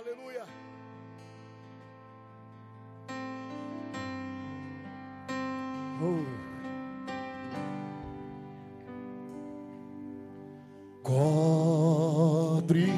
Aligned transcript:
Aleluia. 0.00 0.46
Oh. 6.00 6.24
Cobre-me 11.02 12.90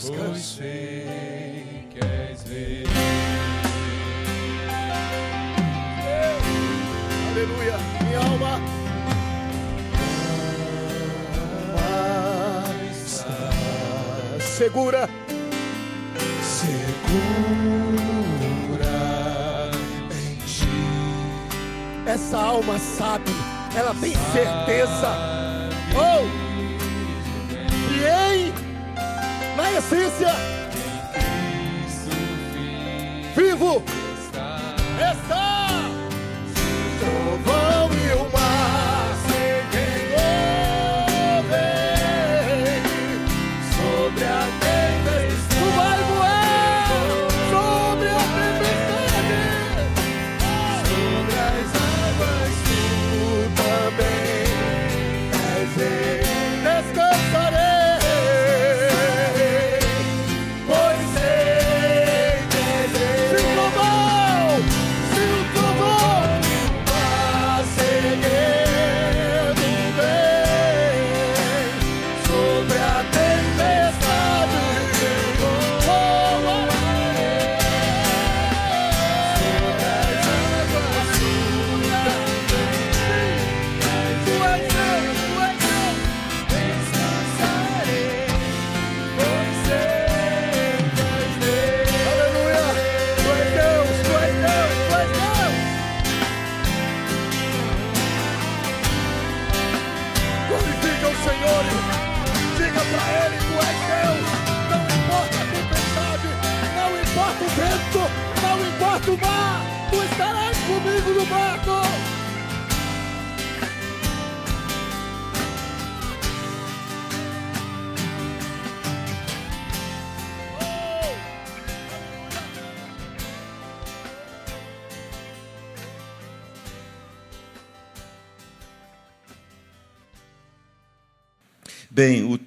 Descanso. 0.00 0.56
Sei 0.56 1.86
que 1.90 2.00
és. 2.00 2.40
Aleluia, 7.30 7.76
minha 8.04 8.18
alma. 8.18 8.60
Segura, 14.40 15.08
segura 16.42 17.30
em 20.12 20.36
ti. 20.46 20.66
Essa 22.06 22.38
alma 22.38 22.78
sabe, 22.78 23.30
ela 23.76 23.94
tem 23.94 24.14
certeza. 24.32 25.29
Na 29.90 30.59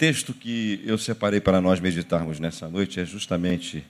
texto 0.03 0.33
que 0.33 0.83
eu 0.83 0.97
separei 0.97 1.39
para 1.39 1.61
nós 1.61 1.79
meditarmos 1.79 2.37
nessa 2.37 2.67
noite 2.67 2.99
é 2.99 3.05
justamente 3.05 3.85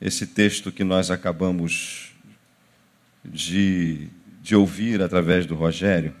esse 0.00 0.26
texto 0.26 0.72
que 0.72 0.82
nós 0.82 1.10
acabamos 1.10 2.12
de, 3.22 4.08
de 4.40 4.56
ouvir 4.56 5.02
através 5.02 5.44
do 5.44 5.54
Rogério, 5.54 6.16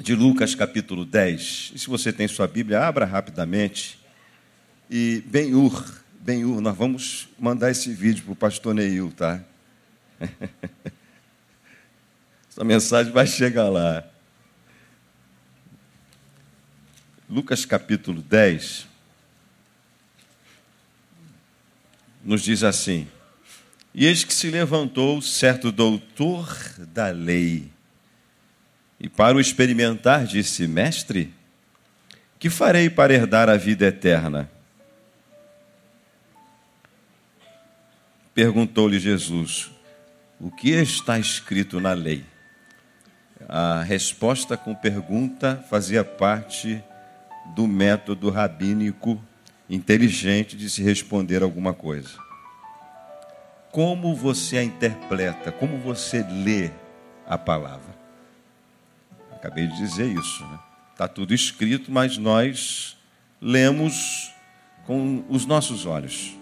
de 0.00 0.14
Lucas 0.14 0.54
capítulo 0.54 1.04
10. 1.04 1.72
E 1.74 1.78
se 1.78 1.88
você 1.88 2.10
tem 2.10 2.26
sua 2.26 2.48
Bíblia, 2.48 2.80
abra 2.80 3.04
rapidamente. 3.04 4.00
E 4.90 5.22
Ben-Ur, 5.26 5.92
Ben-Ur, 6.22 6.62
nós 6.62 6.74
vamos 6.74 7.28
mandar 7.38 7.70
esse 7.70 7.92
vídeo 7.92 8.24
para 8.24 8.32
o 8.32 8.36
pastor 8.36 8.74
Neil, 8.74 9.12
tá? 9.14 9.44
Essa 12.48 12.64
mensagem 12.64 13.12
vai 13.12 13.26
chegar 13.26 13.68
lá. 13.68 14.10
Lucas 17.32 17.64
capítulo 17.64 18.20
10 18.20 18.86
nos 22.22 22.42
diz 22.42 22.62
assim: 22.62 23.08
E 23.94 24.04
eis 24.04 24.22
que 24.22 24.34
se 24.34 24.50
levantou 24.50 25.22
certo 25.22 25.72
doutor 25.72 26.54
da 26.78 27.08
lei, 27.08 27.72
e 29.00 29.08
para 29.08 29.34
o 29.34 29.40
experimentar 29.40 30.26
disse: 30.26 30.66
Mestre, 30.66 31.32
que 32.38 32.50
farei 32.50 32.90
para 32.90 33.14
herdar 33.14 33.48
a 33.48 33.56
vida 33.56 33.86
eterna? 33.86 34.50
Perguntou-lhe 38.34 39.00
Jesus: 39.00 39.70
O 40.38 40.50
que 40.50 40.72
está 40.72 41.18
escrito 41.18 41.80
na 41.80 41.94
lei? 41.94 42.26
A 43.48 43.82
resposta 43.82 44.54
com 44.54 44.74
pergunta 44.74 45.64
fazia 45.70 46.04
parte 46.04 46.84
do 47.46 47.66
método 47.66 48.30
rabínico 48.30 49.20
inteligente 49.68 50.56
de 50.56 50.68
se 50.68 50.82
responder 50.82 51.42
alguma 51.42 51.72
coisa. 51.72 52.10
Como 53.70 54.14
você 54.14 54.58
a 54.58 54.64
interpreta? 54.64 55.50
Como 55.50 55.78
você 55.78 56.22
lê 56.22 56.70
a 57.26 57.38
palavra? 57.38 57.96
Acabei 59.32 59.66
de 59.66 59.76
dizer 59.76 60.06
isso, 60.06 60.44
né? 60.44 60.58
Está 60.92 61.08
tudo 61.08 61.32
escrito, 61.32 61.90
mas 61.90 62.18
nós 62.18 62.96
lemos 63.40 64.30
com 64.86 65.24
os 65.28 65.46
nossos 65.46 65.86
olhos. 65.86 66.36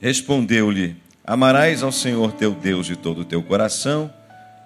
Respondeu-lhe: 0.00 0.96
Amarás 1.24 1.82
ao 1.82 1.92
Senhor 1.92 2.32
teu 2.32 2.52
Deus 2.52 2.86
de 2.86 2.96
todo 2.96 3.20
o 3.20 3.24
teu 3.24 3.40
coração, 3.42 4.12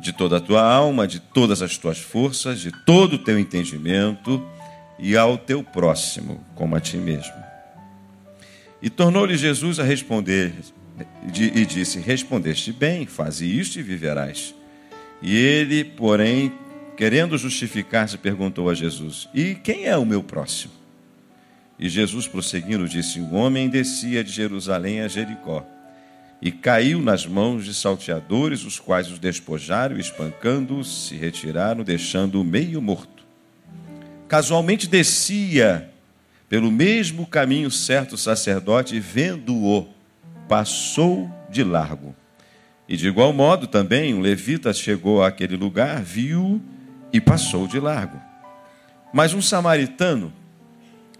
de 0.00 0.12
toda 0.12 0.38
a 0.38 0.40
tua 0.40 0.62
alma, 0.62 1.06
de 1.06 1.20
todas 1.20 1.60
as 1.60 1.76
tuas 1.76 1.98
forças, 1.98 2.58
de 2.60 2.72
todo 2.72 3.14
o 3.14 3.18
teu 3.18 3.38
entendimento, 3.38 4.42
e 4.98 5.16
ao 5.16 5.36
teu 5.36 5.62
próximo 5.62 6.44
como 6.54 6.76
a 6.76 6.80
ti 6.80 6.96
mesmo. 6.96 7.34
E 8.80 8.90
tornou-lhe 8.90 9.36
Jesus 9.36 9.80
a 9.80 9.84
responder, 9.84 10.52
e 11.34 11.64
disse: 11.66 11.98
Respondeste 11.98 12.72
bem, 12.72 13.06
faze 13.06 13.46
isto 13.46 13.78
e 13.78 13.82
viverás. 13.82 14.54
E 15.20 15.34
ele, 15.34 15.84
porém, 15.84 16.52
querendo 16.96 17.36
justificar-se, 17.38 18.18
perguntou 18.18 18.68
a 18.70 18.74
Jesus: 18.74 19.28
E 19.34 19.54
quem 19.54 19.86
é 19.86 19.96
o 19.96 20.04
meu 20.04 20.22
próximo? 20.22 20.72
E 21.78 21.88
Jesus, 21.88 22.26
prosseguindo, 22.26 22.88
disse: 22.88 23.20
Um 23.20 23.34
homem 23.34 23.68
descia 23.68 24.22
de 24.22 24.30
Jerusalém 24.30 25.00
a 25.00 25.08
Jericó 25.08 25.66
e 26.40 26.52
caiu 26.52 27.00
nas 27.00 27.26
mãos 27.26 27.64
de 27.64 27.74
salteadores, 27.74 28.64
os 28.64 28.78
quais 28.78 29.10
os 29.10 29.18
despojaram, 29.18 29.98
espancando-o, 29.98 30.84
se 30.84 31.14
retiraram, 31.14 31.82
deixando-o 31.82 32.44
meio 32.44 32.80
morto. 32.80 33.15
Casualmente 34.28 34.88
descia 34.88 35.90
pelo 36.48 36.70
mesmo 36.70 37.26
caminho 37.26 37.70
certo 37.70 38.16
sacerdote, 38.16 38.98
vendo-o, 39.00 39.88
passou 40.48 41.30
de 41.50 41.62
largo. 41.64 42.14
E 42.88 42.96
de 42.96 43.08
igual 43.08 43.32
modo 43.32 43.66
também 43.66 44.14
um 44.14 44.20
levita 44.20 44.72
chegou 44.72 45.22
àquele 45.22 45.56
lugar, 45.56 46.02
viu 46.02 46.62
e 47.12 47.20
passou 47.20 47.66
de 47.66 47.80
largo. 47.80 48.20
Mas 49.12 49.34
um 49.34 49.42
samaritano 49.42 50.32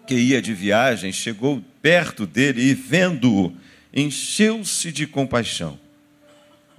que 0.06 0.14
ia 0.14 0.41
de 0.41 0.55
viagem 0.55 1.12
chegou 1.12 1.62
perto 1.82 2.26
dele 2.26 2.62
e, 2.62 2.75
vendo-o, 2.75 3.53
encheu-se 3.93 4.93
de 4.93 5.06
compaixão. 5.06 5.79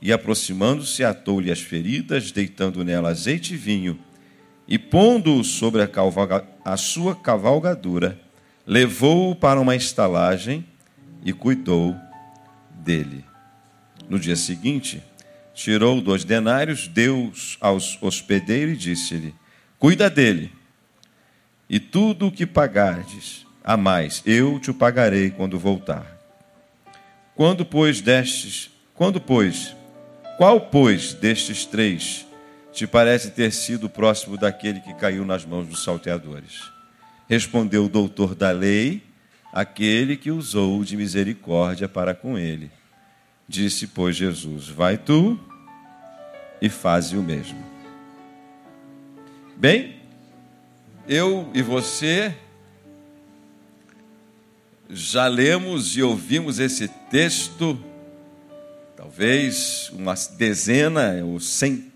E 0.01 0.13
aproximando-se, 0.13 1.03
atou-lhe 1.03 1.51
as 1.51 1.59
feridas, 1.59 2.31
deitando 2.31 2.85
nela 2.85 3.09
azeite 3.09 3.55
e 3.55 3.57
vinho, 3.57 3.99
e 4.67 4.77
pondo-o 4.77 5.43
sobre 5.43 5.81
a, 5.81 5.87
cavalga, 5.87 6.45
a 6.65 6.75
sua 6.75 7.15
cavalgadura, 7.15 8.19
levou-o 8.65 9.35
para 9.35 9.59
uma 9.61 9.75
estalagem 9.75 10.65
e 11.23 11.31
cuidou 11.31 11.95
dele. 12.71 13.23
No 14.09 14.19
dia 14.19 14.35
seguinte, 14.35 15.01
tirou 15.53 16.01
dois 16.01 16.23
denários, 16.23 16.87
deu-os 16.87 17.57
aos 17.61 17.97
hospedeiros 18.01 18.75
e 18.75 18.77
disse-lhe: 18.77 19.33
Cuida 19.79 20.09
dele, 20.09 20.51
e 21.69 21.79
tudo 21.79 22.27
o 22.27 22.31
que 22.31 22.45
pagardes 22.45 23.45
a 23.63 23.77
mais, 23.77 24.21
eu 24.25 24.59
te 24.59 24.71
o 24.71 24.73
pagarei 24.73 25.29
quando 25.29 25.57
voltar. 25.57 26.15
Quando, 27.35 27.65
pois, 27.65 28.01
destes, 28.01 28.69
quando, 28.93 29.19
pois, 29.21 29.75
qual, 30.37 30.59
pois, 30.61 31.13
destes 31.13 31.65
três 31.65 32.26
te 32.77 32.85
parece 32.85 33.31
ter 33.31 33.51
sido 33.51 33.89
próximo 33.89 34.37
daquele 34.37 34.79
que 34.79 34.93
caiu 34.93 35.25
nas 35.25 35.43
mãos 35.43 35.67
dos 35.67 35.83
salteadores? 35.83 36.61
Respondeu 37.27 37.85
o 37.85 37.89
doutor 37.89 38.35
da 38.35 38.51
lei, 38.51 39.01
aquele 39.51 40.15
que 40.15 40.29
usou 40.29 40.83
de 40.83 40.95
misericórdia 40.95 41.89
para 41.89 42.13
com 42.13 42.37
ele. 42.37 42.69
Disse, 43.47 43.87
pois, 43.87 44.15
Jesus: 44.15 44.69
Vai 44.69 44.95
tu 44.95 45.39
e 46.61 46.69
faze 46.69 47.17
o 47.17 47.23
mesmo. 47.23 47.57
Bem, 49.55 49.95
eu 51.07 51.49
e 51.55 51.63
você 51.63 52.31
já 54.87 55.25
lemos 55.25 55.97
e 55.97 56.03
ouvimos 56.03 56.59
esse 56.59 56.87
texto, 57.09 57.83
talvez 58.95 59.89
uma 59.93 60.13
dezena 60.37 61.25
ou 61.25 61.39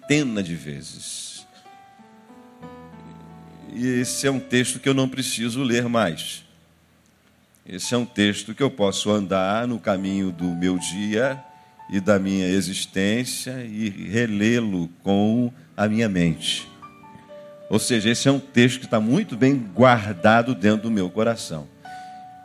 centena 0.02 0.42
de 0.42 0.56
vezes. 0.56 1.46
E 3.74 3.88
esse 3.88 4.28
é 4.28 4.32
um 4.32 4.40
texto 4.40 4.80
que 4.80 4.90
eu 4.90 4.94
não 4.94 5.08
preciso 5.08 5.64
ler 5.64 5.88
mais. 5.88 6.44
Esse 7.66 7.94
é 7.94 7.98
um 7.98 8.06
texto 8.06 8.54
que 8.54 8.64
eu 8.64 8.70
posso 8.70 9.12
andar 9.12 9.68
no 9.68 9.80
caminho 9.80 10.32
do 10.32 10.46
meu 10.46 10.78
dia 10.78 11.42
e 11.90 12.00
da 12.00 12.20
minha 12.20 12.48
existência 12.48 13.64
e 13.64 13.90
relê-lo 13.90 14.90
com 15.04 15.54
a 15.78 15.88
minha 15.88 16.10
mente. 16.10 16.68
Ou 17.70 17.80
seja, 17.80 18.10
esse 18.10 18.28
é 18.28 18.32
um 18.32 18.40
texto 18.40 18.80
que 18.80 18.86
está 18.86 19.00
muito 19.00 19.38
bem 19.38 19.56
guardado 19.56 20.54
dentro 20.54 20.84
do 20.84 20.92
meu 20.92 21.10
coração. 21.10 21.68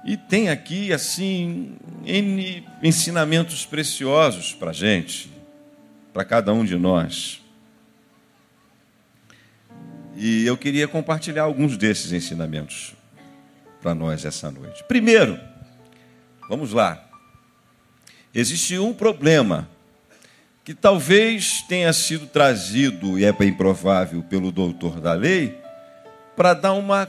E 0.05 0.17
tem 0.17 0.51
aqui, 0.51 0.93
assim, 0.93 1.77
N 2.05 2.65
ensinamentos 2.81 3.67
preciosos 3.67 4.53
para 4.53 4.71
a 4.71 4.75
gente, 4.75 5.29
para 6.13 6.25
cada 6.25 6.53
um 6.53 6.65
de 6.65 6.77
nós. 6.77 7.45
E 10.17 10.47
eu 10.47 10.57
queria 10.57 10.89
compartilhar 10.89 11.43
alguns 11.43 11.77
desses 11.77 12.13
ensinamentos 12.13 12.95
para 13.83 13.95
nós 13.95 14.25
essa 14.25 14.51
noite. 14.51 14.83
Primeiro, 14.85 15.39
vamos 16.49 16.73
lá. 16.73 17.07
Existe 18.35 18.79
um 18.79 18.95
problema 18.95 19.69
que 20.65 20.75
talvez 20.75 21.63
tenha 21.69 21.93
sido 21.93 22.27
trazido, 22.27 23.19
e 23.19 23.25
é 23.25 23.33
bem 23.33 23.53
provável, 23.53 24.23
pelo 24.23 24.51
doutor 24.51 25.01
da 25.01 25.13
lei, 25.13 25.57
para 26.35 26.55
dar 26.55 26.73
uma 26.73 27.09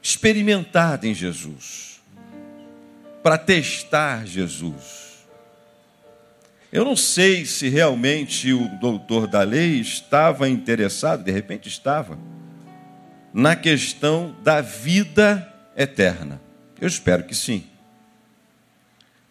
experimentada 0.00 1.06
em 1.06 1.14
Jesus, 1.14 2.00
para 3.22 3.36
testar 3.36 4.26
Jesus. 4.26 5.07
Eu 6.70 6.84
não 6.84 6.94
sei 6.94 7.46
se 7.46 7.68
realmente 7.68 8.52
o 8.52 8.68
doutor 8.78 9.26
da 9.26 9.42
lei 9.42 9.80
estava 9.80 10.48
interessado, 10.48 11.24
de 11.24 11.30
repente 11.30 11.68
estava, 11.68 12.18
na 13.32 13.56
questão 13.56 14.36
da 14.42 14.60
vida 14.60 15.50
eterna. 15.76 16.40
Eu 16.78 16.86
espero 16.86 17.24
que 17.24 17.34
sim. 17.34 17.64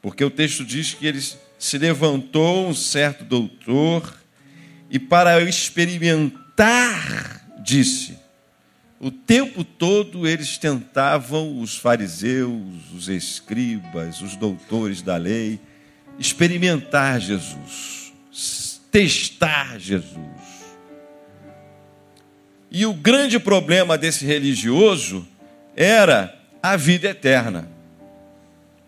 Porque 0.02 0.24
o 0.24 0.32
texto 0.32 0.66
diz 0.66 0.94
que 0.94 1.06
eles 1.06 1.38
se 1.60 1.78
levantou 1.78 2.68
um 2.68 2.74
certo 2.74 3.24
doutor 3.24 4.16
e, 4.90 4.98
para 4.98 5.42
experimentar, 5.42 7.46
disse: 7.60 8.18
o 9.00 9.12
tempo 9.12 9.64
todo 9.64 10.28
eles 10.28 10.58
tentavam, 10.58 11.62
os 11.62 11.78
fariseus, 11.78 12.92
os 12.92 13.10
escribas, 13.10 14.22
os 14.22 14.36
doutores 14.36 15.04
da 15.04 15.18
lei, 15.18 15.60
experimentar 16.20 17.20
Jesus, 17.20 18.14
testar 18.92 19.80
Jesus. 19.80 20.18
E 22.70 22.86
o 22.86 22.94
grande 22.94 23.40
problema 23.40 23.98
desse 23.98 24.26
religioso 24.26 25.28
era 25.76 26.38
a 26.62 26.76
vida 26.76 27.10
eterna. 27.10 27.70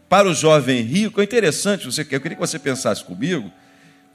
Para 0.09 0.27
o 0.27 0.33
jovem 0.33 0.81
rico, 0.81 1.21
é 1.21 1.23
interessante, 1.23 1.85
você, 1.85 2.01
eu 2.01 2.19
queria 2.19 2.35
que 2.35 2.41
você 2.41 2.57
pensasse 2.57 3.03
comigo, 3.03 3.51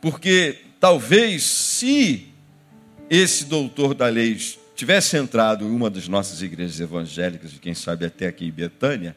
porque 0.01 0.59
talvez 0.81 1.45
se 1.45 2.29
esse 3.09 3.45
doutor 3.45 3.95
da 3.95 4.09
lei 4.09 4.37
tivesse 4.75 5.17
entrado 5.17 5.65
em 5.65 5.71
uma 5.71 5.89
das 5.89 6.09
nossas 6.09 6.43
igrejas 6.43 6.81
evangélicas, 6.81 7.53
de 7.53 7.61
quem 7.61 7.75
sabe 7.75 8.05
até 8.05 8.27
aqui 8.27 8.47
em 8.47 8.51
Betânia, 8.51 9.17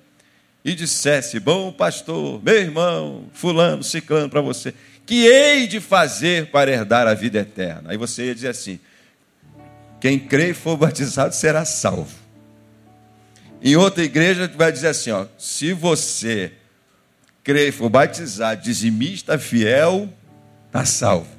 e 0.67 0.75
dissesse: 0.75 1.39
Bom 1.39 1.71
pastor, 1.71 2.43
meu 2.43 2.55
irmão, 2.55 3.23
fulano, 3.31 3.81
ciclano 3.81 4.29
para 4.29 4.41
você, 4.41 4.73
que 5.05 5.25
hei 5.25 5.65
de 5.65 5.79
fazer 5.79 6.47
para 6.47 6.69
herdar 6.69 7.07
a 7.07 7.13
vida 7.13 7.39
eterna? 7.39 7.91
Aí 7.91 7.97
você 7.97 8.25
ia 8.25 8.35
dizer 8.35 8.49
assim: 8.49 8.77
Quem 10.01 10.19
crê 10.19 10.49
e 10.49 10.53
for 10.53 10.75
batizado 10.75 11.33
será 11.33 11.63
salvo. 11.63 12.13
Em 13.61 13.77
outra 13.77 14.03
igreja, 14.03 14.51
vai 14.57 14.69
dizer 14.69 14.89
assim: 14.89 15.09
ó, 15.09 15.25
se 15.37 15.71
você 15.71 16.51
crer, 17.45 17.71
for 17.71 17.89
batizado, 17.89 18.61
dizimista 18.61 19.39
fiel, 19.39 20.09
está 20.65 20.83
salvo. 20.83 21.29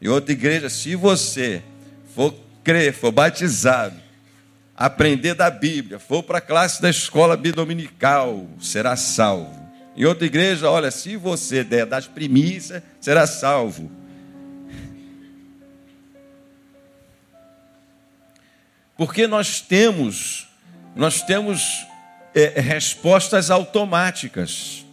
Em 0.00 0.08
outra 0.08 0.32
igreja, 0.32 0.68
se 0.68 0.96
você 0.96 1.62
for 2.12 2.34
crer, 2.64 2.92
for 2.92 3.12
batizado, 3.12 3.94
aprender 4.76 5.34
da 5.34 5.50
Bíblia, 5.50 5.98
for 5.98 6.22
para 6.22 6.38
a 6.38 6.40
classe 6.40 6.80
da 6.80 6.90
escola 6.90 7.36
bidominical, 7.36 8.48
será 8.60 8.96
salvo. 8.96 9.60
Em 9.96 10.04
outra 10.04 10.26
igreja, 10.26 10.70
olha, 10.70 10.90
se 10.90 11.16
você 11.16 11.62
der 11.62 11.84
das 11.84 12.06
primícias, 12.06 12.82
será 13.00 13.26
salvo. 13.26 13.90
Porque 18.96 19.26
nós 19.26 19.60
temos, 19.60 20.48
nós 20.94 21.22
temos 21.22 21.86
é, 22.34 22.60
respostas 22.60 23.50
automáticas 23.50 24.86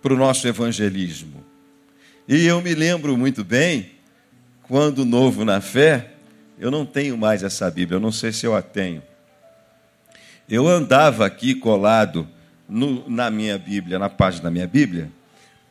para 0.00 0.14
o 0.14 0.16
nosso 0.16 0.46
evangelismo. 0.46 1.44
E 2.28 2.44
eu 2.46 2.60
me 2.60 2.74
lembro 2.74 3.16
muito 3.16 3.42
bem, 3.42 3.92
quando 4.62 5.04
novo 5.04 5.44
na 5.44 5.60
fé, 5.60 6.15
eu 6.58 6.70
não 6.70 6.86
tenho 6.86 7.16
mais 7.16 7.42
essa 7.42 7.70
Bíblia, 7.70 7.96
eu 7.96 8.00
não 8.00 8.12
sei 8.12 8.32
se 8.32 8.46
eu 8.46 8.54
a 8.54 8.62
tenho. 8.62 9.02
Eu 10.48 10.66
andava 10.68 11.26
aqui 11.26 11.54
colado 11.54 12.26
no, 12.68 13.08
na 13.08 13.30
minha 13.30 13.58
Bíblia, 13.58 13.98
na 13.98 14.08
página 14.08 14.44
da 14.44 14.50
minha 14.50 14.66
Bíblia, 14.66 15.10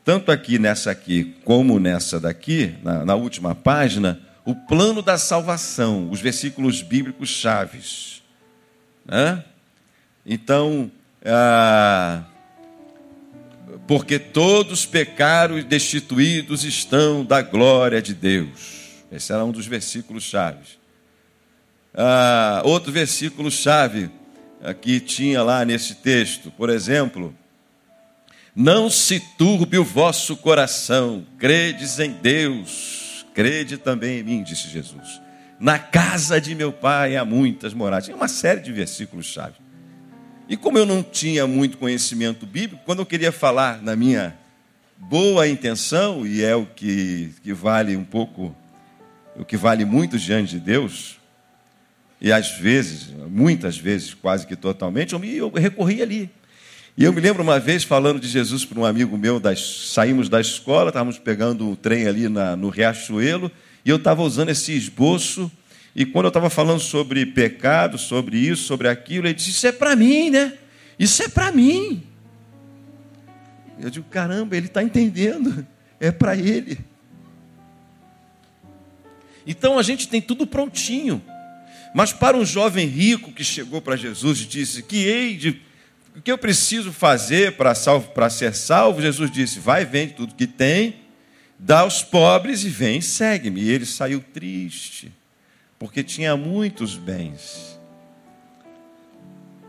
tanto 0.04 0.32
aqui 0.32 0.60
nessa 0.60 0.92
aqui 0.92 1.36
como 1.44 1.80
nessa 1.80 2.20
daqui, 2.20 2.76
na, 2.84 3.04
na 3.04 3.16
última 3.16 3.56
página, 3.56 4.20
o 4.46 4.54
plano 4.54 5.02
da 5.02 5.18
salvação, 5.18 6.10
os 6.12 6.22
versículos 6.22 6.82
bíblicos 6.82 7.30
chaves. 7.30 8.22
Né? 9.04 9.44
Então, 10.26 10.92
ah, 11.26 12.24
porque 13.88 14.20
todos 14.20 14.86
pecaram 14.86 15.58
e 15.58 15.64
destituídos 15.64 16.64
estão 16.64 17.26
da 17.26 17.42
glória 17.42 18.02
de 18.02 18.14
Deus. 18.14 18.75
Esse 19.12 19.32
era 19.32 19.44
um 19.46 19.52
dos 19.52 19.68
versículos 19.68 20.24
chaves. 20.24 20.78
Ah, 21.94 22.62
outro 22.66 22.92
versículo 22.92 23.50
chave 23.50 24.10
ah, 24.62 24.74
que 24.74 25.00
tinha 25.00 25.42
lá 25.42 25.64
nesse 25.64 25.96
texto, 25.96 26.52
por 26.52 26.70
exemplo, 26.70 27.34
não 28.56 28.90
se 28.90 29.20
turbe 29.38 29.78
o 29.78 29.84
vosso 29.84 30.38
coração, 30.38 31.26
credes 31.38 32.00
em 32.00 32.12
Deus, 32.12 33.26
crede 33.34 33.78
também 33.78 34.20
em 34.20 34.24
mim, 34.24 34.44
disse 34.44 34.70
Jesus. 34.70 35.22
Na 35.60 35.80
casa 35.80 36.40
de 36.40 36.54
meu 36.54 36.72
pai 36.72 37.16
há 37.16 37.24
muitas 37.24 37.74
moradas. 37.74 38.06
Tinha 38.06 38.18
uma 38.18 38.28
série 38.28 38.60
de 38.60 38.72
versículos 38.72 39.26
chave. 39.26 39.56
E 40.48 40.56
como 40.56 40.78
eu 40.78 40.86
não 40.86 41.02
tinha 41.02 41.48
muito 41.48 41.78
conhecimento 41.78 42.46
bíblico, 42.46 42.84
quando 42.86 43.00
eu 43.00 43.06
queria 43.06 43.32
falar 43.32 43.82
na 43.82 43.96
minha 43.96 44.38
boa 44.98 45.48
intenção, 45.48 46.26
e 46.26 46.44
é 46.44 46.56
o 46.56 46.66
que, 46.66 47.34
que 47.44 47.52
vale 47.54 47.96
um 47.96 48.04
pouco, 48.04 48.56
o 49.38 49.46
que 49.46 49.58
vale 49.58 49.86
muito 49.86 50.18
diante 50.18 50.52
de 50.52 50.60
Deus, 50.60 51.18
e 52.20 52.32
às 52.32 52.52
vezes, 52.52 53.10
muitas 53.30 53.78
vezes, 53.78 54.14
quase 54.14 54.48
que 54.48 54.56
totalmente, 54.56 55.14
eu, 55.14 55.20
me, 55.20 55.36
eu 55.36 55.50
recorri 55.50 56.02
ali. 56.02 56.30
E 56.98 57.04
eu 57.04 57.12
me 57.12 57.20
lembro 57.20 57.44
uma 57.44 57.60
vez 57.60 57.84
falando 57.84 58.20
de 58.20 58.28
Jesus 58.28 58.64
para 58.64 58.80
um 58.80 58.86
amigo 58.86 59.18
meu, 59.18 59.40
das, 59.40 59.90
saímos 59.92 60.30
da 60.30 60.40
escola, 60.40 60.90
estávamos 60.90 61.20
pegando 61.20 61.70
o 61.70 61.76
trem 61.76 62.08
ali 62.08 62.30
na, 62.30 62.56
no 62.56 62.70
Riachuelo, 62.70 63.52
e 63.84 63.90
eu 63.90 63.98
estava 63.98 64.24
usando 64.24 64.50
esse 64.50 64.72
esboço, 64.72 65.52
e 65.94 66.06
quando 66.06 66.26
eu 66.26 66.30
estava 66.30 66.50
falando 66.50 66.80
sobre 66.80 67.26
pecado, 67.26 67.98
sobre 67.98 68.38
isso, 68.38 68.64
sobre 68.64 68.88
aquilo, 68.88 69.28
ele 69.28 69.34
disse: 69.34 69.52
Isso 69.52 69.68
é 69.68 69.72
para 69.72 69.96
mim, 69.96 70.30
né? 70.30 70.54
Isso 70.98 71.22
é 71.22 71.28
para 71.28 71.52
mim. 71.52 72.04
Eu 73.80 73.90
digo: 73.90 74.06
Caramba, 74.10 74.58
ele 74.58 74.68
está 74.68 74.82
entendendo, 74.82 75.66
é 76.00 76.12
para 76.12 76.36
ele. 76.36 76.80
Então 79.46 79.78
a 79.78 79.84
gente 79.84 80.08
tem 80.08 80.22
tudo 80.22 80.48
prontinho. 80.48 81.22
Mas 81.94 82.12
para 82.12 82.36
um 82.36 82.46
jovem 82.46 82.88
rico 82.88 83.32
que 83.32 83.44
chegou 83.44 83.82
para 83.82 83.96
Jesus 83.96 84.42
e 84.42 84.46
disse: 84.46 84.84
Que 84.84 85.06
hei 85.06 85.38
de. 85.38 85.62
O 86.16 86.22
que 86.22 86.32
eu 86.32 86.38
preciso 86.38 86.94
fazer 86.94 87.58
para, 87.58 87.76
salvo, 87.76 88.10
para 88.10 88.30
ser 88.30 88.54
salvo? 88.54 89.02
Jesus 89.02 89.32
disse: 89.32 89.60
Vai, 89.60 89.86
vende 89.86 90.14
tudo 90.14 90.36
que 90.36 90.48
tem, 90.48 90.96
dá 91.58 91.80
aos 91.82 92.04
pobres 92.04 92.64
e 92.64 92.70
vem, 92.70 93.00
segue-me. 93.00 93.62
E 93.62 93.70
ele 93.70 93.86
saiu 93.86 94.24
triste, 94.34 95.12
porque 95.80 96.04
tinha 96.04 96.36
muitos 96.36 96.96
bens. 96.96 97.80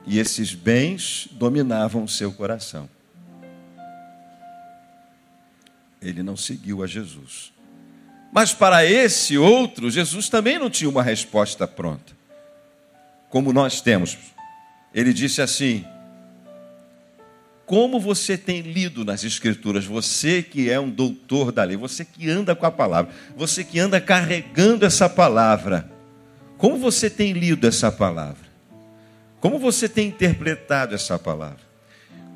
E 0.07 0.19
esses 0.19 0.55
bens 0.55 1.29
dominavam 1.33 2.05
o 2.05 2.09
seu 2.09 2.33
coração. 2.33 2.89
Ele 6.01 6.23
não 6.23 6.37
seguiu 6.37 6.83
a 6.83 6.87
Jesus. 6.87 7.53
Mas 8.37 8.53
para 8.53 8.85
esse 8.85 9.39
outro, 9.39 9.91
Jesus 9.91 10.29
também 10.29 10.59
não 10.59 10.69
tinha 10.69 10.91
uma 10.91 11.03
resposta 11.03 11.67
pronta 11.67 12.13
como 13.31 13.51
nós 13.51 13.81
temos. 13.81 14.19
Ele 14.93 15.15
disse 15.15 15.41
assim: 15.41 15.87
Como 17.65 17.99
você 17.99 18.37
tem 18.37 18.61
lido 18.61 19.07
nas 19.07 19.25
Escrituras, 19.25 19.87
você 19.87 20.43
que 20.43 20.69
é 20.69 20.79
um 20.79 20.91
doutor 20.91 21.51
da 21.51 21.65
lei, 21.65 21.79
você 21.79 22.05
que 22.05 22.29
anda 22.29 22.55
com 22.55 22.67
a 22.67 22.71
palavra, 22.71 23.11
você 23.35 23.65
que 23.65 23.79
anda 23.79 24.03
carregando 24.03 24.85
essa 24.85 25.09
palavra, 25.09 25.91
como 26.59 26.77
você 26.77 27.09
tem 27.09 27.33
lido 27.33 27.67
essa 27.67 27.91
palavra? 27.91 28.45
Como 29.41 29.59
você 29.59 29.89
tem 29.89 30.09
interpretado 30.09 30.95
essa 30.95 31.19
palavra? 31.19 31.65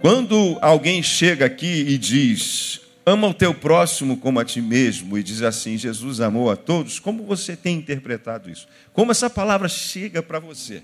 Quando 0.00 0.57
alguém 0.62 1.02
chega 1.02 1.45
aqui 1.45 1.85
e 1.88 1.99
diz, 1.99 2.80
ama 3.04 3.28
o 3.28 3.35
teu 3.35 3.54
próximo 3.54 4.16
como 4.16 4.38
a 4.38 4.45
ti 4.45 4.61
mesmo, 4.61 5.16
e 5.16 5.23
diz 5.23 5.42
assim: 5.42 5.76
Jesus 5.76 6.21
amou 6.21 6.50
a 6.50 6.57
todos, 6.57 6.99
como 6.99 7.25
você 7.25 7.57
tem 7.57 7.78
interpretado 7.78 8.50
isso? 8.50 8.69
Como 8.92 9.11
essa 9.11 9.30
palavra 9.30 9.69
chega 9.69 10.23
para 10.23 10.38
você? 10.38 10.83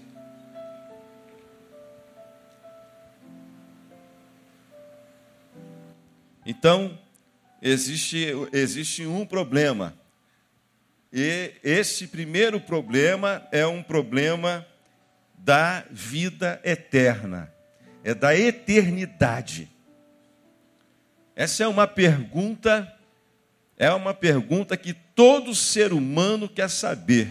Então, 6.44 6.96
existe, 7.60 8.28
existe 8.52 9.04
um 9.04 9.26
problema. 9.26 9.94
E 11.12 11.54
esse 11.64 12.06
primeiro 12.06 12.60
problema 12.60 13.46
é 13.50 13.66
um 13.66 13.82
problema 13.82 14.64
da 15.38 15.84
vida 15.90 16.60
eterna, 16.64 17.52
é 18.04 18.14
da 18.14 18.36
eternidade. 18.36 19.68
Essa 21.36 21.64
é 21.64 21.68
uma 21.68 21.86
pergunta, 21.86 22.90
é 23.76 23.92
uma 23.92 24.14
pergunta 24.14 24.74
que 24.74 24.94
todo 24.94 25.54
ser 25.54 25.92
humano 25.92 26.48
quer 26.48 26.70
saber. 26.70 27.30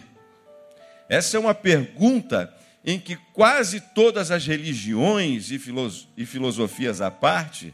Essa 1.09 1.37
é 1.37 1.39
uma 1.39 1.55
pergunta 1.55 2.53
em 2.85 2.99
que 2.99 3.15
quase 3.33 3.81
todas 3.81 4.29
as 4.29 4.45
religiões 4.45 5.49
e 5.49 6.25
filosofias 6.25 7.01
à 7.01 7.09
parte 7.09 7.73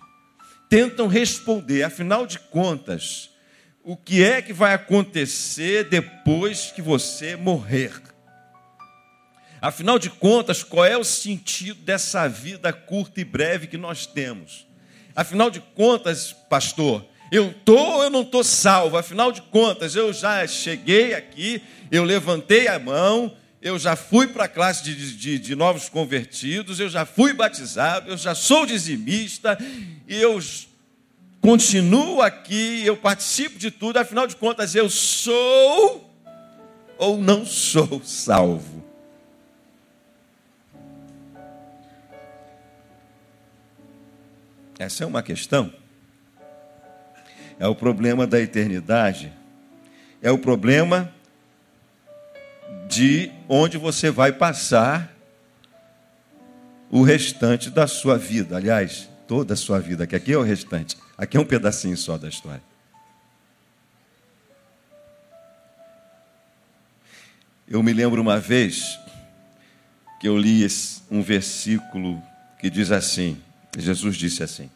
tentam 0.69 1.05
responder, 1.07 1.83
afinal 1.83 2.25
de 2.25 2.39
contas, 2.39 3.29
o 3.83 3.97
que 3.97 4.23
é 4.23 4.41
que 4.41 4.53
vai 4.53 4.73
acontecer 4.73 5.89
depois 5.89 6.71
que 6.71 6.81
você 6.81 7.35
morrer? 7.35 8.01
Afinal 9.59 9.99
de 9.99 10.09
contas, 10.09 10.63
qual 10.63 10.85
é 10.85 10.97
o 10.97 11.03
sentido 11.03 11.81
dessa 11.81 12.25
vida 12.29 12.71
curta 12.71 13.19
e 13.19 13.25
breve 13.25 13.67
que 13.67 13.77
nós 13.77 14.05
temos? 14.05 14.70
Afinal 15.15 15.49
de 15.49 15.59
contas, 15.59 16.33
pastor, 16.49 17.05
eu 17.31 17.51
estou 17.51 17.95
ou 17.95 18.03
eu 18.03 18.09
não 18.09 18.21
estou 18.21 18.43
salvo? 18.43 18.97
Afinal 18.97 19.31
de 19.31 19.41
contas, 19.41 19.95
eu 19.95 20.11
já 20.11 20.45
cheguei 20.47 21.13
aqui, 21.13 21.61
eu 21.89 22.03
levantei 22.03 22.67
a 22.67 22.77
mão, 22.77 23.33
eu 23.61 23.77
já 23.77 23.95
fui 23.95 24.27
para 24.27 24.45
a 24.45 24.47
classe 24.47 24.83
de, 24.83 25.15
de, 25.15 25.39
de, 25.39 25.55
novos 25.55 25.87
convertidos, 25.87 26.79
eu 26.79 26.89
já 26.89 27.05
fui 27.05 27.31
batizado, 27.33 28.09
eu 28.09 28.17
já 28.17 28.33
sou 28.35 28.65
dizimista, 28.65 29.57
eu 30.07 30.39
continuo 31.39 32.21
aqui, 32.21 32.85
eu 32.85 32.97
participo 32.97 33.57
de 33.57 33.71
tudo, 33.71 33.97
afinal 33.97 34.27
de 34.27 34.35
contas, 34.35 34.75
eu 34.75 34.89
sou 34.89 36.09
ou 36.97 37.17
não 37.17 37.45
sou 37.45 38.01
salvo? 38.03 38.90
Essa 44.81 45.03
é 45.03 45.07
uma 45.07 45.21
questão. 45.21 45.71
É 47.59 47.67
o 47.67 47.75
problema 47.75 48.25
da 48.25 48.39
eternidade. 48.39 49.31
É 50.23 50.31
o 50.31 50.39
problema 50.39 51.13
de 52.87 53.31
onde 53.47 53.77
você 53.77 54.09
vai 54.09 54.31
passar 54.31 55.15
o 56.89 57.03
restante 57.03 57.69
da 57.69 57.85
sua 57.85 58.17
vida. 58.17 58.57
Aliás, 58.57 59.07
toda 59.27 59.53
a 59.53 59.55
sua 59.55 59.79
vida, 59.79 60.07
que 60.07 60.15
aqui 60.15 60.33
é 60.33 60.37
o 60.37 60.41
restante. 60.41 60.97
Aqui 61.15 61.37
é 61.37 61.39
um 61.39 61.45
pedacinho 61.45 61.95
só 61.95 62.17
da 62.17 62.27
história. 62.27 62.63
Eu 67.67 67.83
me 67.83 67.93
lembro 67.93 68.19
uma 68.19 68.39
vez 68.39 68.99
que 70.19 70.27
eu 70.27 70.35
li 70.35 70.65
um 71.11 71.21
versículo 71.21 72.19
que 72.59 72.67
diz 72.67 72.91
assim: 72.91 73.39
Jesus 73.77 74.15
disse 74.15 74.43
assim: 74.43 74.69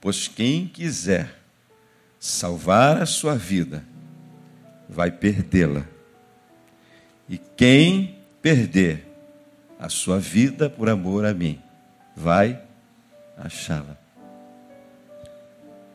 Pois 0.00 0.28
quem 0.28 0.66
quiser 0.66 1.34
salvar 2.18 3.00
a 3.00 3.06
sua 3.06 3.36
vida, 3.36 3.84
vai 4.88 5.10
perdê-la. 5.10 5.86
E 7.28 7.38
quem 7.38 8.18
perder 8.40 9.06
a 9.78 9.88
sua 9.88 10.18
vida 10.18 10.70
por 10.70 10.88
amor 10.88 11.24
a 11.24 11.34
mim, 11.34 11.60
vai 12.16 12.62
achá-la. 13.36 13.96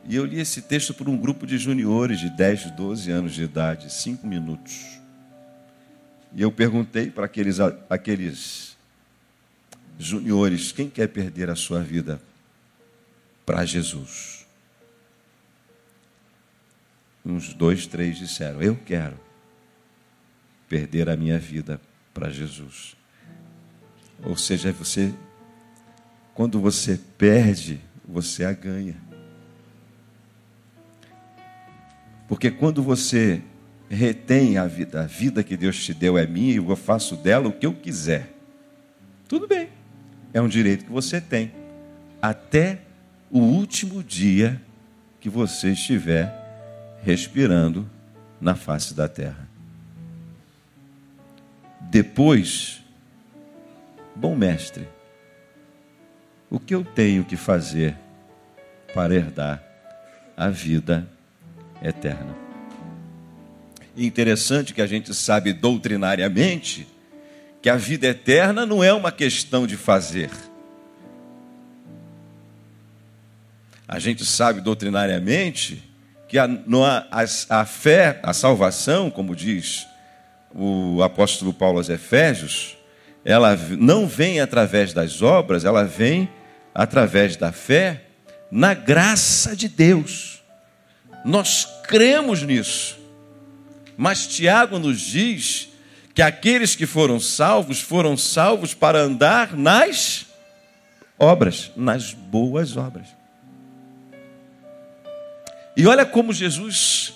E 0.04 0.16
eu 0.16 0.24
li 0.24 0.40
esse 0.40 0.62
texto 0.62 0.92
por 0.92 1.08
um 1.08 1.16
grupo 1.16 1.46
de 1.46 1.56
juniores 1.58 2.18
de 2.18 2.28
10, 2.30 2.72
12 2.72 3.10
anos 3.10 3.34
de 3.34 3.44
idade, 3.44 3.92
cinco 3.92 4.26
minutos. 4.26 5.00
E 6.34 6.42
eu 6.42 6.50
perguntei 6.50 7.10
para 7.10 7.26
aqueles, 7.26 7.58
aqueles 7.88 8.71
juniores: 10.02 10.72
quem 10.72 10.88
quer 10.88 11.08
perder 11.08 11.50
a 11.50 11.56
sua 11.56 11.80
vida 11.80 12.20
para 13.46 13.64
Jesus? 13.64 14.46
Uns 17.24 17.54
dois, 17.54 17.86
três 17.86 18.18
disseram: 18.18 18.60
Eu 18.60 18.76
quero 18.76 19.18
perder 20.68 21.08
a 21.08 21.16
minha 21.16 21.38
vida 21.38 21.80
para 22.12 22.30
Jesus. 22.30 22.96
Ou 24.24 24.36
seja, 24.36 24.72
você, 24.72 25.12
quando 26.34 26.60
você 26.60 26.98
perde, 27.18 27.80
você 28.06 28.44
a 28.44 28.52
ganha. 28.52 28.96
Porque 32.28 32.50
quando 32.50 32.82
você 32.82 33.42
retém 33.88 34.56
a 34.56 34.66
vida, 34.66 35.02
a 35.02 35.06
vida 35.06 35.44
que 35.44 35.56
Deus 35.56 35.84
te 35.84 35.92
deu 35.92 36.16
é 36.16 36.26
minha 36.26 36.54
e 36.54 36.56
eu 36.56 36.76
faço 36.76 37.16
dela 37.16 37.48
o 37.48 37.52
que 37.52 37.66
eu 37.66 37.74
quiser. 37.74 38.32
Tudo 39.28 39.46
bem. 39.46 39.68
É 40.34 40.40
um 40.40 40.48
direito 40.48 40.84
que 40.84 40.92
você 40.92 41.20
tem. 41.20 41.52
Até 42.20 42.80
o 43.30 43.38
último 43.38 44.02
dia 44.02 44.60
que 45.20 45.28
você 45.28 45.72
estiver 45.72 46.42
respirando 47.02 47.88
na 48.40 48.54
face 48.54 48.94
da 48.94 49.08
terra. 49.08 49.48
Depois, 51.80 52.82
bom 54.14 54.34
mestre, 54.34 54.88
o 56.50 56.58
que 56.58 56.74
eu 56.74 56.84
tenho 56.84 57.24
que 57.24 57.36
fazer 57.36 57.96
para 58.94 59.14
herdar 59.14 59.62
a 60.36 60.48
vida 60.48 61.06
eterna? 61.82 62.34
Interessante 63.96 64.72
que 64.72 64.80
a 64.80 64.86
gente 64.86 65.14
sabe 65.14 65.52
doutrinariamente 65.52 66.86
que 67.62 67.70
a 67.70 67.76
vida 67.76 68.08
eterna 68.08 68.66
não 68.66 68.82
é 68.82 68.92
uma 68.92 69.12
questão 69.12 69.68
de 69.68 69.76
fazer. 69.76 70.30
A 73.86 74.00
gente 74.00 74.24
sabe 74.24 74.60
doutrinariamente 74.60 75.82
que 76.28 76.38
a, 76.38 76.44
a, 76.46 77.60
a 77.60 77.64
fé, 77.64 78.18
a 78.22 78.32
salvação, 78.32 79.10
como 79.10 79.36
diz 79.36 79.86
o 80.52 81.02
apóstolo 81.02 81.52
Paulo 81.52 81.78
aos 81.78 81.88
Efésios, 81.88 82.76
ela 83.24 83.56
não 83.78 84.08
vem 84.08 84.40
através 84.40 84.92
das 84.92 85.22
obras, 85.22 85.64
ela 85.64 85.84
vem 85.84 86.28
através 86.74 87.36
da 87.36 87.52
fé 87.52 88.06
na 88.50 88.74
graça 88.74 89.54
de 89.54 89.68
Deus. 89.68 90.42
Nós 91.24 91.68
cremos 91.84 92.42
nisso. 92.42 92.98
Mas 93.96 94.26
Tiago 94.26 94.78
nos 94.78 95.00
diz 95.00 95.71
que 96.14 96.22
aqueles 96.22 96.74
que 96.76 96.86
foram 96.86 97.18
salvos 97.18 97.80
foram 97.80 98.16
salvos 98.16 98.74
para 98.74 98.98
andar 98.98 99.56
nas 99.56 100.26
obras, 101.18 101.70
nas 101.76 102.12
boas 102.12 102.76
obras. 102.76 103.08
E 105.76 105.86
olha 105.86 106.04
como 106.04 106.32
Jesus 106.32 107.14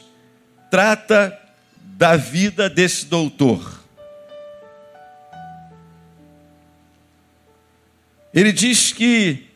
trata 0.70 1.38
da 1.78 2.16
vida 2.16 2.70
desse 2.70 3.06
doutor. 3.06 3.84
Ele 8.32 8.52
diz 8.52 8.92
que 8.92 9.46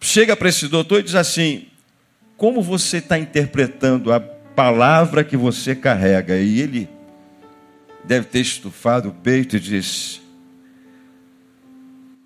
chega 0.00 0.36
para 0.36 0.48
esse 0.48 0.68
doutor 0.68 1.00
e 1.00 1.04
diz 1.04 1.14
assim: 1.14 1.68
Como 2.36 2.62
você 2.62 2.98
está 2.98 3.18
interpretando 3.18 4.12
a 4.12 4.20
palavra 4.20 5.24
que 5.24 5.36
você 5.36 5.74
carrega? 5.74 6.36
E 6.36 6.60
ele 6.60 6.95
deve 8.06 8.26
ter 8.26 8.40
estufado 8.40 9.08
o 9.08 9.12
peito 9.12 9.56
e 9.56 9.60
diz: 9.60 10.20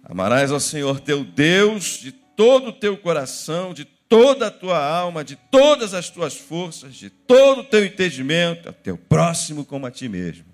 Amarás 0.05 0.51
ao 0.51 0.61
Senhor 0.61 1.01
teu 1.01 1.25
Deus 1.25 1.99
de 1.99 2.13
todo 2.13 2.69
o 2.69 2.73
teu 2.73 2.97
coração, 2.97 3.73
de 3.73 3.85
toda 3.85 4.49
a 4.49 4.51
tua 4.51 4.85
alma, 4.85 5.23
de 5.23 5.37
todas 5.37 5.95
as 5.95 6.11
tuas 6.11 6.37
forças, 6.37 6.95
de 6.95 7.09
todo 7.09 7.61
o 7.61 7.65
teu 7.65 7.85
entendimento, 7.85 8.69
a 8.69 8.73
teu 8.73 8.99
próximo 8.99 9.65
como 9.65 9.87
a 9.87 9.91
ti 9.91 10.09
mesmo. 10.09 10.47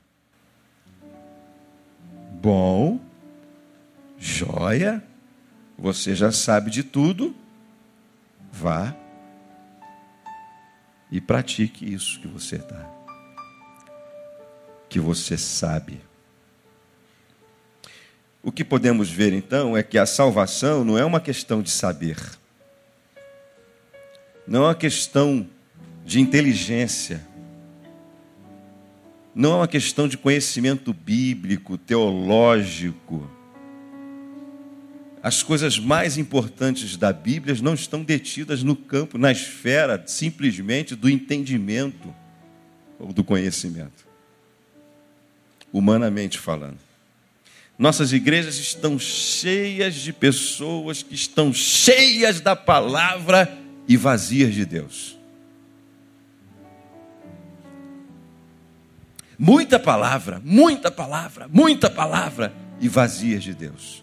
Bom, 2.33 3.00
joia, 4.18 5.02
você 5.78 6.14
já 6.14 6.30
sabe 6.30 6.71
de 6.71 6.83
tudo, 6.83 7.35
vá 8.52 8.95
e 11.11 11.21
pratique 11.21 11.92
isso 11.92 12.21
que 12.21 12.28
você 12.28 12.56
está, 12.56 12.95
que 14.96 15.00
você 15.00 15.36
sabe. 15.36 16.00
O 18.42 18.50
que 18.50 18.64
podemos 18.64 19.10
ver 19.10 19.34
então 19.34 19.76
é 19.76 19.82
que 19.82 19.98
a 19.98 20.06
salvação 20.06 20.82
não 20.84 20.96
é 20.96 21.04
uma 21.04 21.20
questão 21.20 21.60
de 21.60 21.68
saber 21.68 22.16
não 24.46 24.62
é 24.62 24.66
uma 24.68 24.74
questão 24.74 25.46
de 26.04 26.20
inteligência, 26.20 27.20
não 29.34 29.52
é 29.52 29.56
uma 29.56 29.68
questão 29.68 30.06
de 30.06 30.16
conhecimento 30.16 30.94
bíblico, 30.94 31.76
teológico. 31.76 33.28
As 35.20 35.42
coisas 35.42 35.80
mais 35.80 36.16
importantes 36.16 36.96
da 36.96 37.12
Bíblia 37.12 37.56
não 37.61 37.74
estão 37.74 38.04
detidas 38.04 38.62
no 38.62 38.76
campo, 38.76 39.18
na 39.18 39.32
esfera 39.32 40.02
simplesmente 40.06 40.94
do 40.94 41.11
entendimento 41.11 42.14
ou 42.98 43.12
do 43.12 43.24
conhecimento, 43.24 44.06
humanamente 45.72 46.38
falando. 46.38 46.79
Nossas 47.79 48.12
igrejas 48.12 48.57
estão 48.57 48.98
cheias 48.98 49.94
de 49.94 50.12
pessoas 50.12 51.02
que 51.02 51.14
estão 51.14 51.52
cheias 51.52 52.40
da 52.40 52.57
palavra 52.57 53.52
e 53.87 53.96
vazias 53.96 54.55
de 54.55 54.64
Deus. 54.64 55.16
Muita 59.38 59.79
palavra, 59.79 60.40
muita 60.42 60.90
palavra, 60.90 61.46
muita 61.52 61.90
palavra 61.90 62.55
e 62.81 62.88
vazias 62.88 63.44
de 63.44 63.52
Deus. 63.52 64.02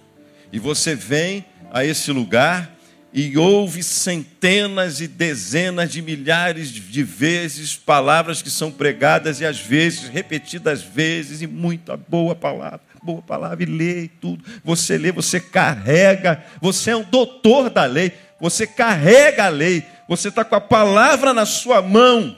E 0.52 0.60
você 0.60 0.94
vem 0.94 1.44
a 1.72 1.84
esse 1.84 2.12
lugar 2.12 2.72
e 3.14 3.38
ouve 3.38 3.84
centenas 3.84 5.00
e 5.00 5.08
dezenas 5.08 5.92
de 5.92 6.02
milhares 6.02 6.70
de 6.70 7.04
vezes 7.04 7.76
palavras 7.76 8.42
que 8.42 8.50
são 8.50 8.72
pregadas 8.72 9.40
e 9.40 9.46
às 9.46 9.60
vezes 9.60 10.10
repetidas 10.10 10.82
vezes 10.82 11.44
e 11.44 11.46
muita 11.46 11.96
boa 11.96 12.34
palavra, 12.34 12.82
boa 13.04 13.22
palavra 13.22 13.62
e 13.62 13.68
lê 13.68 14.06
e 14.06 14.08
tudo. 14.08 14.44
Você 14.64 14.98
lê, 14.98 15.12
você 15.12 15.40
carrega, 15.40 16.44
você 16.60 16.90
é 16.90 16.96
um 16.96 17.04
doutor 17.04 17.70
da 17.70 17.86
lei. 17.86 18.12
Você 18.40 18.66
carrega 18.66 19.46
a 19.46 19.50
lei, 19.50 19.86
você 20.10 20.28
está 20.28 20.44
com 20.44 20.56
a 20.56 20.60
palavra 20.60 21.34
na 21.34 21.46
sua 21.46 21.82
mão, 21.82 22.36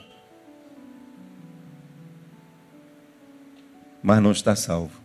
mas 4.00 4.22
não 4.22 4.30
está 4.30 4.54
salvo. 4.54 5.00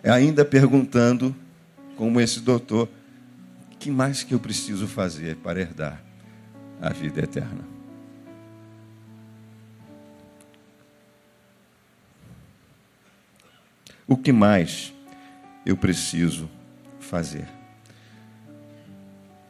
É 0.00 0.10
ainda 0.10 0.44
perguntando, 0.44 1.34
como 1.96 2.20
esse 2.20 2.38
doutor, 2.38 2.88
que 3.84 3.90
mais 3.90 4.22
que 4.22 4.32
eu 4.32 4.40
preciso 4.40 4.88
fazer 4.88 5.36
para 5.36 5.60
herdar 5.60 6.02
a 6.80 6.88
vida 6.88 7.20
eterna? 7.20 7.62
O 14.06 14.16
que 14.16 14.32
mais 14.32 14.90
eu 15.66 15.76
preciso 15.76 16.48
fazer? 16.98 17.46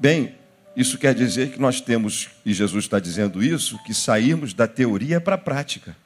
Bem, 0.00 0.34
isso 0.74 0.98
quer 0.98 1.14
dizer 1.14 1.52
que 1.52 1.60
nós 1.60 1.80
temos, 1.80 2.28
e 2.44 2.52
Jesus 2.52 2.86
está 2.86 2.98
dizendo 2.98 3.40
isso, 3.40 3.80
que 3.84 3.94
sairmos 3.94 4.52
da 4.52 4.66
teoria 4.66 5.20
para 5.20 5.36
a 5.36 5.38
prática. 5.38 5.96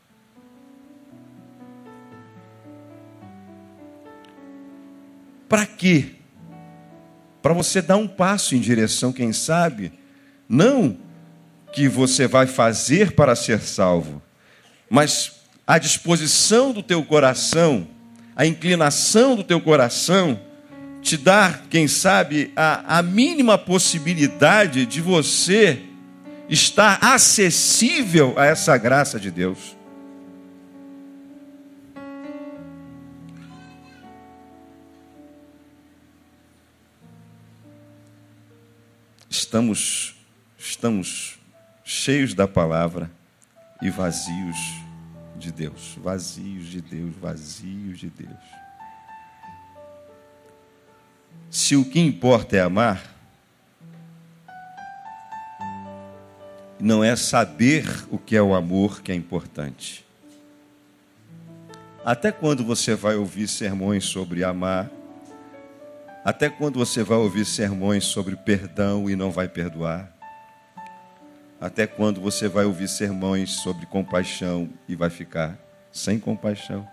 Para 5.49 5.65
quê? 5.65 6.18
Para 7.43 7.55
você 7.55 7.81
dar 7.81 7.97
um 7.97 8.09
passo 8.09 8.55
em 8.55 8.61
direção, 8.61 9.13
quem 9.13 9.33
sabe, 9.33 9.93
não 10.49 10.97
que 11.73 11.89
você 11.89 12.27
vai 12.27 12.47
fazer 12.47 13.13
para 13.13 13.37
ser 13.37 13.61
salvo, 13.61 14.23
mas 14.91 15.33
a 15.67 15.79
disposição 15.79 16.73
do 16.73 16.83
teu 16.83 17.05
coração, 17.05 17.87
a 18.35 18.47
inclinação 18.47 19.37
do 19.37 19.45
teu 19.45 19.61
coração 19.61 20.41
te 21.01 21.17
dar, 21.17 21.65
quem 21.71 21.87
sabe, 21.87 22.53
a, 22.57 22.99
a 22.99 23.03
mínima 23.03 23.57
possibilidade 23.57 24.85
de 24.85 25.01
você 25.01 25.81
estar 26.49 26.99
acessível 27.01 28.35
a 28.37 28.47
essa 28.47 28.77
graça 28.77 29.21
de 29.21 29.31
Deus. 29.31 29.78
Estamos, 39.39 40.17
estamos 40.59 41.39
cheios 41.85 42.35
da 42.35 42.49
palavra 42.49 43.09
e 43.81 43.89
vazios 43.89 44.57
de 45.37 45.53
Deus, 45.53 45.97
vazios 46.03 46.67
de 46.67 46.81
Deus, 46.81 47.15
vazios 47.15 48.01
de 48.01 48.11
Deus. 48.11 48.43
Se 51.49 51.77
o 51.77 51.85
que 51.85 52.01
importa 52.01 52.57
é 52.57 52.61
amar, 52.61 53.15
não 56.81 57.05
é 57.05 57.15
saber 57.15 57.87
o 58.11 58.19
que 58.19 58.35
é 58.35 58.43
o 58.43 58.57
amor 58.57 59.03
que 59.03 59.13
é 59.13 59.15
importante. 59.15 60.05
Até 62.05 62.33
quando 62.33 62.65
você 62.65 62.97
vai 62.97 63.15
ouvir 63.15 63.47
sermões 63.47 64.05
sobre 64.05 64.43
amar? 64.43 64.98
Até 66.29 66.51
quando 66.51 66.79
você 66.79 67.03
vai 67.03 67.17
ouvir 67.17 67.47
sermões 67.47 68.05
sobre 68.05 68.37
perdão 68.37 69.09
e 69.09 69.17
não 69.17 69.31
vai 69.31 69.49
perdoar? 69.49 70.15
Até 71.59 71.87
quando 71.87 72.21
você 72.21 72.47
vai 72.47 72.67
ouvir 72.67 72.87
sermões 72.87 73.53
sobre 73.63 73.87
compaixão 73.87 74.69
e 74.87 74.95
vai 74.95 75.09
ficar 75.09 75.59
sem 75.91 76.19
compaixão? 76.19 76.87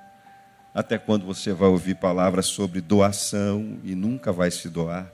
Até 0.74 0.98
quando 0.98 1.26
você 1.26 1.52
vai 1.52 1.68
ouvir 1.68 1.96
palavras 1.96 2.46
sobre 2.46 2.80
doação 2.80 3.78
e 3.84 3.94
nunca 3.94 4.32
vai 4.32 4.50
se 4.50 4.70
doar? 4.70 5.12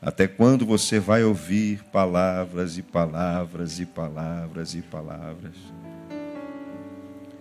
Até 0.00 0.28
quando 0.28 0.64
você 0.64 1.00
vai 1.00 1.24
ouvir 1.24 1.82
palavras 1.90 2.78
e 2.78 2.82
palavras 2.82 3.80
e 3.80 3.86
palavras 3.86 4.72
e 4.72 4.82
palavras? 4.82 5.56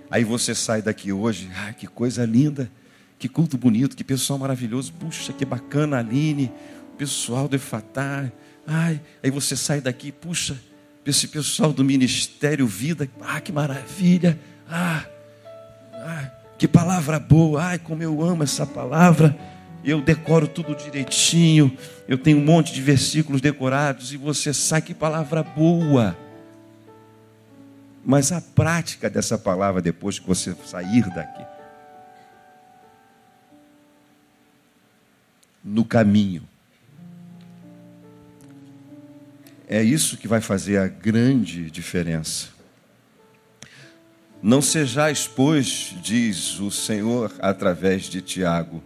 Aí 0.10 0.24
você 0.24 0.56
sai 0.56 0.82
daqui 0.82 1.14
hoje, 1.14 1.48
ah, 1.56 1.74
que 1.74 1.86
coisa 1.86 2.26
linda, 2.26 2.72
que 3.18 3.30
culto 3.30 3.58
bonito, 3.58 3.96
que 3.96 4.04
pessoal 4.04 4.38
maravilhoso, 4.38 4.94
puxa, 4.94 5.32
que 5.32 5.46
bacana, 5.46 6.00
Aline, 6.00 6.52
pessoal 6.98 7.48
do 7.48 7.56
Efatá, 7.56 8.32
ai, 8.68 9.00
aí 9.24 9.32
você 9.32 9.56
sai 9.56 9.82
daqui, 9.82 10.12
puxa, 10.12 10.60
esse 11.06 11.28
pessoal 11.28 11.72
do 11.72 11.84
Ministério 11.84 12.66
Vida, 12.68 13.08
ah, 13.22 13.40
que 13.40 13.52
maravilha, 13.52 14.40
ah, 14.70 15.06
ah, 15.94 16.32
que 16.58 16.68
palavra 16.68 17.20
boa, 17.20 17.64
ai, 17.64 17.80
como 17.80 18.02
eu 18.02 18.22
amo 18.22 18.44
essa 18.44 18.66
palavra, 18.66 19.38
eu 19.84 20.02
decoro 20.02 20.48
tudo 20.48 20.76
direitinho, 20.76 21.78
eu 22.08 22.18
tenho 22.18 22.40
um 22.40 22.44
monte 22.44 22.74
de 22.74 22.82
versículos 22.82 23.40
decorados, 23.40 24.12
e 24.12 24.18
você 24.18 24.54
sai, 24.54 24.82
que 24.82 24.94
palavra 24.94 25.44
boa. 25.44 26.18
Mas 28.04 28.32
a 28.32 28.42
prática 28.42 29.10
dessa 29.10 29.38
palavra, 29.38 29.82
depois 29.82 30.20
que 30.20 30.28
você 30.28 30.56
sair 30.66 31.08
daqui, 31.14 31.55
no 35.66 35.84
caminho, 35.84 36.48
é 39.68 39.82
isso 39.82 40.18
que 40.18 40.28
vai 40.28 40.42
fazer 40.42 40.78
a 40.78 40.88
grande 40.88 41.72
diferença. 41.72 42.50
Não 44.42 44.62
sejais, 44.62 45.28
pois, 45.28 45.96
diz 46.04 46.60
o 46.60 46.70
Senhor 46.70 47.34
através 47.40 48.04
de 48.04 48.22
Tiago, 48.22 48.84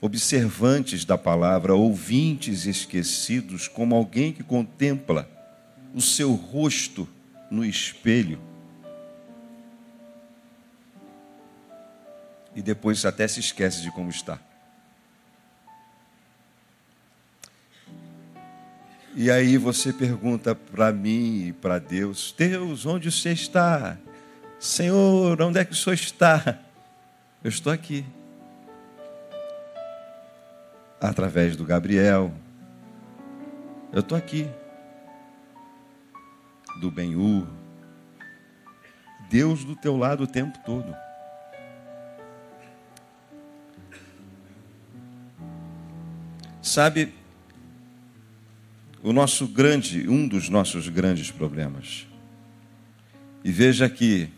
observantes 0.00 1.04
da 1.04 1.18
palavra, 1.18 1.74
ouvintes 1.74 2.66
esquecidos, 2.66 3.66
como 3.66 3.96
alguém 3.96 4.32
que 4.32 4.44
contempla 4.44 5.28
o 5.92 6.00
seu 6.00 6.32
rosto 6.34 7.08
no 7.50 7.64
espelho. 7.64 8.38
E 12.56 12.62
depois 12.62 13.04
até 13.04 13.28
se 13.28 13.38
esquece 13.38 13.82
de 13.82 13.90
como 13.92 14.08
está. 14.08 14.40
E 19.14 19.30
aí 19.30 19.56
você 19.56 19.92
pergunta 19.92 20.54
para 20.54 20.90
mim 20.90 21.48
e 21.48 21.52
para 21.52 21.78
Deus: 21.78 22.34
Deus, 22.36 22.86
onde 22.86 23.12
você 23.12 23.32
está? 23.32 23.98
Senhor, 24.58 25.40
onde 25.42 25.58
é 25.58 25.64
que 25.64 25.72
o 25.72 25.76
Senhor 25.76 25.94
está? 25.94 26.58
Eu 27.44 27.50
estou 27.50 27.72
aqui. 27.72 28.04
Através 30.98 31.56
do 31.56 31.64
Gabriel. 31.64 32.32
Eu 33.92 34.00
estou 34.00 34.16
aqui 34.16 34.48
do 36.80 36.90
Benhur. 36.90 37.46
Deus 39.30 39.64
do 39.64 39.76
teu 39.76 39.96
lado 39.96 40.24
o 40.24 40.26
tempo 40.26 40.58
todo. 40.64 41.05
Sabe, 46.76 47.08
o 49.02 49.10
nosso 49.10 49.48
grande, 49.48 50.10
um 50.10 50.28
dos 50.28 50.50
nossos 50.50 50.90
grandes 50.90 51.30
problemas. 51.30 52.06
E 53.42 53.50
veja 53.50 53.88
que 53.88 54.28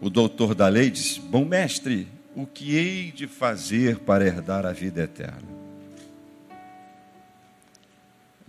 o 0.00 0.10
doutor 0.10 0.52
da 0.52 0.66
lei 0.66 0.90
disse: 0.90 1.20
Bom 1.20 1.44
mestre, 1.44 2.08
o 2.34 2.44
que 2.48 2.74
hei 2.74 3.12
de 3.12 3.28
fazer 3.28 4.00
para 4.00 4.26
herdar 4.26 4.66
a 4.66 4.72
vida 4.72 5.04
eterna? 5.04 5.46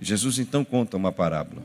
Jesus 0.02 0.40
então 0.40 0.66
conta 0.66 0.98
uma 0.98 1.12
parábola. 1.12 1.62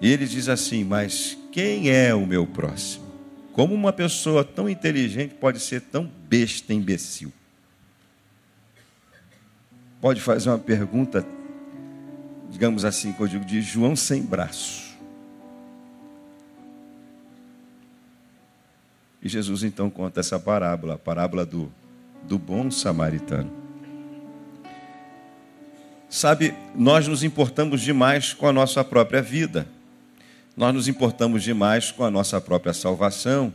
E 0.00 0.10
ele 0.10 0.26
diz 0.26 0.48
assim: 0.48 0.82
Mas 0.82 1.38
quem 1.52 1.88
é 1.88 2.12
o 2.12 2.26
meu 2.26 2.48
próximo? 2.48 3.06
Como 3.52 3.76
uma 3.76 3.92
pessoa 3.92 4.42
tão 4.42 4.68
inteligente 4.68 5.34
pode 5.34 5.60
ser 5.60 5.82
tão 5.82 6.04
besta, 6.04 6.74
imbecil? 6.74 7.32
Pode 10.02 10.20
fazer 10.20 10.50
uma 10.50 10.58
pergunta, 10.58 11.24
digamos 12.50 12.84
assim, 12.84 13.12
que 13.12 13.20
eu 13.20 13.28
digo, 13.28 13.44
de 13.44 13.62
João 13.62 13.94
sem 13.94 14.20
braço. 14.20 14.98
E 19.22 19.28
Jesus 19.28 19.62
então 19.62 19.88
conta 19.88 20.18
essa 20.18 20.40
parábola, 20.40 20.94
a 20.94 20.98
parábola 20.98 21.46
do, 21.46 21.72
do 22.24 22.36
bom 22.36 22.68
samaritano. 22.68 23.48
Sabe, 26.10 26.52
nós 26.74 27.06
nos 27.06 27.22
importamos 27.22 27.80
demais 27.80 28.34
com 28.34 28.48
a 28.48 28.52
nossa 28.52 28.82
própria 28.82 29.22
vida. 29.22 29.68
Nós 30.56 30.74
nos 30.74 30.88
importamos 30.88 31.44
demais 31.44 31.92
com 31.92 32.02
a 32.02 32.10
nossa 32.10 32.40
própria 32.40 32.72
salvação. 32.72 33.54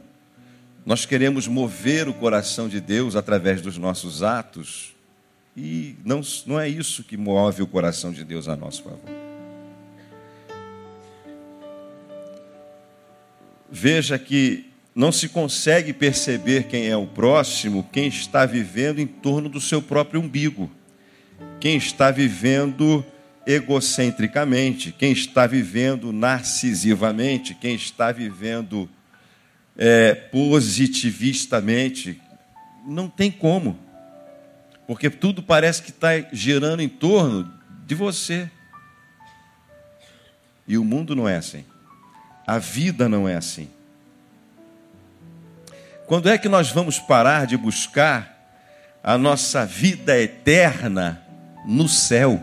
Nós 0.86 1.06
queremos 1.06 1.46
mover 1.46 2.08
o 2.08 2.14
coração 2.14 2.70
de 2.70 2.80
Deus 2.80 3.18
através 3.18 3.62
dos 3.62 3.78
nossos 3.78 4.24
atos. 4.24 4.96
E 5.58 5.96
não, 6.06 6.22
não 6.46 6.60
é 6.60 6.70
isso 6.70 7.04
que 7.04 7.18
move 7.18 7.64
o 7.64 7.68
coração 7.68 8.12
de 8.12 8.24
Deus 8.24 8.48
a 8.48 8.56
nosso 8.56 8.84
favor. 8.84 9.10
Veja 13.68 14.20
que 14.20 14.68
não 14.94 15.12
se 15.12 15.28
consegue 15.28 15.94
perceber 15.94 16.68
quem 16.68 16.88
é 16.88 16.96
o 16.96 17.08
próximo, 17.08 17.90
quem 17.92 18.08
está 18.08 18.46
vivendo 18.46 19.00
em 19.00 19.08
torno 19.08 19.50
do 19.50 19.60
seu 19.60 19.82
próprio 19.82 20.22
umbigo, 20.22 20.70
quem 21.60 21.76
está 21.76 22.12
vivendo 22.12 23.04
egocentricamente, 23.46 24.92
quem 24.92 25.12
está 25.12 25.48
vivendo 25.48 26.14
narcisivamente, 26.14 27.56
quem 27.56 27.74
está 27.74 28.12
vivendo 28.12 28.88
é, 29.76 30.14
positivistamente, 30.14 32.22
não 32.86 33.10
tem 33.10 33.32
como. 33.32 33.87
Porque 34.88 35.10
tudo 35.10 35.44
parece 35.44 35.82
que 35.82 35.90
está 35.90 36.20
girando 36.32 36.82
em 36.82 36.88
torno 36.88 37.52
de 37.86 37.94
você. 37.94 38.50
E 40.68 40.78
o 40.78 40.84
mundo 40.84 41.16
não 41.16 41.28
é 41.28 41.36
assim. 41.36 41.66
A 42.46 42.58
vida 42.58 43.10
não 43.10 43.28
é 43.28 43.36
assim. 43.36 43.70
Quando 46.06 46.30
é 46.30 46.38
que 46.38 46.48
nós 46.48 46.72
vamos 46.72 47.00
parar 47.00 47.46
de 47.46 47.58
buscar 47.58 48.36
a 49.04 49.18
nossa 49.18 49.66
vida 49.66 50.18
eterna 50.18 51.22
no 51.66 51.88
céu? 51.88 52.42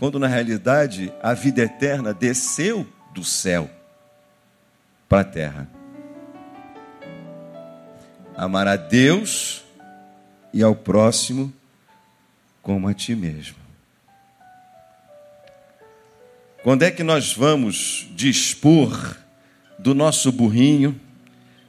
quando 0.00 0.18
na 0.18 0.26
realidade 0.26 1.12
a 1.22 1.34
vida 1.34 1.60
eterna 1.60 2.14
desceu 2.14 2.90
do 3.12 3.22
céu 3.22 3.70
para 5.06 5.20
a 5.20 5.24
terra. 5.24 5.68
Amar 8.34 8.66
a 8.66 8.76
Deus 8.76 9.62
e 10.52 10.62
ao 10.62 10.74
próximo 10.74 11.52
como 12.62 12.88
a 12.88 12.94
ti 12.94 13.14
mesmo. 13.14 13.56
Quando 16.62 16.82
é 16.82 16.90
que 16.90 17.02
nós 17.02 17.32
vamos 17.32 18.06
dispor 18.10 19.16
do 19.78 19.94
nosso 19.94 20.30
burrinho, 20.30 21.00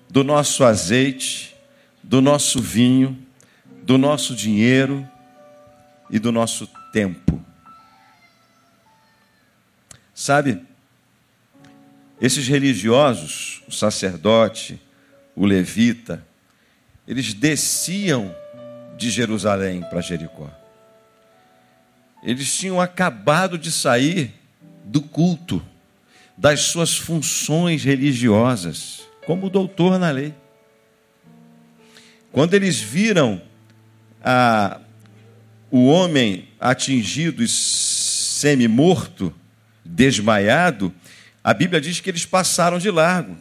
do 0.09 0.23
nosso 0.23 0.65
azeite, 0.65 1.55
do 2.03 2.19
nosso 2.19 2.59
vinho, 2.59 3.17
do 3.83 3.97
nosso 3.97 4.35
dinheiro 4.35 5.07
e 6.09 6.19
do 6.19 6.31
nosso 6.31 6.67
tempo? 6.91 7.43
Sabe, 10.13 10.61
esses 12.19 12.47
religiosos, 12.47 13.63
o 13.67 13.71
sacerdote, 13.71 14.79
o 15.35 15.45
levita, 15.45 16.23
eles 17.07 17.33
desciam 17.33 18.35
de 19.01 19.09
Jerusalém 19.09 19.81
para 19.81 19.99
Jericó. 19.99 20.47
Eles 22.21 22.55
tinham 22.55 22.79
acabado 22.79 23.57
de 23.57 23.71
sair 23.71 24.31
do 24.85 25.01
culto, 25.01 25.61
das 26.37 26.61
suas 26.61 26.95
funções 26.95 27.83
religiosas, 27.83 29.01
como 29.25 29.49
doutor 29.49 29.97
na 29.97 30.11
lei. 30.11 30.35
Quando 32.31 32.53
eles 32.53 32.79
viram 32.79 33.41
a, 34.23 34.79
o 35.71 35.87
homem 35.87 36.47
atingido 36.59 37.43
e 37.43 37.47
semi-morto, 37.47 39.33
desmaiado, 39.83 40.93
a 41.43 41.55
Bíblia 41.55 41.81
diz 41.81 41.99
que 41.99 42.09
eles 42.09 42.25
passaram 42.25 42.77
de 42.77 42.91
largo. 42.91 43.35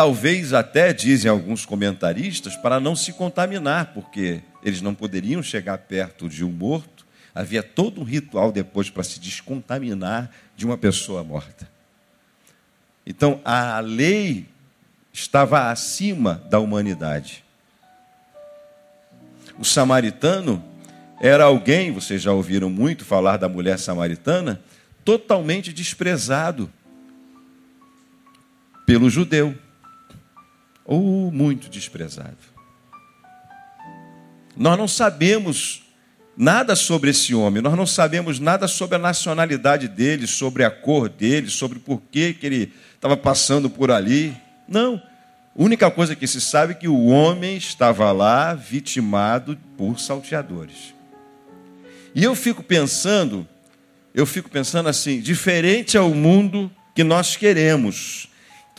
Talvez 0.00 0.54
até, 0.54 0.94
dizem 0.94 1.30
alguns 1.30 1.66
comentaristas, 1.66 2.56
para 2.56 2.80
não 2.80 2.96
se 2.96 3.12
contaminar, 3.12 3.92
porque 3.92 4.40
eles 4.62 4.80
não 4.80 4.94
poderiam 4.94 5.42
chegar 5.42 5.76
perto 5.76 6.26
de 6.26 6.42
um 6.42 6.50
morto. 6.50 7.04
Havia 7.34 7.62
todo 7.62 8.00
um 8.00 8.04
ritual 8.04 8.50
depois 8.50 8.88
para 8.88 9.02
se 9.02 9.20
descontaminar 9.20 10.30
de 10.56 10.64
uma 10.64 10.78
pessoa 10.78 11.22
morta. 11.22 11.70
Então, 13.06 13.42
a 13.44 13.78
lei 13.80 14.46
estava 15.12 15.70
acima 15.70 16.42
da 16.48 16.58
humanidade. 16.58 17.44
O 19.58 19.66
samaritano 19.66 20.64
era 21.20 21.44
alguém, 21.44 21.92
vocês 21.92 22.22
já 22.22 22.32
ouviram 22.32 22.70
muito 22.70 23.04
falar 23.04 23.36
da 23.36 23.50
mulher 23.50 23.78
samaritana, 23.78 24.62
totalmente 25.04 25.74
desprezado. 25.74 26.70
pelo 28.86 29.10
judeu, 29.10 29.54
ou 30.90 31.30
muito 31.30 31.70
desprezado. 31.70 32.36
Nós 34.56 34.76
não 34.76 34.88
sabemos 34.88 35.84
nada 36.36 36.74
sobre 36.74 37.10
esse 37.10 37.32
homem, 37.32 37.62
nós 37.62 37.76
não 37.76 37.86
sabemos 37.86 38.40
nada 38.40 38.66
sobre 38.66 38.96
a 38.96 38.98
nacionalidade 38.98 39.86
dele, 39.86 40.26
sobre 40.26 40.64
a 40.64 40.70
cor 40.70 41.08
dele, 41.08 41.48
sobre 41.48 41.78
por 41.78 42.02
que, 42.10 42.34
que 42.34 42.44
ele 42.44 42.72
estava 42.96 43.16
passando 43.16 43.70
por 43.70 43.92
ali. 43.92 44.36
Não. 44.66 45.00
A 45.56 45.62
única 45.62 45.88
coisa 45.92 46.16
que 46.16 46.26
se 46.26 46.40
sabe 46.40 46.72
é 46.72 46.76
que 46.76 46.88
o 46.88 47.06
homem 47.06 47.56
estava 47.56 48.10
lá 48.10 48.52
vitimado 48.52 49.56
por 49.76 50.00
salteadores. 50.00 50.92
E 52.16 52.24
eu 52.24 52.34
fico 52.34 52.64
pensando, 52.64 53.46
eu 54.12 54.26
fico 54.26 54.50
pensando 54.50 54.88
assim, 54.88 55.20
diferente 55.20 55.96
é 55.96 56.00
o 56.00 56.14
mundo 56.16 56.68
que 56.96 57.04
nós 57.04 57.36
queremos. 57.36 58.29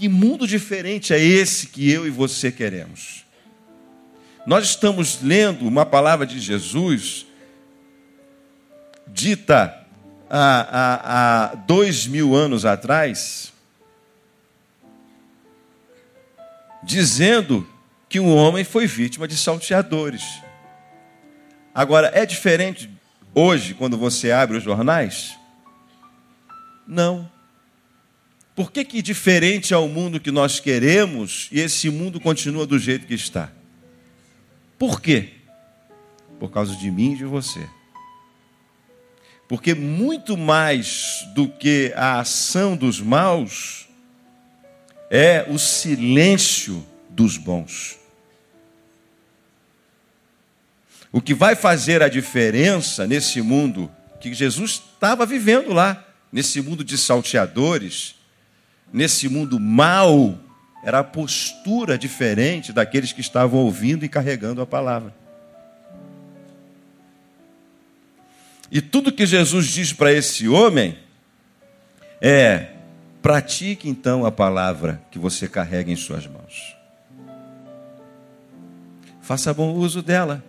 Que 0.01 0.09
mundo 0.09 0.47
diferente 0.47 1.13
é 1.13 1.19
esse 1.19 1.67
que 1.67 1.91
eu 1.91 2.07
e 2.07 2.09
você 2.09 2.51
queremos? 2.51 3.23
Nós 4.47 4.65
estamos 4.65 5.21
lendo 5.21 5.67
uma 5.67 5.85
palavra 5.85 6.25
de 6.25 6.39
Jesus 6.39 7.27
dita 9.05 9.85
há, 10.27 10.39
há, 10.71 11.51
há 11.51 11.55
dois 11.55 12.07
mil 12.07 12.33
anos 12.35 12.65
atrás, 12.65 13.53
dizendo 16.81 17.69
que 18.09 18.19
um 18.19 18.35
homem 18.35 18.63
foi 18.63 18.87
vítima 18.87 19.27
de 19.27 19.37
salteadores. 19.37 20.41
Agora, 21.75 22.09
é 22.15 22.25
diferente 22.25 22.89
hoje, 23.35 23.75
quando 23.75 23.99
você 23.99 24.31
abre 24.31 24.57
os 24.57 24.63
jornais? 24.63 25.37
Não. 26.87 27.30
Por 28.61 28.71
que, 28.71 28.85
que 28.85 29.01
diferente 29.01 29.73
é 29.73 29.77
o 29.77 29.87
mundo 29.87 30.19
que 30.19 30.29
nós 30.29 30.59
queremos 30.59 31.49
e 31.51 31.59
esse 31.59 31.89
mundo 31.89 32.19
continua 32.19 32.63
do 32.63 32.77
jeito 32.77 33.07
que 33.07 33.15
está? 33.15 33.51
Por 34.77 35.01
quê? 35.01 35.29
Por 36.39 36.51
causa 36.51 36.75
de 36.75 36.91
mim 36.91 37.13
e 37.13 37.17
de 37.17 37.25
você. 37.25 37.67
Porque 39.47 39.73
muito 39.73 40.37
mais 40.37 41.25
do 41.33 41.47
que 41.47 41.91
a 41.95 42.19
ação 42.19 42.77
dos 42.77 43.01
maus 43.01 43.89
é 45.09 45.43
o 45.49 45.57
silêncio 45.57 46.85
dos 47.09 47.37
bons. 47.37 47.97
O 51.11 51.19
que 51.19 51.33
vai 51.33 51.55
fazer 51.55 52.03
a 52.03 52.07
diferença 52.07 53.07
nesse 53.07 53.41
mundo 53.41 53.91
que 54.19 54.31
Jesus 54.35 54.83
estava 54.93 55.25
vivendo 55.25 55.73
lá, 55.73 56.07
nesse 56.31 56.61
mundo 56.61 56.83
de 56.83 56.95
salteadores, 56.95 58.20
nesse 58.91 59.29
mundo 59.29 59.59
mau, 59.59 60.37
era 60.83 60.99
a 60.99 61.03
postura 61.03 61.97
diferente 61.97 62.73
daqueles 62.73 63.13
que 63.13 63.21
estavam 63.21 63.59
ouvindo 63.59 64.03
e 64.03 64.09
carregando 64.09 64.61
a 64.61 64.65
palavra. 64.65 65.13
E 68.71 68.81
tudo 68.81 69.11
que 69.11 69.25
Jesus 69.25 69.67
diz 69.67 69.91
para 69.91 70.11
esse 70.13 70.47
homem 70.47 70.97
é: 72.21 72.71
pratique 73.21 73.89
então 73.89 74.25
a 74.25 74.31
palavra 74.31 75.01
que 75.11 75.19
você 75.19 75.47
carrega 75.47 75.91
em 75.91 75.95
suas 75.95 76.25
mãos. 76.25 76.75
Faça 79.21 79.53
bom 79.53 79.73
uso 79.73 80.01
dela. 80.01 80.43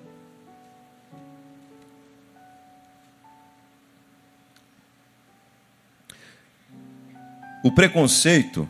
O 7.64 7.70
preconceito, 7.70 8.68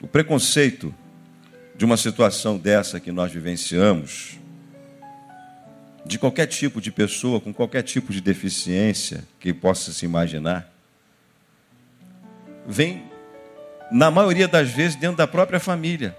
o 0.00 0.06
preconceito 0.06 0.94
de 1.76 1.84
uma 1.84 1.98
situação 1.98 2.56
dessa 2.56 2.98
que 2.98 3.12
nós 3.12 3.30
vivenciamos, 3.30 4.38
de 6.06 6.18
qualquer 6.18 6.46
tipo 6.46 6.80
de 6.80 6.90
pessoa, 6.90 7.40
com 7.40 7.52
qualquer 7.52 7.82
tipo 7.82 8.10
de 8.10 8.22
deficiência 8.22 9.22
que 9.38 9.52
possa 9.52 9.92
se 9.92 10.06
imaginar, 10.06 10.72
vem, 12.66 13.04
na 13.90 14.10
maioria 14.10 14.48
das 14.48 14.70
vezes, 14.70 14.96
dentro 14.96 15.18
da 15.18 15.26
própria 15.26 15.60
família. 15.60 16.16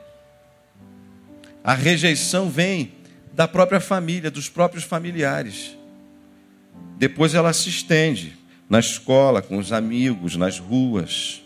A 1.64 1.74
rejeição 1.74 2.48
vem 2.48 2.94
da 3.34 3.48
própria 3.48 3.80
família, 3.80 4.30
dos 4.30 4.48
próprios 4.48 4.84
familiares. 4.84 5.76
Depois 6.98 7.34
ela 7.34 7.52
se 7.54 7.70
estende 7.70 8.38
na 8.70 8.80
escola, 8.80 9.42
com 9.42 9.58
os 9.58 9.72
amigos, 9.72 10.36
nas 10.36 10.60
ruas. 10.60 11.42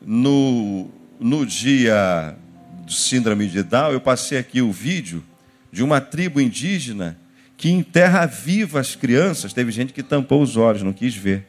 No, 0.00 0.90
no 1.18 1.44
dia 1.44 2.36
do 2.84 2.92
síndrome 2.92 3.48
de 3.48 3.62
Down, 3.62 3.92
eu 3.92 4.00
passei 4.00 4.38
aqui 4.38 4.62
o 4.62 4.72
vídeo 4.72 5.22
de 5.70 5.82
uma 5.82 6.00
tribo 6.00 6.40
indígena 6.40 7.18
que 7.56 7.70
enterra 7.70 8.24
viva 8.24 8.80
as 8.80 8.94
crianças. 8.94 9.52
Teve 9.52 9.72
gente 9.72 9.92
que 9.92 10.02
tampou 10.02 10.42
os 10.42 10.56
olhos, 10.56 10.82
não 10.82 10.92
quis 10.92 11.14
ver. 11.14 11.46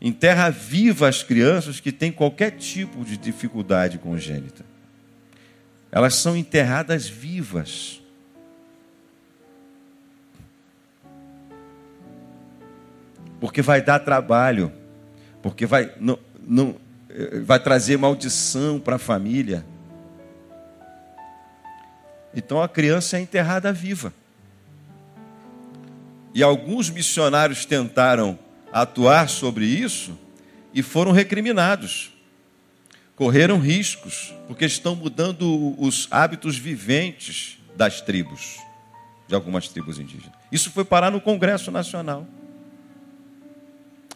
Enterra 0.00 0.48
viva 0.48 1.08
as 1.08 1.22
crianças 1.22 1.80
que 1.80 1.90
têm 1.90 2.12
qualquer 2.12 2.52
tipo 2.52 3.04
de 3.04 3.16
dificuldade 3.16 3.98
congênita. 3.98 4.64
Elas 5.90 6.14
são 6.14 6.36
enterradas 6.36 7.08
vivas. 7.08 8.00
Porque 13.40 13.60
vai 13.62 13.82
dar 13.82 13.98
trabalho, 14.00 14.72
porque 15.42 15.66
vai, 15.66 15.92
não, 16.00 16.18
não, 16.46 16.76
vai 17.42 17.58
trazer 17.58 17.96
maldição 17.96 18.78
para 18.78 18.96
a 18.96 18.98
família. 18.98 19.64
Então 22.34 22.62
a 22.62 22.68
criança 22.68 23.16
é 23.16 23.20
enterrada 23.20 23.72
viva. 23.72 24.12
E 26.34 26.42
alguns 26.42 26.90
missionários 26.90 27.64
tentaram 27.64 28.38
atuar 28.72 29.28
sobre 29.28 29.64
isso 29.64 30.16
e 30.72 30.82
foram 30.82 31.10
recriminados. 31.10 32.12
Correram 33.16 33.58
riscos, 33.58 34.32
porque 34.46 34.64
estão 34.64 34.94
mudando 34.94 35.74
os 35.80 36.06
hábitos 36.10 36.56
viventes 36.56 37.58
das 37.74 38.00
tribos, 38.00 38.58
de 39.26 39.34
algumas 39.34 39.68
tribos 39.68 39.98
indígenas. 39.98 40.36
Isso 40.52 40.70
foi 40.70 40.84
parar 40.84 41.10
no 41.10 41.20
Congresso 41.20 41.70
Nacional. 41.72 42.26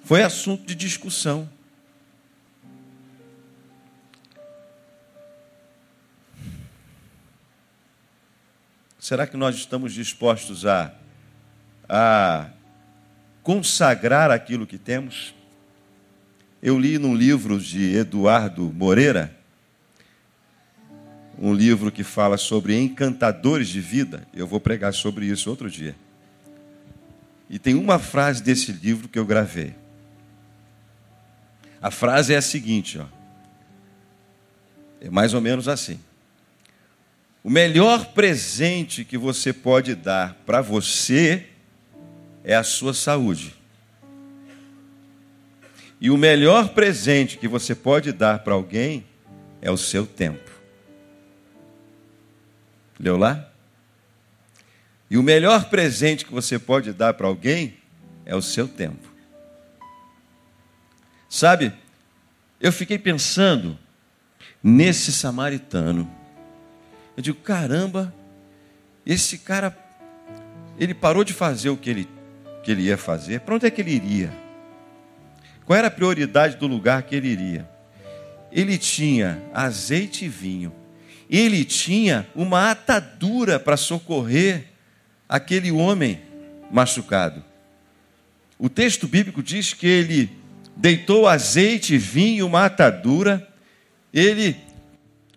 Foi 0.04 0.22
assunto 0.22 0.64
de 0.64 0.74
discussão. 0.74 1.48
Será 9.02 9.26
que 9.26 9.36
nós 9.36 9.56
estamos 9.56 9.92
dispostos 9.92 10.64
a, 10.64 10.94
a 11.88 12.50
consagrar 13.42 14.30
aquilo 14.30 14.64
que 14.64 14.78
temos? 14.78 15.34
Eu 16.62 16.78
li 16.78 17.00
num 17.00 17.12
livro 17.12 17.58
de 17.58 17.96
Eduardo 17.96 18.72
Moreira, 18.72 19.36
um 21.36 21.52
livro 21.52 21.90
que 21.90 22.04
fala 22.04 22.36
sobre 22.38 22.80
encantadores 22.80 23.66
de 23.66 23.80
vida. 23.80 24.24
Eu 24.32 24.46
vou 24.46 24.60
pregar 24.60 24.94
sobre 24.94 25.26
isso 25.26 25.50
outro 25.50 25.68
dia. 25.68 25.96
E 27.50 27.58
tem 27.58 27.74
uma 27.74 27.98
frase 27.98 28.40
desse 28.40 28.70
livro 28.70 29.08
que 29.08 29.18
eu 29.18 29.26
gravei. 29.26 29.74
A 31.82 31.90
frase 31.90 32.34
é 32.34 32.36
a 32.36 32.42
seguinte, 32.42 33.00
ó. 33.00 33.06
É 35.00 35.10
mais 35.10 35.34
ou 35.34 35.40
menos 35.40 35.66
assim. 35.66 35.98
O 37.44 37.50
melhor 37.50 38.06
presente 38.12 39.04
que 39.04 39.18
você 39.18 39.52
pode 39.52 39.96
dar 39.96 40.34
para 40.46 40.60
você 40.60 41.46
é 42.44 42.54
a 42.54 42.62
sua 42.62 42.94
saúde. 42.94 43.54
E 46.00 46.08
o 46.10 46.16
melhor 46.16 46.68
presente 46.68 47.38
que 47.38 47.48
você 47.48 47.74
pode 47.74 48.12
dar 48.12 48.40
para 48.40 48.54
alguém 48.54 49.04
é 49.60 49.70
o 49.70 49.76
seu 49.76 50.06
tempo. 50.06 50.50
Leu 52.98 53.16
lá? 53.16 53.50
E 55.10 55.18
o 55.18 55.22
melhor 55.22 55.68
presente 55.68 56.24
que 56.24 56.32
você 56.32 56.58
pode 56.58 56.92
dar 56.92 57.14
para 57.14 57.26
alguém 57.26 57.76
é 58.24 58.36
o 58.36 58.42
seu 58.42 58.68
tempo. 58.68 59.12
Sabe, 61.28 61.72
eu 62.60 62.70
fiquei 62.70 62.98
pensando 62.98 63.76
nesse 64.62 65.12
samaritano 65.12 66.21
eu 67.16 67.22
digo, 67.22 67.38
caramba, 67.40 68.12
esse 69.04 69.38
cara, 69.38 69.76
ele 70.78 70.94
parou 70.94 71.24
de 71.24 71.32
fazer 71.32 71.70
o 71.70 71.76
que 71.76 71.90
ele, 71.90 72.08
que 72.62 72.70
ele 72.70 72.82
ia 72.82 72.96
fazer. 72.96 73.40
Para 73.40 73.54
onde 73.54 73.66
é 73.66 73.70
que 73.70 73.80
ele 73.80 73.92
iria? 73.92 74.32
Qual 75.64 75.78
era 75.78 75.88
a 75.88 75.90
prioridade 75.90 76.56
do 76.56 76.66
lugar 76.66 77.02
que 77.02 77.14
ele 77.14 77.28
iria? 77.28 77.68
Ele 78.50 78.78
tinha 78.78 79.42
azeite 79.52 80.24
e 80.24 80.28
vinho. 80.28 80.72
Ele 81.28 81.64
tinha 81.64 82.26
uma 82.34 82.70
atadura 82.70 83.58
para 83.58 83.76
socorrer 83.76 84.64
aquele 85.28 85.70
homem 85.70 86.20
machucado. 86.70 87.42
O 88.58 88.68
texto 88.68 89.08
bíblico 89.08 89.42
diz 89.42 89.72
que 89.72 89.86
ele 89.86 90.30
deitou 90.76 91.26
azeite, 91.26 91.96
vinho, 91.96 92.46
uma 92.46 92.66
atadura, 92.66 93.48
ele 94.12 94.56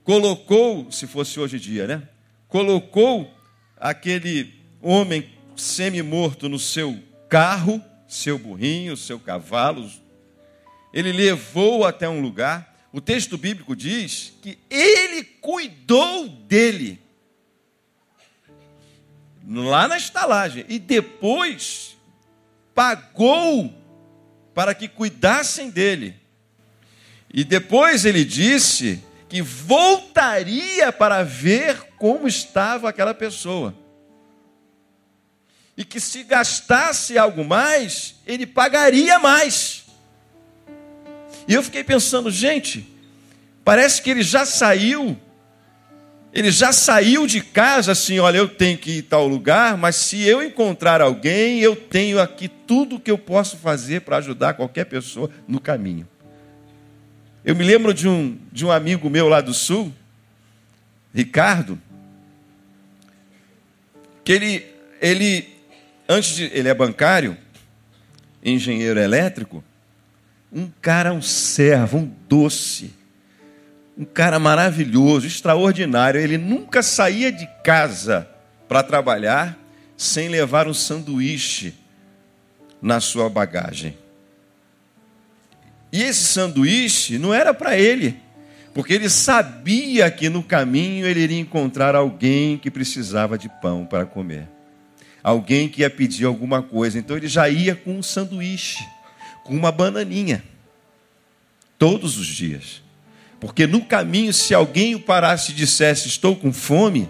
colocou, 0.05 0.91
se 0.91 1.07
fosse 1.07 1.39
hoje 1.39 1.57
em 1.57 1.59
dia, 1.59 1.87
né? 1.87 2.07
Colocou 2.47 3.33
aquele 3.75 4.53
homem 4.79 5.27
semi-morto 5.55 6.47
no 6.47 6.59
seu 6.59 6.97
carro, 7.27 7.83
seu 8.07 8.37
burrinho, 8.37 8.95
seu 8.95 9.19
cavalo. 9.19 9.91
Ele 10.93 11.11
levou 11.11 11.83
até 11.85 12.07
um 12.07 12.21
lugar. 12.21 12.87
O 12.93 13.01
texto 13.01 13.35
bíblico 13.35 13.75
diz 13.75 14.31
que 14.41 14.59
ele 14.69 15.23
cuidou 15.23 16.29
dele 16.29 17.01
lá 19.47 19.87
na 19.87 19.97
estalagem 19.97 20.65
e 20.69 20.77
depois 20.77 21.97
pagou 22.75 23.73
para 24.53 24.75
que 24.75 24.87
cuidassem 24.87 25.71
dele. 25.71 26.15
E 27.33 27.43
depois 27.43 28.05
ele 28.05 28.23
disse 28.23 29.03
que 29.35 29.41
voltaria 29.41 30.93
para 30.93 31.21
ver 31.21 31.87
como 31.97 32.25
estava 32.25 32.87
aquela 32.87 33.13
pessoa. 33.13 33.75
E 35.75 35.83
que 35.83 35.99
se 35.99 36.23
gastasse 36.23 37.17
algo 37.17 37.43
mais, 37.43 38.15
ele 38.25 38.45
pagaria 38.45 39.19
mais. 39.19 39.87
E 41.45 41.53
eu 41.53 41.61
fiquei 41.61 41.83
pensando, 41.83 42.31
gente, 42.31 42.89
parece 43.65 44.01
que 44.01 44.09
ele 44.09 44.23
já 44.23 44.45
saiu 44.45 45.19
ele 46.31 46.51
já 46.51 46.71
saiu 46.71 47.27
de 47.27 47.41
casa 47.41 47.91
assim: 47.91 48.19
olha, 48.19 48.37
eu 48.37 48.47
tenho 48.47 48.77
que 48.77 48.99
ir 48.99 49.01
tal 49.01 49.27
lugar, 49.27 49.77
mas 49.77 49.97
se 49.97 50.21
eu 50.21 50.41
encontrar 50.41 51.01
alguém, 51.01 51.59
eu 51.59 51.75
tenho 51.75 52.21
aqui 52.21 52.47
tudo 52.47 52.99
que 52.99 53.11
eu 53.11 53.17
posso 53.17 53.57
fazer 53.57 54.01
para 54.01 54.17
ajudar 54.17 54.53
qualquer 54.53 54.85
pessoa 54.85 55.29
no 55.45 55.59
caminho. 55.59 56.07
Eu 57.45 57.55
me 57.55 57.63
lembro 57.63 57.93
de 57.93 58.07
um, 58.07 58.37
de 58.51 58.65
um 58.65 58.71
amigo 58.71 59.09
meu 59.09 59.29
lá 59.29 59.39
do 59.39 59.53
sul, 59.53 59.93
Ricardo, 61.13 61.79
que 64.23 64.31
ele, 64.31 64.65
ele, 64.99 65.47
antes 66.09 66.35
de. 66.35 66.45
Ele 66.45 66.67
é 66.67 66.73
bancário, 66.73 67.37
engenheiro 68.43 68.99
elétrico, 68.99 69.63
um 70.51 70.69
cara, 70.81 71.13
um 71.13 71.21
servo, 71.21 71.99
um 71.99 72.11
doce 72.27 72.93
um 73.97 74.03
cara 74.03 74.37
maravilhoso, 74.39 75.25
extraordinário. 75.25 76.19
Ele 76.19 76.37
nunca 76.37 76.83
saía 76.83 77.31
de 77.31 77.47
casa 77.63 78.27
para 78.67 78.83
trabalhar 78.83 79.57
sem 79.95 80.27
levar 80.27 80.67
um 80.67 80.73
sanduíche 80.73 81.73
na 82.81 82.99
sua 82.99 83.29
bagagem. 83.29 83.97
E 85.95 86.03
esse 86.03 86.25
sanduíche 86.25 87.17
não 87.17 87.33
era 87.33 87.53
para 87.53 87.77
ele, 87.77 88.17
porque 88.73 88.91
ele 88.91 89.09
sabia 89.09 90.11
que 90.11 90.27
no 90.27 90.43
caminho 90.43 91.07
ele 91.07 91.21
iria 91.21 91.39
encontrar 91.39 91.95
alguém 91.95 92.57
que 92.57 92.69
precisava 92.69 93.37
de 93.37 93.47
pão 93.47 93.85
para 93.85 94.05
comer. 94.05 94.45
Alguém 95.23 95.69
que 95.69 95.83
ia 95.83 95.89
pedir 95.89 96.25
alguma 96.25 96.61
coisa. 96.61 96.99
Então 96.99 97.15
ele 97.15 97.29
já 97.29 97.47
ia 97.47 97.73
com 97.73 97.97
um 97.97 98.03
sanduíche, 98.03 98.85
com 99.45 99.55
uma 99.55 99.71
bananinha, 99.71 100.43
todos 101.79 102.17
os 102.17 102.27
dias. 102.27 102.83
Porque 103.39 103.65
no 103.65 103.85
caminho, 103.85 104.33
se 104.33 104.53
alguém 104.53 104.95
o 104.95 104.99
parasse 104.99 105.53
e 105.53 105.55
dissesse: 105.55 106.09
Estou 106.09 106.35
com 106.35 106.51
fome, 106.51 107.09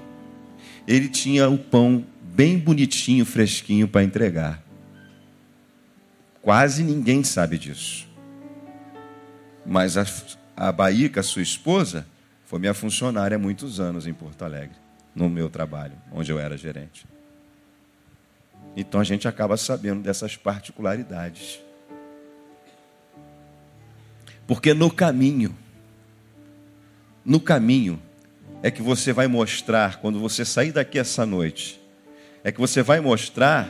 ele 0.87 1.09
tinha 1.09 1.49
o 1.49 1.57
pão 1.57 2.05
bem 2.21 2.55
bonitinho, 2.55 3.25
fresquinho 3.25 3.87
para 3.87 4.03
entregar. 4.03 4.63
Quase 6.43 6.83
ninguém 6.83 7.23
sabe 7.23 7.57
disso. 7.57 8.04
Mas 9.65 9.97
a, 9.97 10.05
a 10.55 10.71
Baíca, 10.71 11.23
sua 11.23 11.41
esposa, 11.41 12.05
foi 12.45 12.59
minha 12.59 12.73
funcionária 12.73 13.35
há 13.35 13.39
muitos 13.39 13.79
anos 13.79 14.05
em 14.05 14.13
Porto 14.13 14.43
Alegre, 14.43 14.75
no 15.15 15.29
meu 15.29 15.49
trabalho, 15.49 15.93
onde 16.11 16.31
eu 16.31 16.39
era 16.39 16.55
gerente. 16.55 17.05
Então 18.75 18.99
a 18.99 19.03
gente 19.03 19.27
acaba 19.27 19.57
sabendo 19.57 20.03
dessas 20.03 20.35
particularidades. 20.35 21.59
Porque 24.45 24.73
no 24.73 24.91
caminho, 24.91 25.57
no 27.23 27.39
caminho 27.39 27.99
é 28.61 28.69
que 28.69 28.81
você 28.81 29.11
vai 29.11 29.27
mostrar, 29.27 29.97
quando 29.97 30.19
você 30.19 30.45
sair 30.45 30.71
daqui 30.71 30.99
essa 30.99 31.25
noite, 31.25 31.81
é 32.43 32.51
que 32.51 32.59
você 32.59 32.83
vai 32.83 32.99
mostrar 32.99 33.69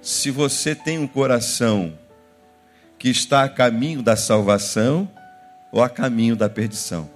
se 0.00 0.30
você 0.30 0.74
tem 0.74 0.98
um 0.98 1.06
coração 1.06 1.98
que 3.00 3.08
está 3.08 3.42
a 3.42 3.48
caminho 3.48 4.00
da 4.00 4.14
salvação 4.14 5.10
ou 5.72 5.82
a 5.82 5.88
caminho 5.88 6.36
da 6.36 6.48
perdição. 6.48 7.10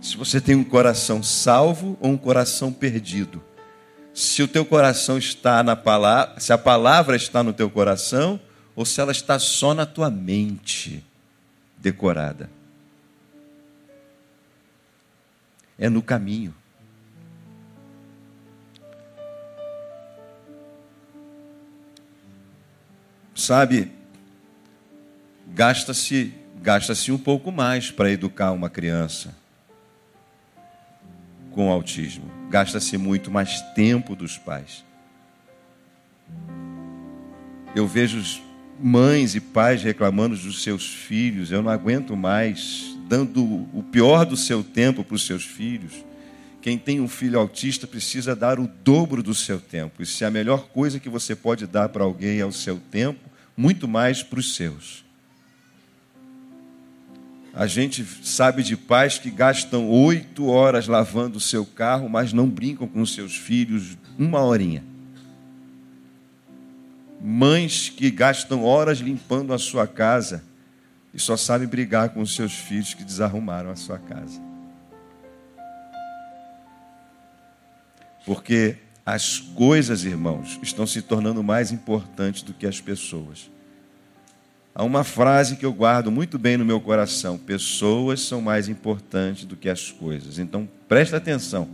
Se 0.00 0.16
você 0.16 0.40
tem 0.40 0.54
um 0.54 0.64
coração 0.64 1.22
salvo 1.22 1.98
ou 2.00 2.12
um 2.12 2.16
coração 2.16 2.72
perdido. 2.72 3.44
Se 4.14 4.42
o 4.42 4.48
teu 4.48 4.64
coração 4.64 5.18
está 5.18 5.62
na 5.62 5.76
palavra, 5.76 6.40
se 6.40 6.54
a 6.54 6.58
palavra 6.58 7.16
está 7.16 7.42
no 7.42 7.52
teu 7.52 7.68
coração 7.68 8.40
ou 8.74 8.86
se 8.86 8.98
ela 8.98 9.12
está 9.12 9.38
só 9.38 9.74
na 9.74 9.84
tua 9.84 10.08
mente 10.08 11.04
decorada. 11.76 12.48
é 15.78 15.88
no 15.88 16.02
caminho. 16.02 16.54
Sabe, 23.34 23.92
gasta-se 25.54 26.34
gasta-se 26.60 27.12
um 27.12 27.18
pouco 27.18 27.52
mais 27.52 27.90
para 27.90 28.10
educar 28.10 28.50
uma 28.52 28.70
criança 28.70 29.34
com 31.52 31.70
autismo. 31.70 32.24
Gasta-se 32.50 32.96
muito 32.96 33.30
mais 33.30 33.60
tempo 33.74 34.16
dos 34.16 34.36
pais. 34.36 34.84
Eu 37.76 37.86
vejo 37.86 38.42
mães 38.80 39.34
e 39.34 39.40
pais 39.40 39.82
reclamando 39.82 40.36
dos 40.36 40.62
seus 40.62 40.86
filhos, 40.86 41.52
eu 41.52 41.62
não 41.62 41.70
aguento 41.70 42.16
mais 42.16 42.96
dando 43.06 43.44
o 43.72 43.82
pior 43.82 44.24
do 44.24 44.36
seu 44.36 44.64
tempo 44.64 45.04
para 45.04 45.14
os 45.14 45.26
seus 45.26 45.44
filhos. 45.44 45.92
Quem 46.62 46.78
tem 46.78 47.00
um 47.00 47.08
filho 47.08 47.38
autista 47.38 47.86
precisa 47.86 48.34
dar 48.34 48.58
o 48.58 48.66
dobro 48.66 49.22
do 49.22 49.34
seu 49.34 49.60
tempo. 49.60 50.02
E 50.02 50.06
se 50.06 50.24
a 50.24 50.30
melhor 50.30 50.68
coisa 50.68 50.98
que 50.98 51.10
você 51.10 51.36
pode 51.36 51.66
dar 51.66 51.90
para 51.90 52.02
alguém 52.02 52.40
é 52.40 52.46
o 52.46 52.52
seu 52.52 52.80
tempo, 52.90 53.20
muito 53.54 53.86
mais 53.86 54.22
para 54.22 54.40
os 54.40 54.56
seus. 54.56 55.03
A 57.54 57.68
gente 57.68 58.04
sabe 58.26 58.64
de 58.64 58.76
pais 58.76 59.16
que 59.16 59.30
gastam 59.30 59.88
oito 59.88 60.48
horas 60.48 60.88
lavando 60.88 61.38
o 61.38 61.40
seu 61.40 61.64
carro, 61.64 62.08
mas 62.08 62.32
não 62.32 62.48
brincam 62.48 62.88
com 62.88 63.06
seus 63.06 63.36
filhos 63.36 63.96
uma 64.18 64.40
horinha. 64.40 64.82
Mães 67.20 67.88
que 67.88 68.10
gastam 68.10 68.64
horas 68.64 68.98
limpando 68.98 69.54
a 69.54 69.58
sua 69.58 69.86
casa 69.86 70.42
e 71.14 71.18
só 71.20 71.36
sabe 71.36 71.64
brigar 71.64 72.08
com 72.08 72.20
os 72.20 72.34
seus 72.34 72.52
filhos 72.52 72.92
que 72.92 73.04
desarrumaram 73.04 73.70
a 73.70 73.76
sua 73.76 73.98
casa. 74.00 74.42
Porque 78.26 78.78
as 79.06 79.38
coisas, 79.38 80.04
irmãos, 80.04 80.58
estão 80.60 80.86
se 80.86 81.02
tornando 81.02 81.42
mais 81.42 81.70
importantes 81.70 82.42
do 82.42 82.52
que 82.52 82.66
as 82.66 82.80
pessoas. 82.80 83.48
Há 84.76 84.82
uma 84.82 85.04
frase 85.04 85.54
que 85.54 85.64
eu 85.64 85.72
guardo 85.72 86.10
muito 86.10 86.36
bem 86.36 86.56
no 86.56 86.64
meu 86.64 86.80
coração: 86.80 87.38
pessoas 87.38 88.20
são 88.20 88.40
mais 88.40 88.68
importantes 88.68 89.44
do 89.44 89.54
que 89.54 89.68
as 89.68 89.92
coisas. 89.92 90.38
Então, 90.38 90.68
presta 90.88 91.16
atenção. 91.16 91.68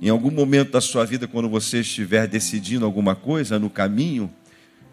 Em 0.00 0.10
algum 0.10 0.30
momento 0.30 0.72
da 0.72 0.80
sua 0.80 1.06
vida, 1.06 1.26
quando 1.26 1.48
você 1.48 1.80
estiver 1.80 2.26
decidindo 2.26 2.84
alguma 2.84 3.14
coisa 3.14 3.58
no 3.58 3.70
caminho, 3.70 4.30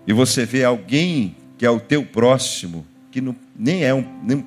e 0.07 0.13
você 0.13 0.45
vê 0.45 0.63
alguém 0.63 1.35
que 1.57 1.65
é 1.65 1.69
o 1.69 1.79
teu 1.79 2.05
próximo, 2.05 2.85
que 3.11 3.19
não, 3.19 3.35
nem 3.57 3.83
é 3.83 3.93
um. 3.93 4.05
Nem, 4.23 4.45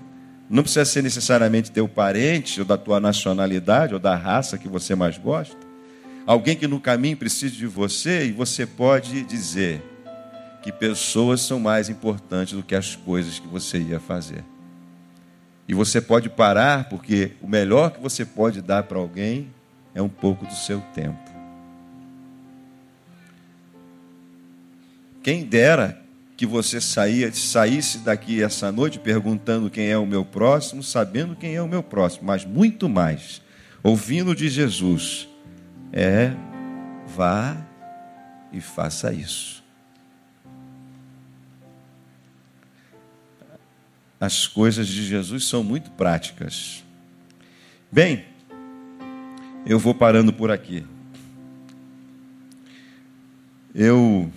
não 0.49 0.63
precisa 0.63 0.85
ser 0.87 1.03
necessariamente 1.03 1.71
teu 1.71 1.87
parente, 1.87 2.61
ou 2.61 2.67
da 2.67 2.79
tua 2.79 2.99
nacionalidade, 2.99 3.93
ou 3.93 4.01
da 4.01 4.17
raça 4.17 4.57
que 4.57 4.69
você 4.69 4.95
mais 4.95 5.19
gosta. 5.19 5.57
Alguém 6.27 6.57
que 6.57 6.67
no 6.67 6.81
caminho 6.81 7.17
precisa 7.17 7.55
de 7.55 7.67
você, 7.67 8.27
e 8.27 8.33
você 8.33 8.65
pode 8.65 9.23
dizer 9.25 9.92
que 10.63 10.71
pessoas 10.71 11.41
são 11.41 11.59
mais 11.59 11.89
importantes 11.89 12.55
do 12.55 12.63
que 12.63 12.75
as 12.75 12.95
coisas 12.95 13.39
que 13.39 13.49
você 13.49 13.79
ia 13.79 13.99
fazer. 13.99 14.45
E 15.67 15.75
você 15.75 16.01
pode 16.01 16.29
parar, 16.29 16.89
porque 16.89 17.33
o 17.41 17.49
melhor 17.49 17.91
que 17.91 18.01
você 18.01 18.25
pode 18.25 18.61
dar 18.63 18.85
para 18.85 18.99
alguém 18.99 19.49
é 19.95 20.01
um 20.01 20.09
pouco 20.09 20.47
do 20.47 20.55
seu 20.55 20.81
tempo. 20.95 21.31
Quem 25.23 25.45
dera 25.45 26.01
que 26.37 26.47
você 26.47 26.81
saía, 26.81 27.33
saísse 27.33 27.99
daqui 27.99 28.43
essa 28.43 28.73
noite 28.73 28.99
perguntando 28.99 29.71
quem 29.71 29.89
é 29.89 29.97
o 29.97 30.07
meu 30.07 30.25
próximo, 30.25 30.83
sabendo 30.83 31.37
quem 31.37 31.55
é 31.55 31.63
o 31.63 31.69
meu 31.69 31.83
próximo, 31.83 32.27
mas 32.27 32.45
muito 32.45 32.89
mais, 32.89 33.41
ouvindo 33.83 34.35
de 34.35 34.49
Jesus, 34.49 35.29
é 35.93 36.33
vá 37.15 37.57
e 38.53 38.61
faça 38.61 39.13
isso. 39.13 39.62
As 44.23 44.47
coisas 44.47 44.87
de 44.87 45.05
Jesus 45.05 45.47
são 45.47 45.65
muito 45.65 45.91
práticas. 45.91 46.85
Bem, 47.91 48.25
eu 49.67 49.81
vou 49.81 49.93
parando 49.93 50.33
por 50.33 50.49
aqui. 50.49 50.87
Eu 53.75 54.31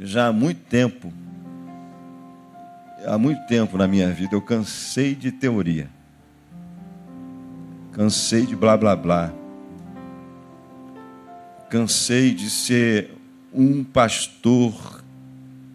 já 0.00 0.28
há 0.28 0.32
muito 0.32 0.62
tempo, 0.62 1.12
há 3.06 3.18
muito 3.18 3.46
tempo 3.46 3.76
na 3.76 3.86
minha 3.86 4.10
vida, 4.14 4.34
eu 4.34 4.40
cansei 4.40 5.14
de 5.14 5.30
teoria. 5.30 5.90
Cansei 7.92 8.46
de 8.46 8.56
blá 8.56 8.78
blá 8.78 8.96
blá. 8.96 9.30
Cansei 11.68 12.32
de 12.32 12.48
ser 12.48 13.10
um 13.52 13.84
pastor 13.84 14.97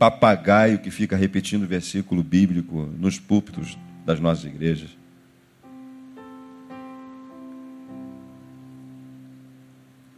papagaio 0.04 0.80
que 0.80 0.92
fica 0.92 1.16
repetindo 1.16 1.66
versículo 1.66 2.22
bíblico 2.22 2.90
nos 3.00 3.20
púlpitos 3.20 3.78
das 4.06 4.20
nossas 4.20 4.44
igrejas. 4.44 4.90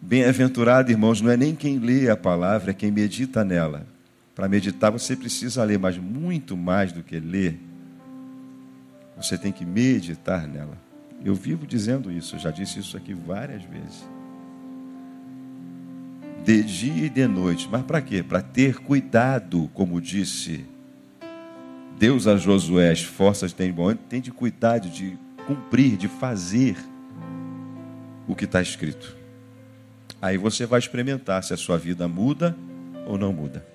Bem-aventurado, 0.02 0.90
irmãos, 0.90 1.22
não 1.22 1.30
é 1.30 1.38
nem 1.38 1.54
quem 1.54 1.78
lê 1.78 2.10
a 2.10 2.18
palavra, 2.18 2.72
é 2.72 2.74
quem 2.74 2.90
medita 2.90 3.44
nela. 3.44 3.86
Para 4.34 4.50
meditar 4.50 4.92
você 4.92 5.16
precisa 5.16 5.64
ler, 5.64 5.78
mas 5.78 6.00
muito 6.00 6.58
mais 6.58 6.92
do 6.92 7.04
que 7.04 7.20
ler, 7.20 7.60
você 9.16 9.38
tem 9.38 9.52
que 9.52 9.64
meditar 9.64 10.48
nela. 10.48 10.80
Eu 11.24 11.36
vivo 11.36 11.68
dizendo 11.68 12.12
isso, 12.12 12.38
eu 12.38 12.40
já 12.40 12.50
disse 12.50 12.80
isso 12.80 12.98
aqui 12.98 13.14
várias 13.14 13.64
vezes. 13.64 14.15
De 16.46 16.62
dia 16.62 17.08
e 17.08 17.10
de 17.10 17.28
noite. 17.28 17.68
Mas 17.72 17.82
para 17.82 18.00
quê? 18.00 18.22
Para 18.22 18.42
ter 18.42 18.78
cuidado, 18.78 19.68
como 19.74 20.00
disse 20.00 20.64
Deus 21.98 22.28
a 22.28 22.38
Josué, 22.38 22.92
as 22.92 23.02
forças 23.02 23.52
têm 23.52 23.72
bom, 23.72 23.96
tem 23.96 24.22
de 24.22 24.32
cuidado 24.32 24.88
de 24.88 25.18
cumprir, 25.48 25.98
de 25.98 26.08
fazer 26.08 26.78
o 28.28 28.36
que 28.36 28.46
está 28.46 28.62
escrito. 28.62 29.18
Aí 30.22 30.38
você 30.38 30.68
vai 30.68 30.80
experimentar 30.80 31.44
se 31.44 31.52
a 31.54 31.58
sua 31.58 31.80
vida 31.80 32.08
muda 32.08 32.56
ou 33.08 33.18
não 33.18 33.34
muda. 33.34 33.66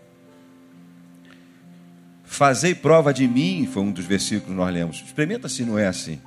Fazei 2.25 2.75
prova 2.75 3.12
de 3.12 3.27
mim, 3.27 3.68
foi 3.71 3.83
um 3.83 3.91
dos 3.91 4.05
versículos 4.05 4.51
que 4.51 4.55
nós 4.55 4.73
lemos. 4.73 5.03
Experimenta 5.05 5.49
se 5.49 5.64
não 5.64 5.77
é 5.77 5.89
assim. 5.89 6.21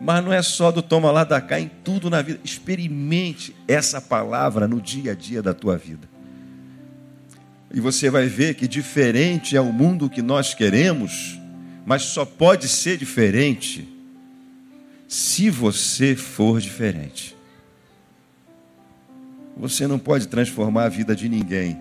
Mas 0.00 0.24
não 0.24 0.32
é 0.32 0.40
só 0.40 0.70
do 0.70 0.80
toma 0.80 1.10
lá 1.10 1.24
da 1.24 1.40
cá, 1.40 1.60
em 1.60 1.70
tudo 1.84 2.08
na 2.08 2.22
vida. 2.22 2.40
Experimente 2.42 3.54
essa 3.68 4.00
palavra 4.00 4.66
no 4.66 4.80
dia 4.80 5.12
a 5.12 5.14
dia 5.14 5.42
da 5.42 5.52
tua 5.52 5.76
vida. 5.76 6.08
E 7.72 7.80
você 7.80 8.08
vai 8.08 8.26
ver 8.26 8.54
que 8.54 8.66
diferente 8.66 9.56
é 9.56 9.60
o 9.60 9.72
mundo 9.72 10.08
que 10.08 10.22
nós 10.22 10.54
queremos, 10.54 11.38
mas 11.84 12.02
só 12.02 12.24
pode 12.24 12.66
ser 12.66 12.96
diferente 12.96 13.86
se 15.06 15.50
você 15.50 16.16
for 16.16 16.60
diferente. 16.60 17.36
Você 19.56 19.86
não 19.86 19.98
pode 19.98 20.26
transformar 20.26 20.84
a 20.84 20.88
vida 20.88 21.14
de 21.14 21.28
ninguém. 21.28 21.76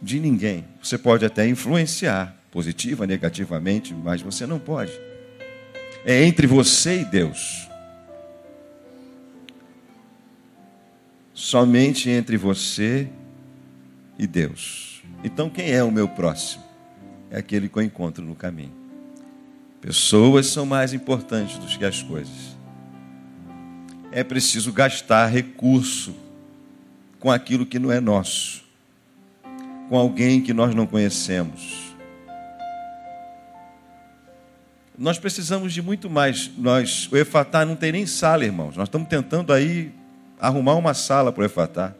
De 0.00 0.20
ninguém. 0.20 0.64
Você 0.80 0.96
pode 0.96 1.24
até 1.24 1.46
influenciar, 1.48 2.36
positiva, 2.52 3.06
negativamente, 3.06 3.92
mas 3.92 4.22
você 4.22 4.46
não 4.46 4.60
pode. 4.60 4.92
É 6.04 6.24
entre 6.24 6.46
você 6.46 7.00
e 7.00 7.04
Deus. 7.04 7.68
Somente 11.32 12.10
entre 12.10 12.36
você 12.36 13.08
e 14.18 14.26
Deus. 14.26 15.02
Então, 15.22 15.48
quem 15.48 15.70
é 15.72 15.82
o 15.82 15.90
meu 15.90 16.08
próximo? 16.08 16.62
É 17.30 17.38
aquele 17.38 17.68
que 17.68 17.78
eu 17.78 17.82
encontro 17.82 18.24
no 18.24 18.34
caminho. 18.34 18.72
Pessoas 19.80 20.46
são 20.46 20.64
mais 20.64 20.92
importantes 20.92 21.58
do 21.58 21.66
que 21.66 21.84
as 21.84 22.02
coisas 22.02 22.54
é 24.14 24.22
preciso 24.22 24.72
gastar 24.72 25.26
recurso 25.26 26.14
com 27.18 27.32
aquilo 27.32 27.66
que 27.66 27.80
não 27.80 27.90
é 27.90 27.98
nosso, 27.98 28.62
com 29.88 29.98
alguém 29.98 30.40
que 30.40 30.54
nós 30.54 30.72
não 30.72 30.86
conhecemos. 30.86 31.93
Nós 34.96 35.18
precisamos 35.18 35.72
de 35.72 35.82
muito 35.82 36.08
mais. 36.08 36.50
Nós, 36.56 37.08
o 37.10 37.16
Efatá 37.16 37.64
não 37.64 37.74
tem 37.74 37.92
nem 37.92 38.06
sala, 38.06 38.44
irmãos. 38.44 38.76
Nós 38.76 38.88
estamos 38.88 39.08
tentando 39.08 39.52
aí 39.52 39.92
arrumar 40.38 40.74
uma 40.74 40.94
sala 40.94 41.32
para 41.32 41.42
o 41.42 41.44
Efatá. 41.44 41.92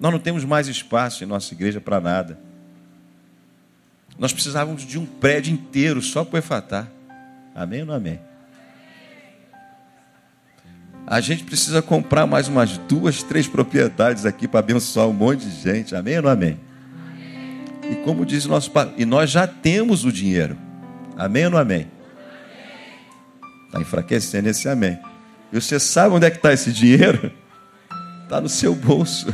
Nós 0.00 0.12
não 0.12 0.18
temos 0.18 0.44
mais 0.44 0.66
espaço 0.66 1.22
em 1.22 1.26
nossa 1.26 1.54
igreja 1.54 1.80
para 1.80 2.00
nada. 2.00 2.38
Nós 4.18 4.32
precisávamos 4.32 4.84
de 4.84 4.98
um 4.98 5.06
prédio 5.06 5.52
inteiro 5.52 6.02
só 6.02 6.24
para 6.24 6.36
o 6.36 6.38
Efatá. 6.38 6.88
Amém 7.54 7.80
ou 7.80 7.86
não 7.86 7.94
amém? 7.94 8.18
A 11.06 11.20
gente 11.20 11.44
precisa 11.44 11.82
comprar 11.82 12.26
mais 12.26 12.48
umas 12.48 12.78
duas, 12.78 13.22
três 13.22 13.46
propriedades 13.46 14.24
aqui 14.24 14.48
para 14.48 14.60
abençoar 14.60 15.06
um 15.06 15.12
monte 15.12 15.44
de 15.44 15.60
gente. 15.60 15.94
Amém 15.94 16.16
ou 16.16 16.22
não 16.22 16.30
amém? 16.30 16.58
amém? 17.82 17.92
E 17.92 17.96
como 17.96 18.24
diz 18.24 18.46
o 18.46 18.48
nosso 18.48 18.70
pai, 18.70 18.92
e 18.96 19.04
nós 19.04 19.30
já 19.30 19.46
temos 19.46 20.04
o 20.04 20.10
dinheiro. 20.10 20.56
Amém 21.16 21.44
ou 21.44 21.50
não 21.50 21.58
amém? 21.58 21.93
Está 23.74 23.80
enfraquecendo 23.80 24.48
esse 24.48 24.68
amém. 24.68 24.96
E 25.52 25.60
você 25.60 25.80
sabe 25.80 26.14
onde 26.14 26.26
é 26.26 26.30
que 26.30 26.36
está 26.36 26.52
esse 26.52 26.72
dinheiro? 26.72 27.32
Está 28.22 28.40
no 28.40 28.48
seu 28.48 28.72
bolso. 28.72 29.26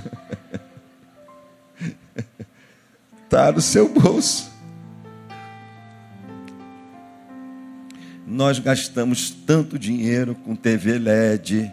Está 3.23 3.53
no 3.53 3.61
seu 3.61 3.87
bolso. 3.87 4.49
nós 8.27 8.61
gastamos 8.61 9.29
tanto 9.29 9.77
dinheiro 9.77 10.37
com 10.37 10.55
TV 10.55 11.01
LED, 11.01 11.71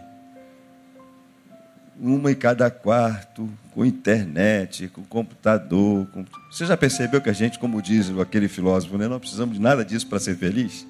uma 2.00 2.32
em 2.32 2.36
cada 2.36 2.72
quarto, 2.72 3.48
com 3.72 3.86
internet, 3.86 4.88
com 4.88 5.04
computador. 5.04 6.08
Com... 6.08 6.26
Você 6.52 6.66
já 6.66 6.76
percebeu 6.76 7.22
que 7.22 7.30
a 7.30 7.34
gente, 7.34 7.60
como 7.60 7.80
diz 7.80 8.10
aquele 8.20 8.48
filósofo, 8.48 8.98
né, 8.98 9.08
não 9.08 9.20
precisamos 9.20 9.56
de 9.56 9.62
nada 9.62 9.86
disso 9.86 10.08
para 10.08 10.20
ser 10.20 10.36
feliz? 10.36 10.86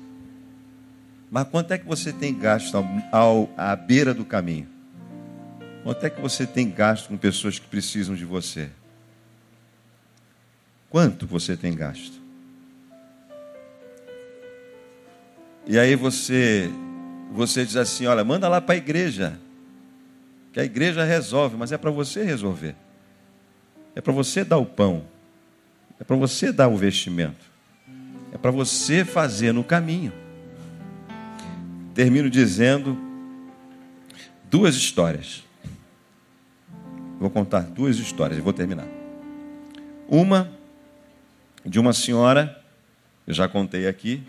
Mas 1.30 1.48
quanto 1.48 1.72
é 1.72 1.78
que 1.78 1.86
você 1.86 2.14
tem 2.14 2.38
gasto 2.38 2.76
ao, 2.76 2.86
ao, 3.12 3.50
à 3.58 3.76
beira 3.76 4.14
do 4.14 4.24
caminho? 4.24 4.68
Quanto 5.84 6.06
é 6.06 6.10
que 6.10 6.22
você 6.22 6.46
tem 6.46 6.70
gasto 6.70 7.10
com 7.10 7.18
pessoas 7.18 7.60
que 7.60 7.68
precisam 7.68 8.16
de 8.16 8.26
você? 8.26 8.70
Quanto 10.90 11.28
você 11.28 11.56
tem 11.58 11.76
gasto? 11.76 12.22
E 15.66 15.78
aí 15.78 15.96
você 15.96 16.72
você 17.32 17.66
diz 17.66 17.76
assim, 17.76 18.06
olha, 18.06 18.24
manda 18.24 18.48
lá 18.48 18.62
para 18.62 18.76
a 18.76 18.78
igreja. 18.78 19.38
Que 20.54 20.60
a 20.62 20.64
igreja 20.64 21.04
resolve, 21.04 21.58
mas 21.58 21.72
é 21.72 21.78
para 21.78 21.92
você 21.92 22.24
resolver. 22.24 22.74
É 23.94 24.02
para 24.02 24.14
você 24.14 24.44
dar 24.44 24.58
o 24.58 24.66
pão. 24.66 25.06
É 26.00 26.04
para 26.04 26.16
você 26.16 26.52
dar 26.52 26.68
o 26.68 26.78
vestimento. 26.78 27.46
É 28.32 28.38
para 28.38 28.50
você 28.50 29.04
fazer 29.04 29.52
no 29.52 29.64
caminho. 29.64 30.14
Termino 31.98 32.30
dizendo 32.30 32.96
duas 34.52 34.76
histórias. 34.76 35.44
Vou 37.20 37.28
contar 37.28 37.62
duas 37.62 37.98
histórias 37.98 38.38
e 38.38 38.42
vou 38.42 38.54
terminar. 38.54 38.86
Uma 40.08 40.48
de 41.66 41.80
uma 41.80 41.94
senhora, 41.94 42.64
eu 43.26 43.34
já 43.34 43.48
contei 43.48 43.88
aqui, 43.88 44.22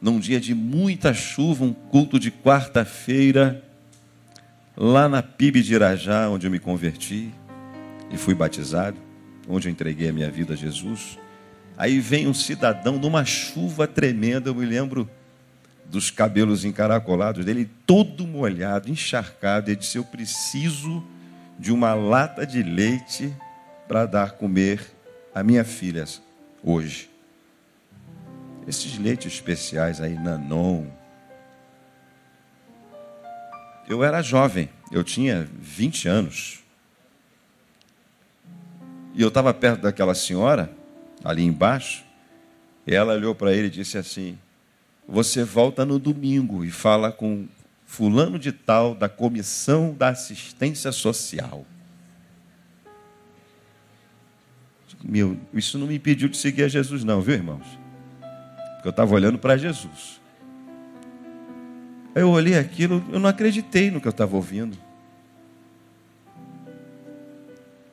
num 0.00 0.18
dia 0.18 0.40
de 0.40 0.52
muita 0.52 1.14
chuva, 1.14 1.64
um 1.64 1.72
culto 1.72 2.18
de 2.18 2.32
quarta-feira, 2.32 3.62
lá 4.76 5.08
na 5.08 5.22
PIB 5.22 5.62
de 5.62 5.74
Irajá, 5.74 6.28
onde 6.28 6.48
eu 6.48 6.50
me 6.50 6.58
converti 6.58 7.32
e 8.10 8.16
fui 8.16 8.34
batizado, 8.34 8.96
onde 9.48 9.68
eu 9.68 9.70
entreguei 9.70 10.08
a 10.08 10.12
minha 10.12 10.28
vida 10.28 10.54
a 10.54 10.56
Jesus. 10.56 11.20
Aí 11.76 12.00
vem 12.00 12.26
um 12.26 12.34
cidadão 12.34 12.98
numa 12.98 13.24
chuva 13.24 13.86
tremenda, 13.86 14.50
eu 14.50 14.56
me 14.56 14.66
lembro 14.66 15.08
dos 15.86 16.10
cabelos 16.10 16.64
encaracolados 16.64 17.44
dele, 17.44 17.70
todo 17.86 18.26
molhado, 18.26 18.90
encharcado. 18.90 19.70
Ele 19.70 19.76
disse: 19.76 19.98
Eu 19.98 20.04
preciso 20.04 21.04
de 21.58 21.72
uma 21.72 21.94
lata 21.94 22.46
de 22.46 22.62
leite 22.62 23.34
para 23.86 24.06
dar 24.06 24.32
comer 24.32 24.80
a 25.34 25.42
minha 25.42 25.64
filha 25.64 26.04
hoje. 26.62 27.10
Esses 28.66 28.98
leites 28.98 29.32
especiais 29.32 30.00
aí, 30.00 30.14
Nanon. 30.14 30.86
Eu 33.86 34.02
era 34.02 34.22
jovem, 34.22 34.70
eu 34.90 35.04
tinha 35.04 35.46
20 35.60 36.08
anos. 36.08 36.64
E 39.14 39.20
eu 39.20 39.28
estava 39.28 39.52
perto 39.52 39.82
daquela 39.82 40.14
senhora, 40.14 40.72
ali 41.22 41.44
embaixo, 41.44 42.04
e 42.86 42.94
ela 42.94 43.12
olhou 43.12 43.34
para 43.34 43.52
ele 43.52 43.68
e 43.68 43.70
disse 43.70 43.98
assim: 43.98 44.38
Você 45.06 45.44
volta 45.44 45.84
no 45.84 45.98
domingo 45.98 46.64
e 46.64 46.70
fala 46.70 47.12
com 47.12 47.46
fulano 47.86 48.38
de 48.38 48.52
tal 48.52 48.94
da 48.94 49.08
comissão 49.08 49.94
da 49.94 50.08
assistência 50.08 50.90
social. 50.90 51.64
meu, 55.04 55.36
isso 55.52 55.76
não 55.76 55.86
me 55.86 55.96
impediu 55.96 56.28
de 56.28 56.36
seguir 56.36 56.64
a 56.64 56.68
Jesus, 56.68 57.04
não, 57.04 57.20
viu, 57.20 57.34
irmãos? 57.34 57.66
Porque 58.74 58.88
eu 58.88 58.90
estava 58.90 59.14
olhando 59.14 59.38
para 59.38 59.56
Jesus. 59.56 60.20
Eu 62.14 62.30
olhei 62.30 62.58
aquilo, 62.58 63.04
eu 63.12 63.20
não 63.20 63.28
acreditei 63.28 63.90
no 63.90 64.00
que 64.00 64.08
eu 64.08 64.10
estava 64.10 64.34
ouvindo. 64.34 64.78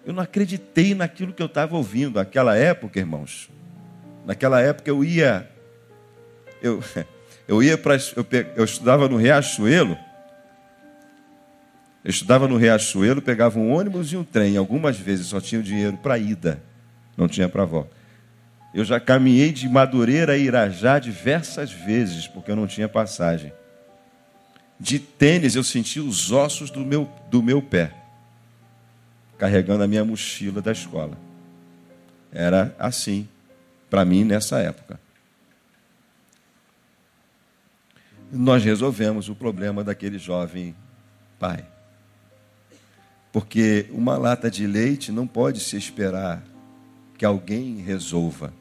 Eu 0.05 0.13
não 0.13 0.23
acreditei 0.23 0.95
naquilo 0.95 1.33
que 1.33 1.41
eu 1.41 1.47
estava 1.47 1.75
ouvindo. 1.75 2.15
Naquela 2.15 2.55
época, 2.55 2.99
irmãos, 2.99 3.49
naquela 4.25 4.61
época 4.61 4.89
eu 4.89 5.03
ia, 5.03 5.49
eu, 6.61 6.83
eu 7.47 7.63
ia 7.63 7.77
para, 7.77 7.95
eu, 7.95 8.25
eu 8.55 8.63
estudava 8.63 9.07
no 9.07 9.17
Riachuelo. 9.17 9.97
Eu 12.03 12.09
estudava 12.09 12.47
no 12.47 12.57
Riachuelo, 12.57 13.21
pegava 13.21 13.59
um 13.59 13.71
ônibus 13.71 14.11
e 14.11 14.17
um 14.17 14.23
trem. 14.23 14.57
Algumas 14.57 14.97
vezes 14.97 15.27
só 15.27 15.39
tinha 15.39 15.61
o 15.61 15.63
dinheiro 15.63 15.97
para 15.97 16.17
ida, 16.17 16.61
não 17.15 17.27
tinha 17.27 17.47
para 17.47 17.63
volta. 17.63 17.91
Eu 18.73 18.85
já 18.85 18.99
caminhei 18.99 19.51
de 19.51 19.67
Madureira 19.67 20.33
a 20.33 20.37
Irajá 20.37 20.97
diversas 20.97 21.71
vezes, 21.71 22.27
porque 22.27 22.51
eu 22.51 22.55
não 22.55 22.65
tinha 22.65 22.87
passagem. 22.87 23.51
De 24.79 24.97
tênis 24.97 25.55
eu 25.55 25.63
sentia 25.63 26.03
os 26.03 26.31
ossos 26.31 26.71
do 26.71 26.79
meu, 26.79 27.07
do 27.29 27.43
meu 27.43 27.61
pé 27.61 28.01
carregando 29.41 29.83
a 29.83 29.87
minha 29.87 30.05
mochila 30.05 30.61
da 30.61 30.71
escola. 30.71 31.17
Era 32.31 32.75
assim 32.77 33.27
para 33.89 34.05
mim 34.05 34.23
nessa 34.23 34.59
época. 34.59 34.99
Nós 38.31 38.63
resolvemos 38.63 39.27
o 39.27 39.35
problema 39.35 39.83
daquele 39.83 40.17
jovem 40.17 40.73
pai. 41.37 41.65
Porque 43.31 43.87
uma 43.91 44.17
lata 44.17 44.49
de 44.49 44.65
leite 44.65 45.11
não 45.11 45.27
pode 45.27 45.59
se 45.59 45.75
esperar 45.75 46.43
que 47.17 47.25
alguém 47.25 47.77
resolva. 47.77 48.53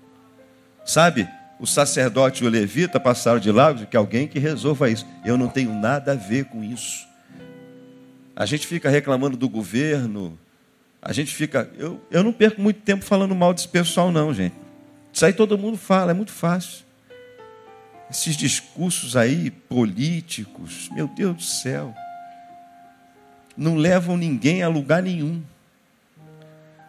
Sabe, 0.85 1.29
o 1.59 1.67
sacerdote 1.67 2.43
e 2.43 2.47
o 2.47 2.51
levita 2.51 2.99
passaram 2.99 3.39
de 3.39 3.53
lado 3.53 3.87
que 3.87 3.97
alguém 3.97 4.27
que 4.27 4.39
resolva 4.39 4.91
isso. 4.91 5.07
Eu 5.25 5.37
não 5.37 5.49
tenho 5.49 5.73
nada 5.75 6.13
a 6.13 6.17
ver 6.17 6.47
com 6.47 6.65
isso. 6.65 7.07
A 8.35 8.47
gente 8.47 8.67
fica 8.67 8.89
reclamando 8.89 9.37
do 9.37 9.49
governo, 9.49 10.39
a 11.03 11.13
gente 11.13 11.35
fica. 11.35 11.71
Eu, 11.77 12.01
eu 12.11 12.23
não 12.23 12.33
perco 12.33 12.61
muito 12.61 12.81
tempo 12.81 13.05
falando 13.05 13.35
mal 13.35 13.53
desse 13.53 13.69
pessoal, 13.69 14.11
não, 14.11 14.33
gente. 14.33 14.55
Isso 15.13 15.25
aí 15.27 15.33
todo 15.33 15.59
mundo 15.59 15.77
fala, 15.77 16.13
é 16.13 16.15
muito 16.15 16.33
fácil. 16.33 16.85
Esses 18.11 18.37
discursos 18.37 19.17
aí 19.17 19.51
políticos, 19.51 20.89
meu 20.91 21.07
Deus 21.07 21.37
do 21.37 21.43
céu, 21.43 21.95
não 23.57 23.77
levam 23.77 24.17
ninguém 24.17 24.63
a 24.63 24.69
lugar 24.69 25.03
nenhum. 25.03 25.43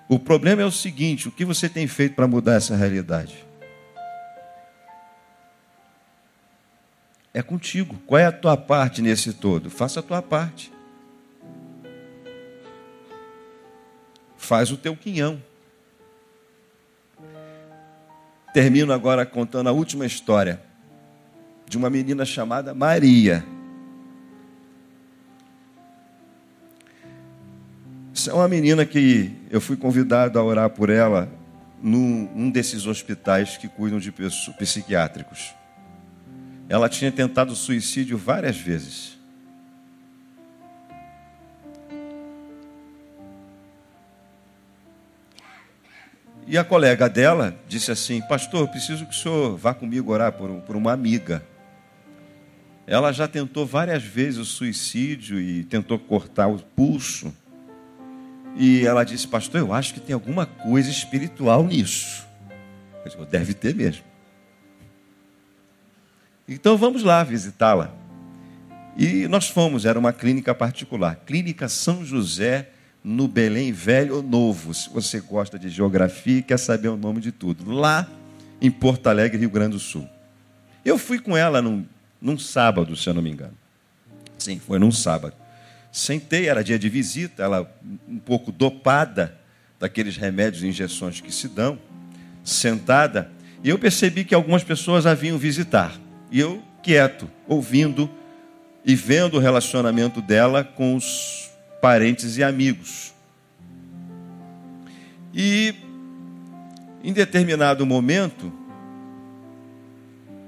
O 0.10 0.18
problema 0.18 0.62
é 0.62 0.66
o 0.66 0.72
seguinte: 0.72 1.28
o 1.28 1.32
que 1.32 1.46
você 1.46 1.70
tem 1.70 1.88
feito 1.88 2.16
para 2.16 2.28
mudar 2.28 2.56
essa 2.56 2.76
realidade? 2.76 3.46
É 7.34 7.42
contigo. 7.42 8.02
Qual 8.08 8.20
é 8.20 8.26
a 8.26 8.32
tua 8.32 8.58
parte 8.58 9.02
nesse 9.02 9.34
todo? 9.34 9.70
Faça 9.70 10.00
a 10.00 10.04
tua 10.04 10.22
parte. 10.22 10.72
faz 14.52 14.70
o 14.70 14.76
teu 14.76 14.98
quinhão. 14.98 15.42
Termino 18.54 18.92
agora 18.92 19.26
contando 19.26 19.70
a 19.70 19.72
última 19.72 20.06
história 20.06 20.62
de 21.72 21.78
uma 21.78 21.90
menina 21.90 22.26
chamada 22.26 22.74
Maria. 22.74 23.46
Essa 28.14 28.32
é 28.32 28.34
uma 28.34 28.48
menina 28.50 28.86
que 28.86 29.32
eu 29.50 29.62
fui 29.62 29.78
convidado 29.78 30.38
a 30.38 30.44
orar 30.44 30.70
por 30.70 30.90
ela 30.90 31.32
num 31.82 32.30
um 32.36 32.52
desses 32.52 32.86
hospitais 32.86 33.56
que 33.56 33.70
cuidam 33.70 34.00
de 34.00 34.12
psiquiátricos. 34.12 35.56
Ela 36.68 36.90
tinha 36.90 37.10
tentado 37.10 37.56
suicídio 37.56 38.18
várias 38.18 38.58
vezes. 38.58 39.18
E 46.46 46.58
a 46.58 46.66
colega 46.66 47.08
dela 47.08 47.58
disse 47.66 47.94
assim: 47.94 48.22
Pastor, 48.24 48.68
preciso 48.68 49.06
que 49.06 49.12
o 49.12 49.18
senhor 49.18 49.56
vá 49.56 49.74
comigo 49.74 50.12
orar 50.12 50.34
por, 50.34 50.50
por 50.64 50.76
uma 50.76 50.92
amiga. 50.92 51.50
Ela 52.88 53.12
já 53.12 53.28
tentou 53.28 53.66
várias 53.66 54.04
vezes 54.04 54.40
o 54.40 54.46
suicídio 54.46 55.40
e 55.40 55.64
tentou 55.64 55.98
cortar 56.00 56.48
o 56.48 56.60
pulso. 56.60 57.34
E 58.56 58.86
ela 58.86 59.04
disse: 59.04 59.28
Pastor, 59.28 59.62
eu 59.62 59.74
acho 59.74 59.94
que 59.94 60.00
tem 60.00 60.14
alguma 60.14 60.46
coisa 60.46 60.90
espiritual 60.90 61.64
nisso. 61.64 62.26
Eu 63.06 63.12
disse, 63.12 63.26
Deve 63.32 63.54
ter 63.54 63.76
mesmo. 63.76 64.04
Então 66.48 66.78
vamos 66.78 67.04
lá 67.04 67.24
visitá-la. 67.24 67.94
E 68.98 69.28
nós 69.28 69.48
fomos, 69.48 69.86
era 69.86 69.98
uma 69.98 70.12
clínica 70.12 70.54
particular, 70.54 71.16
Clínica 71.26 71.70
São 71.70 72.04
José 72.04 72.70
no 73.04 73.28
Belém 73.28 73.72
Velho 73.72 74.18
ou 74.18 74.24
Novo, 74.24 74.74
se 74.74 74.90
você 74.90 75.20
gosta 75.20 75.58
de 75.58 75.70
geografia 75.70 76.40
e 76.40 76.44
quer 76.44 76.60
saber 76.60 76.90
o 76.90 76.98
nome 76.98 77.20
de 77.22 77.32
tudo, 77.32 77.72
lá 77.72 78.08
em 78.62 78.70
Porto 78.70 79.08
Alegre, 79.08 79.40
Rio 79.40 79.50
Grande 79.50 79.72
do 79.72 79.80
Sul. 79.80 80.08
Eu 80.84 80.98
fui 80.98 81.20
com 81.20 81.36
ela 81.36 81.62
num, 81.62 81.86
num 82.22 82.38
sábado, 82.38 82.96
se 82.96 83.10
eu 83.10 83.14
não 83.14 83.22
me 83.22 83.32
engano. 83.32 83.58
Sim, 84.38 84.60
foi 84.60 84.78
num 84.80 84.92
sábado. 84.92 85.34
Sentei, 85.92 86.48
era 86.48 86.64
dia 86.64 86.80
de 86.80 86.88
visita, 86.88 87.44
ela 87.44 87.70
um 88.08 88.18
pouco 88.18 88.52
dopada 88.52 89.38
daqueles 89.80 90.16
remédios 90.16 90.64
e 90.64 90.68
injeções 90.68 91.20
que 91.20 91.32
se 91.32 91.48
dão, 91.48 91.78
sentada, 92.44 93.32
e 93.64 93.70
eu 93.70 93.78
percebi 93.78 94.24
que 94.24 94.34
algumas 94.34 94.64
pessoas 94.64 95.06
a 95.06 95.14
vinham 95.14 95.38
visitar. 95.38 96.00
E 96.32 96.40
eu, 96.40 96.64
quieto, 96.82 97.30
ouvindo 97.48 98.10
e 98.86 98.96
vendo 98.96 99.38
o 99.38 99.40
relacionamento 99.40 100.22
dela 100.22 100.64
com 100.64 100.96
os 100.96 101.50
parentes 101.82 102.38
e 102.38 102.44
amigos. 102.44 103.14
E 105.34 105.76
em 107.04 107.14
determinado 107.14 107.86
momento, 107.86 108.52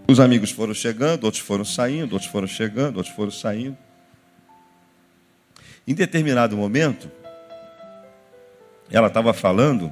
os 0.07 0.19
amigos 0.19 0.51
foram 0.51 0.73
chegando, 0.73 1.23
outros 1.23 1.41
foram 1.41 1.63
saindo, 1.63 2.13
outros 2.13 2.29
foram 2.29 2.47
chegando, 2.47 2.97
outros 2.97 3.15
foram 3.15 3.31
saindo. 3.31 3.77
Em 5.87 5.93
determinado 5.93 6.55
momento, 6.55 7.09
ela 8.89 9.07
estava 9.07 9.33
falando 9.33 9.91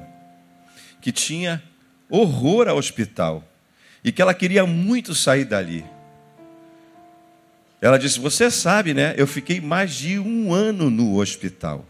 que 1.00 1.10
tinha 1.10 1.62
horror 2.08 2.68
ao 2.68 2.76
hospital 2.76 3.42
e 4.04 4.12
que 4.12 4.20
ela 4.20 4.34
queria 4.34 4.66
muito 4.66 5.14
sair 5.14 5.44
dali. 5.44 5.84
Ela 7.80 7.98
disse: 7.98 8.20
Você 8.20 8.50
sabe, 8.50 8.94
né? 8.94 9.14
Eu 9.16 9.26
fiquei 9.26 9.60
mais 9.60 9.94
de 9.94 10.18
um 10.18 10.52
ano 10.52 10.88
no 10.88 11.18
hospital. 11.18 11.84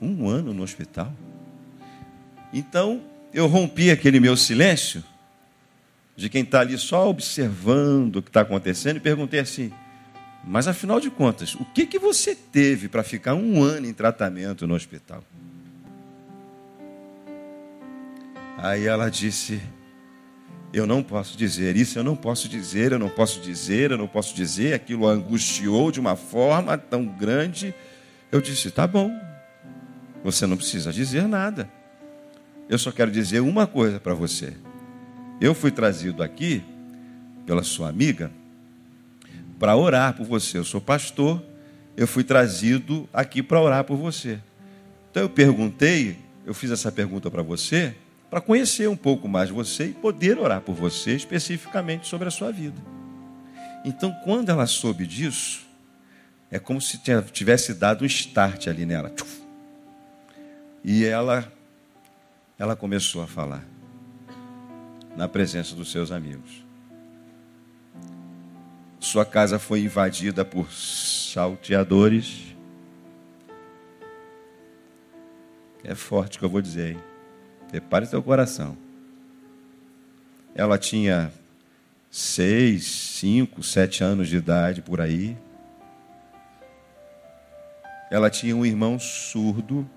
Um 0.00 0.28
ano 0.28 0.52
no 0.52 0.62
hospital? 0.62 1.12
Então, 2.52 3.02
eu 3.32 3.46
rompi 3.46 3.90
aquele 3.90 4.20
meu 4.20 4.36
silêncio, 4.36 5.02
de 6.16 6.28
quem 6.28 6.42
está 6.42 6.60
ali 6.60 6.76
só 6.76 7.08
observando 7.08 8.16
o 8.16 8.22
que 8.22 8.30
está 8.30 8.40
acontecendo, 8.40 8.96
e 8.96 9.00
perguntei 9.00 9.40
assim: 9.40 9.72
Mas 10.44 10.66
afinal 10.66 11.00
de 11.00 11.10
contas, 11.10 11.54
o 11.54 11.64
que, 11.64 11.86
que 11.86 11.98
você 11.98 12.34
teve 12.34 12.88
para 12.88 13.02
ficar 13.02 13.34
um 13.34 13.62
ano 13.62 13.86
em 13.86 13.92
tratamento 13.92 14.66
no 14.66 14.74
hospital? 14.74 15.22
Aí 18.56 18.86
ela 18.86 19.08
disse: 19.08 19.60
eu 20.72 20.86
não 20.86 21.02
posso 21.02 21.36
dizer 21.36 21.76
isso, 21.76 21.98
eu 21.98 22.04
não 22.04 22.14
posso 22.14 22.48
dizer, 22.48 22.92
eu 22.92 22.98
não 22.98 23.08
posso 23.08 23.40
dizer, 23.40 23.90
eu 23.90 23.96
não 23.96 24.06
posso 24.06 24.34
dizer. 24.34 24.74
Aquilo 24.74 25.06
angustiou 25.06 25.90
de 25.90 25.98
uma 25.98 26.14
forma 26.14 26.76
tão 26.76 27.06
grande. 27.06 27.74
Eu 28.30 28.40
disse: 28.40 28.70
tá 28.70 28.86
bom, 28.86 29.10
você 30.22 30.46
não 30.46 30.56
precisa 30.56 30.92
dizer 30.92 31.26
nada. 31.26 31.70
Eu 32.68 32.78
só 32.78 32.92
quero 32.92 33.10
dizer 33.10 33.40
uma 33.40 33.66
coisa 33.66 33.98
para 33.98 34.14
você. 34.14 34.54
Eu 35.40 35.54
fui 35.54 35.70
trazido 35.70 36.22
aqui 36.22 36.62
pela 37.46 37.62
sua 37.62 37.88
amiga 37.88 38.30
para 39.58 39.74
orar 39.76 40.14
por 40.14 40.26
você. 40.26 40.58
Eu 40.58 40.64
sou 40.64 40.80
pastor, 40.80 41.42
eu 41.96 42.06
fui 42.06 42.22
trazido 42.22 43.08
aqui 43.12 43.42
para 43.42 43.60
orar 43.60 43.84
por 43.84 43.96
você. 43.96 44.38
Então 45.10 45.22
eu 45.22 45.30
perguntei, 45.30 46.18
eu 46.44 46.52
fiz 46.52 46.70
essa 46.70 46.92
pergunta 46.92 47.30
para 47.30 47.42
você 47.42 47.94
para 48.30 48.40
conhecer 48.40 48.88
um 48.88 48.96
pouco 48.96 49.26
mais 49.26 49.48
você 49.48 49.86
e 49.86 49.92
poder 49.92 50.38
orar 50.38 50.60
por 50.60 50.74
você 50.74 51.14
especificamente 51.14 52.06
sobre 52.06 52.28
a 52.28 52.30
sua 52.30 52.52
vida. 52.52 52.78
Então, 53.84 54.12
quando 54.24 54.50
ela 54.50 54.66
soube 54.66 55.06
disso, 55.06 55.66
é 56.50 56.58
como 56.58 56.80
se 56.80 57.00
tivesse 57.32 57.72
dado 57.74 58.02
um 58.02 58.06
start 58.06 58.66
ali 58.66 58.84
nela. 58.84 59.12
E 60.84 61.04
ela 61.04 61.50
ela 62.58 62.74
começou 62.74 63.22
a 63.22 63.26
falar 63.26 63.64
na 65.16 65.28
presença 65.28 65.74
dos 65.74 65.90
seus 65.90 66.10
amigos. 66.10 66.66
Sua 68.98 69.24
casa 69.24 69.58
foi 69.58 69.80
invadida 69.80 70.44
por 70.44 70.70
salteadores 70.72 72.48
É 75.88 75.94
forte 75.94 76.36
o 76.36 76.38
que 76.40 76.44
eu 76.44 76.50
vou 76.50 76.60
dizer, 76.60 76.92
hein? 76.92 77.02
Prepare 77.70 78.04
seu 78.04 78.22
coração. 78.22 78.76
Ela 80.54 80.76
tinha 80.76 81.32
seis, 82.10 82.84
cinco, 82.86 83.62
sete 83.62 84.04
anos 84.04 84.28
de 84.28 84.36
idade 84.36 84.82
por 84.82 85.00
aí. 85.00 85.34
Ela 88.10 88.28
tinha 88.28 88.54
um 88.54 88.66
irmão 88.66 88.98
surdo. 88.98 89.88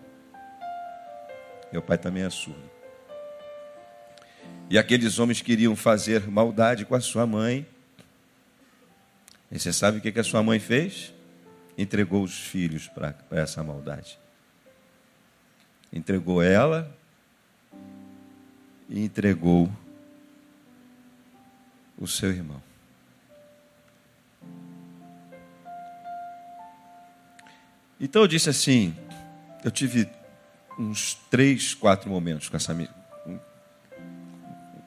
Meu 1.71 1.81
pai 1.81 1.97
também 1.97 2.23
é 2.23 2.29
surdo. 2.29 2.69
E 4.69 4.77
aqueles 4.77 5.19
homens 5.19 5.41
queriam 5.41 5.75
fazer 5.75 6.27
maldade 6.29 6.85
com 6.85 6.95
a 6.95 7.01
sua 7.01 7.25
mãe. 7.25 7.65
E 9.51 9.59
você 9.59 9.73
sabe 9.73 9.97
o 9.97 10.01
que 10.01 10.17
a 10.17 10.23
sua 10.23 10.41
mãe 10.41 10.59
fez? 10.59 11.13
Entregou 11.77 12.23
os 12.23 12.39
filhos 12.39 12.87
para 12.87 13.15
essa 13.31 13.63
maldade. 13.63 14.17
Entregou 15.91 16.41
ela 16.41 16.93
e 18.89 19.03
entregou 19.03 19.69
o 21.97 22.07
seu 22.07 22.31
irmão. 22.31 22.61
Então 27.99 28.23
eu 28.23 28.27
disse 28.27 28.49
assim: 28.49 28.95
eu 29.63 29.69
tive 29.69 30.09
uns 30.81 31.15
três, 31.29 31.73
quatro 31.73 32.09
momentos 32.09 32.49
com 32.49 32.57
essa 32.57 32.73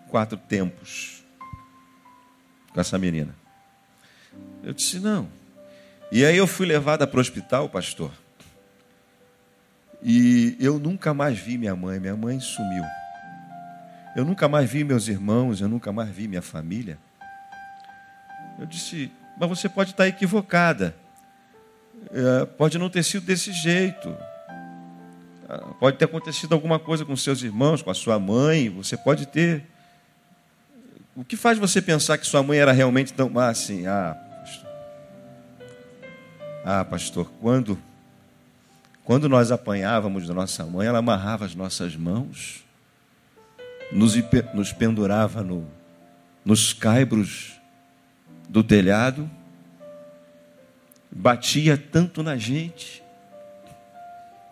quatro 0.09 0.37
tempos 0.37 1.25
com 2.75 2.81
essa 2.81 2.99
menina. 2.99 3.35
Eu 4.63 4.75
disse: 4.75 4.99
não. 4.99 5.29
E 6.11 6.25
aí 6.25 6.37
eu 6.37 6.47
fui 6.47 6.67
levada 6.67 7.07
para 7.07 7.19
o 7.19 7.21
hospital, 7.21 7.69
pastor. 7.69 8.13
E 10.03 10.57
eu 10.61 10.79
nunca 10.79 11.15
mais 11.15 11.39
vi 11.39 11.57
minha 11.57 11.75
mãe, 11.75 11.99
minha 11.99 12.17
mãe 12.17 12.39
sumiu. 12.39 12.85
Eu 14.15 14.25
nunca 14.25 14.49
mais 14.49 14.71
vi 14.71 14.85
meus 14.85 15.09
irmãos, 15.09 15.61
eu 15.61 15.69
nunca 15.69 15.91
mais 15.91 16.11
vi 16.11 16.29
minha 16.29 16.43
família. 16.43 16.99
Eu 18.59 18.67
disse, 18.67 19.11
mas 19.39 19.49
você 19.49 19.69
pode 19.69 19.93
estar 19.93 20.07
equivocada. 20.07 20.95
É, 22.13 22.45
pode 22.45 22.79
não 22.79 22.91
ter 22.91 23.03
sido 23.03 23.25
desse 23.25 23.53
jeito. 23.53 24.15
Ah, 25.49 25.75
pode 25.79 25.99
ter 25.99 26.07
acontecido 26.07 26.55
alguma 26.55 26.79
coisa 26.79 27.05
com 27.05 27.15
seus 27.17 27.43
irmãos, 27.43 27.83
com 27.83 27.91
a 27.91 27.95
sua 27.95 28.19
mãe. 28.19 28.71
Você 28.71 28.97
pode 28.97 29.27
ter. 29.27 29.65
O 31.15 31.25
que 31.25 31.37
faz 31.37 31.59
você 31.59 31.81
pensar 31.81 32.19
que 32.19 32.27
sua 32.27 32.43
mãe 32.43 32.59
era 32.59 32.73
realmente 32.73 33.13
tão 33.13 33.29
má 33.29 33.49
assim? 33.49 33.87
Ah, 33.87 34.17
pastor. 34.41 34.71
Ah, 36.65 36.85
pastor, 36.85 37.31
quando, 37.41 37.79
quando 39.05 39.29
nós 39.29 39.53
apanhávamos 39.53 40.27
da 40.27 40.35
nossa 40.35 40.65
mãe, 40.65 40.89
ela 40.89 40.99
amarrava 40.99 41.45
as 41.45 41.55
nossas 41.55 41.95
mãos, 41.95 42.65
nos, 43.93 44.15
nos 44.55 44.73
pendurava 44.73 45.43
no, 45.43 45.69
nos 46.45 46.73
caibros 46.73 47.53
do 48.49 48.65
telhado, 48.65 49.31
batia 51.13 51.77
tanto 51.77 52.23
na 52.23 52.37
gente 52.37 53.04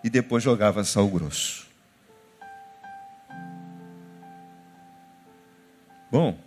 e 0.03 0.11
depois 0.11 0.43
jogava 0.43 0.85
sal 0.85 1.09
grosso. 1.09 1.67
Bom, 6.11 6.39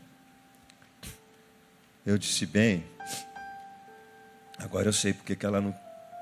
eu 2.06 2.18
disse 2.18 2.46
bem, 2.46 2.86
agora 4.60 4.88
eu 4.88 4.94
sei 4.94 5.14
porque 5.14 5.36
que 5.36 5.46
ela 5.46 5.60
não 5.60 5.76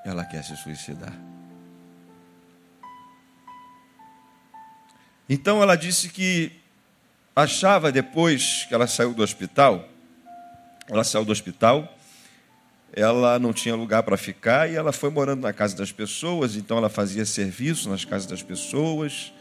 ela 0.06 0.26
quer 0.26 0.44
se 0.44 0.56
suicidar. 0.58 1.14
Então 5.30 5.62
ela 5.62 5.76
disse 5.76 6.10
que 6.10 6.60
achava 7.36 7.92
depois 7.92 8.66
que 8.66 8.74
ela 8.74 8.88
saiu 8.88 9.14
do 9.14 9.24
hospital 9.24 9.90
ela 10.88 11.04
saiu 11.04 11.24
do 11.24 11.32
hospital, 11.32 11.98
ela 12.96 13.40
não 13.40 13.52
tinha 13.52 13.76
lugar 13.76 14.04
para 14.04 14.16
ficar 14.16 14.70
e 14.70 14.76
ela 14.76 14.92
foi 14.92 15.10
morando 15.10 15.42
na 15.42 15.52
casa 15.52 15.76
das 15.76 15.92
pessoas, 15.92 16.56
então 16.56 16.78
ela 16.78 16.90
fazia 16.90 17.26
serviço 17.26 17.90
nas 17.90 18.06
casas 18.06 18.28
das 18.28 18.44
pessoas. 18.44 19.34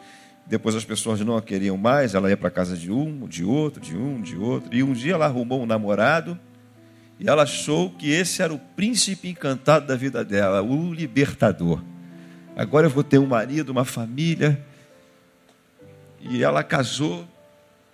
Depois 0.46 0.74
as 0.74 0.84
pessoas 0.84 1.20
não 1.20 1.36
a 1.36 1.42
queriam 1.42 1.76
mais, 1.76 2.14
ela 2.14 2.30
ia 2.30 2.36
para 2.36 2.48
a 2.48 2.50
casa 2.50 2.76
de 2.76 2.90
um, 2.90 3.28
de 3.28 3.44
outro, 3.44 3.80
de 3.80 3.96
um, 3.96 4.20
de 4.20 4.36
outro. 4.36 4.74
E 4.74 4.82
um 4.82 4.92
dia 4.92 5.12
ela 5.14 5.26
arrumou 5.26 5.62
um 5.62 5.66
namorado 5.66 6.38
e 7.20 7.28
ela 7.28 7.42
achou 7.42 7.90
que 7.90 8.10
esse 8.10 8.42
era 8.42 8.52
o 8.52 8.58
príncipe 8.58 9.28
encantado 9.28 9.86
da 9.86 9.96
vida 9.96 10.24
dela, 10.24 10.62
o 10.62 10.92
libertador. 10.92 11.82
Agora 12.56 12.86
eu 12.86 12.90
vou 12.90 13.04
ter 13.04 13.18
um 13.18 13.26
marido, 13.26 13.68
uma 13.68 13.84
família. 13.84 14.64
E 16.20 16.42
ela 16.42 16.64
casou 16.64 17.26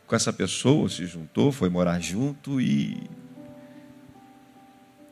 com 0.06 0.14
essa 0.14 0.32
pessoa, 0.32 0.88
se 0.88 1.04
juntou, 1.04 1.50
foi 1.50 1.68
morar 1.68 2.00
junto 2.00 2.60
e 2.60 2.96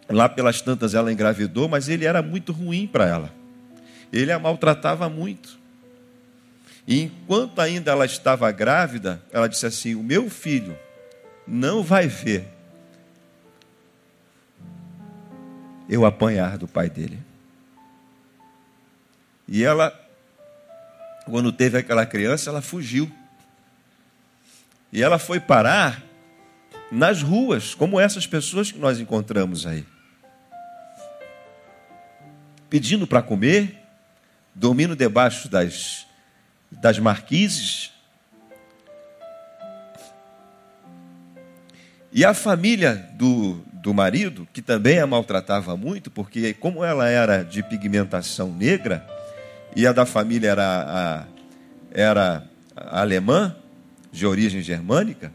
Lá 0.08 0.28
pelas 0.28 0.60
tantas 0.60 0.94
ela 0.94 1.12
engravidou, 1.12 1.68
mas 1.68 1.88
ele 1.88 2.04
era 2.04 2.22
muito 2.22 2.52
ruim 2.52 2.86
para 2.86 3.06
ela. 3.06 3.32
Ele 4.12 4.30
a 4.30 4.38
maltratava 4.38 5.08
muito. 5.08 5.58
E 6.86 7.02
enquanto 7.02 7.60
ainda 7.60 7.90
ela 7.90 8.06
estava 8.06 8.50
grávida, 8.52 9.20
ela 9.32 9.48
disse 9.48 9.66
assim: 9.66 9.96
O 9.96 10.02
meu 10.02 10.30
filho 10.30 10.78
não 11.46 11.82
vai 11.82 12.06
ver 12.06 12.48
eu 15.88 16.06
apanhar 16.06 16.56
do 16.56 16.68
pai 16.68 16.88
dele. 16.88 17.18
E 19.48 19.64
ela, 19.64 19.92
quando 21.24 21.52
teve 21.52 21.78
aquela 21.78 22.06
criança, 22.06 22.50
ela 22.50 22.62
fugiu. 22.62 23.10
E 24.92 25.02
ela 25.02 25.18
foi 25.18 25.40
parar 25.40 26.02
nas 26.90 27.22
ruas, 27.22 27.74
como 27.74 27.98
essas 27.98 28.26
pessoas 28.26 28.70
que 28.70 28.78
nós 28.78 29.00
encontramos 29.00 29.66
aí 29.66 29.84
pedindo 32.68 33.06
para 33.06 33.22
comer, 33.22 33.82
dormindo 34.54 34.96
debaixo 34.96 35.48
das, 35.48 36.06
das 36.70 36.98
marquises. 36.98 37.92
E 42.12 42.24
a 42.24 42.32
família 42.32 43.10
do, 43.14 43.62
do 43.72 43.92
marido, 43.92 44.48
que 44.52 44.62
também 44.62 44.98
a 44.98 45.06
maltratava 45.06 45.76
muito, 45.76 46.10
porque 46.10 46.54
como 46.54 46.84
ela 46.84 47.08
era 47.08 47.42
de 47.42 47.62
pigmentação 47.62 48.52
negra, 48.52 49.06
e 49.74 49.86
a 49.86 49.92
da 49.92 50.06
família 50.06 50.50
era, 50.50 50.64
a, 50.88 51.24
era 51.92 52.44
alemã, 52.74 53.54
de 54.10 54.24
origem 54.24 54.62
germânica, 54.62 55.30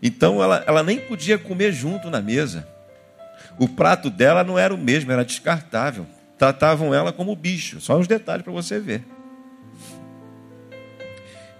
então 0.00 0.40
ela, 0.40 0.62
ela 0.64 0.84
nem 0.84 1.00
podia 1.00 1.36
comer 1.36 1.72
junto 1.72 2.08
na 2.08 2.22
mesa. 2.22 2.66
O 3.58 3.68
prato 3.68 4.08
dela 4.08 4.44
não 4.44 4.56
era 4.56 4.72
o 4.72 4.78
mesmo, 4.78 5.10
era 5.10 5.24
descartável 5.24 6.06
tratavam 6.40 6.94
ela 6.94 7.12
como 7.12 7.36
bicho. 7.36 7.82
Só 7.82 7.98
uns 7.98 8.08
detalhes 8.08 8.42
para 8.42 8.50
você 8.50 8.80
ver. 8.80 9.04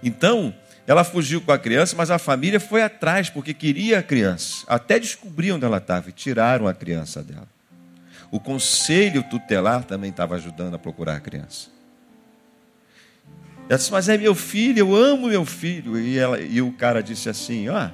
Então, 0.01 0.51
ela 0.87 1.03
fugiu 1.03 1.39
com 1.39 1.51
a 1.51 1.59
criança, 1.59 1.95
mas 1.95 2.09
a 2.09 2.17
família 2.17 2.59
foi 2.59 2.81
atrás 2.81 3.29
porque 3.29 3.53
queria 3.53 3.99
a 3.99 4.03
criança. 4.03 4.65
Até 4.67 4.99
descobriam 4.99 5.57
onde 5.57 5.65
ela 5.65 5.77
estava 5.77 6.09
e 6.09 6.11
tiraram 6.11 6.67
a 6.67 6.73
criança 6.73 7.21
dela. 7.21 7.47
O 8.31 8.39
conselho 8.39 9.21
tutelar 9.21 9.83
também 9.83 10.09
estava 10.09 10.33
ajudando 10.33 10.73
a 10.73 10.79
procurar 10.79 11.17
a 11.17 11.19
criança. 11.19 11.69
Ela 13.69 13.77
disse, 13.77 13.91
mas 13.91 14.09
é 14.09 14.17
meu 14.17 14.33
filho, 14.33 14.79
eu 14.79 14.95
amo 14.95 15.27
meu 15.27 15.45
filho. 15.45 15.99
E, 15.99 16.17
ela, 16.17 16.41
e 16.41 16.59
o 16.59 16.71
cara 16.71 17.03
disse 17.03 17.29
assim: 17.29 17.67
ah, 17.67 17.91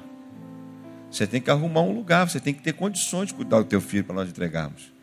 você 1.10 1.26
tem 1.26 1.38
que 1.38 1.50
arrumar 1.50 1.82
um 1.82 1.92
lugar, 1.92 2.26
você 2.26 2.40
tem 2.40 2.54
que 2.54 2.62
ter 2.62 2.72
condições 2.72 3.28
de 3.28 3.34
cuidar 3.34 3.58
do 3.58 3.66
teu 3.66 3.80
filho 3.82 4.04
para 4.04 4.14
nós 4.14 4.30
entregarmos 4.30 4.96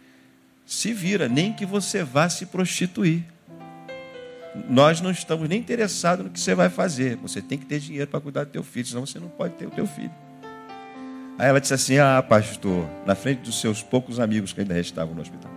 se 0.65 0.93
vira, 0.93 1.27
nem 1.27 1.53
que 1.53 1.65
você 1.65 2.03
vá 2.03 2.27
se 2.27 2.45
prostituir. 2.45 3.23
Nós 4.69 5.01
não 5.01 5.11
estamos 5.11 5.47
nem 5.49 5.59
interessados 5.59 6.25
no 6.25 6.31
que 6.31 6.39
você 6.39 6.55
vai 6.55 6.69
fazer. 6.69 7.17
Você 7.17 7.41
tem 7.41 7.57
que 7.57 7.65
ter 7.65 7.79
dinheiro 7.79 8.07
para 8.07 8.21
cuidar 8.21 8.45
do 8.45 8.51
teu 8.51 8.63
filho, 8.63 8.87
senão 8.87 9.05
você 9.05 9.19
não 9.19 9.27
pode 9.27 9.55
ter 9.55 9.67
o 9.67 9.71
teu 9.71 9.85
filho. 9.85 10.11
Aí 11.37 11.49
ela 11.49 11.59
disse 11.59 11.73
assim: 11.73 11.97
Ah, 11.97 12.23
pastor, 12.27 12.87
na 13.05 13.15
frente 13.15 13.39
dos 13.39 13.59
seus 13.59 13.83
poucos 13.83 14.19
amigos 14.19 14.53
que 14.53 14.61
ainda 14.61 14.73
restavam 14.73 15.13
no 15.13 15.21
hospital. 15.21 15.51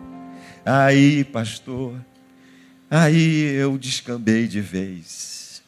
Aí, 0.64 1.24
pastor, 1.24 1.94
aí 2.90 3.54
eu 3.54 3.78
descambei 3.78 4.48
de 4.48 4.60
vez. 4.60 5.62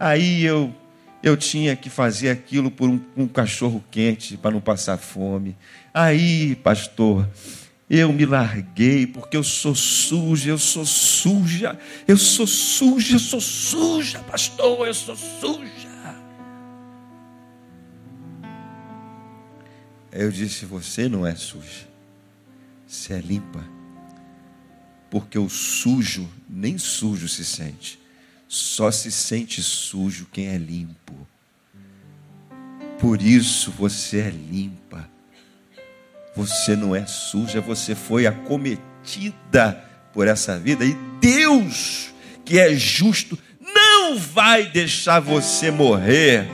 Aí 0.00 0.42
eu 0.44 0.74
eu 1.22 1.36
tinha 1.36 1.74
que 1.74 1.90
fazer 1.90 2.30
aquilo 2.30 2.70
por 2.70 2.88
um, 2.88 3.00
um 3.16 3.26
cachorro 3.26 3.84
quente 3.90 4.36
para 4.36 4.52
não 4.52 4.60
passar 4.60 4.96
fome. 4.96 5.56
Aí, 5.92 6.54
pastor, 6.56 7.28
eu 7.88 8.12
me 8.12 8.26
larguei 8.26 9.06
porque 9.06 9.36
eu 9.36 9.44
sou 9.44 9.74
suja, 9.74 10.50
eu 10.50 10.58
sou 10.58 10.84
suja, 10.84 11.78
eu 12.06 12.16
sou 12.16 12.46
suja, 12.46 13.14
eu 13.14 13.18
sou 13.18 13.40
suja, 13.40 14.18
pastor, 14.20 14.86
eu 14.86 14.94
sou 14.94 15.16
suja. 15.16 15.96
Eu 20.10 20.32
disse: 20.32 20.64
Você 20.64 21.08
não 21.08 21.26
é 21.26 21.34
suja, 21.34 21.86
você 22.86 23.14
é 23.14 23.20
limpa. 23.20 23.64
Porque 25.08 25.38
o 25.38 25.48
sujo, 25.48 26.28
nem 26.48 26.78
sujo 26.78 27.28
se 27.28 27.44
sente. 27.44 27.98
Só 28.48 28.90
se 28.90 29.12
sente 29.12 29.62
sujo 29.62 30.26
quem 30.32 30.48
é 30.48 30.58
limpo. 30.58 31.14
Por 32.98 33.22
isso 33.22 33.70
você 33.70 34.20
é 34.20 34.30
limpa. 34.30 35.08
Você 36.36 36.76
não 36.76 36.94
é 36.94 37.06
suja, 37.06 37.60
você 37.62 37.94
foi 37.94 38.26
acometida 38.26 39.82
por 40.12 40.28
essa 40.28 40.58
vida 40.58 40.84
e 40.84 40.94
Deus, 41.18 42.12
que 42.44 42.58
é 42.58 42.74
justo, 42.74 43.38
não 43.58 44.18
vai 44.18 44.66
deixar 44.66 45.18
você 45.18 45.70
morrer 45.70 46.46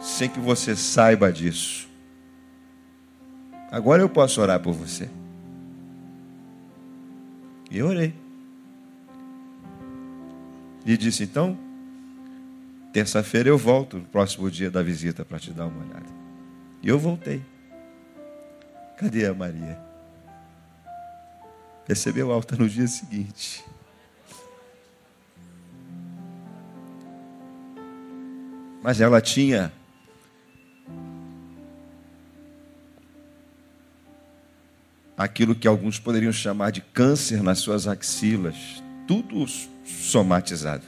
sem 0.00 0.28
que 0.28 0.40
você 0.40 0.74
saiba 0.74 1.30
disso. 1.30 1.88
Agora 3.70 4.02
eu 4.02 4.08
posso 4.08 4.40
orar 4.40 4.60
por 4.60 4.72
você. 4.72 5.08
E 7.70 7.78
eu 7.78 7.86
orei. 7.86 8.14
E 10.84 10.96
disse: 10.96 11.24
então, 11.24 11.56
terça-feira 12.92 13.48
eu 13.48 13.56
volto, 13.56 13.98
no 13.98 14.04
próximo 14.04 14.50
dia 14.50 14.70
da 14.70 14.82
visita, 14.82 15.24
para 15.24 15.38
te 15.38 15.52
dar 15.52 15.66
uma 15.66 15.84
olhada. 15.84 16.21
E 16.82 16.88
eu 16.88 16.98
voltei. 16.98 17.40
Cadê 18.98 19.26
a 19.26 19.34
Maria? 19.34 19.78
Recebeu 21.86 22.32
alta 22.32 22.56
no 22.56 22.68
dia 22.68 22.88
seguinte. 22.88 23.64
Mas 28.82 29.00
ela 29.00 29.20
tinha 29.20 29.72
aquilo 35.16 35.54
que 35.54 35.68
alguns 35.68 36.00
poderiam 36.00 36.32
chamar 36.32 36.72
de 36.72 36.80
câncer 36.80 37.44
nas 37.44 37.60
suas 37.60 37.86
axilas, 37.86 38.82
tudo 39.06 39.46
somatizado. 39.84 40.84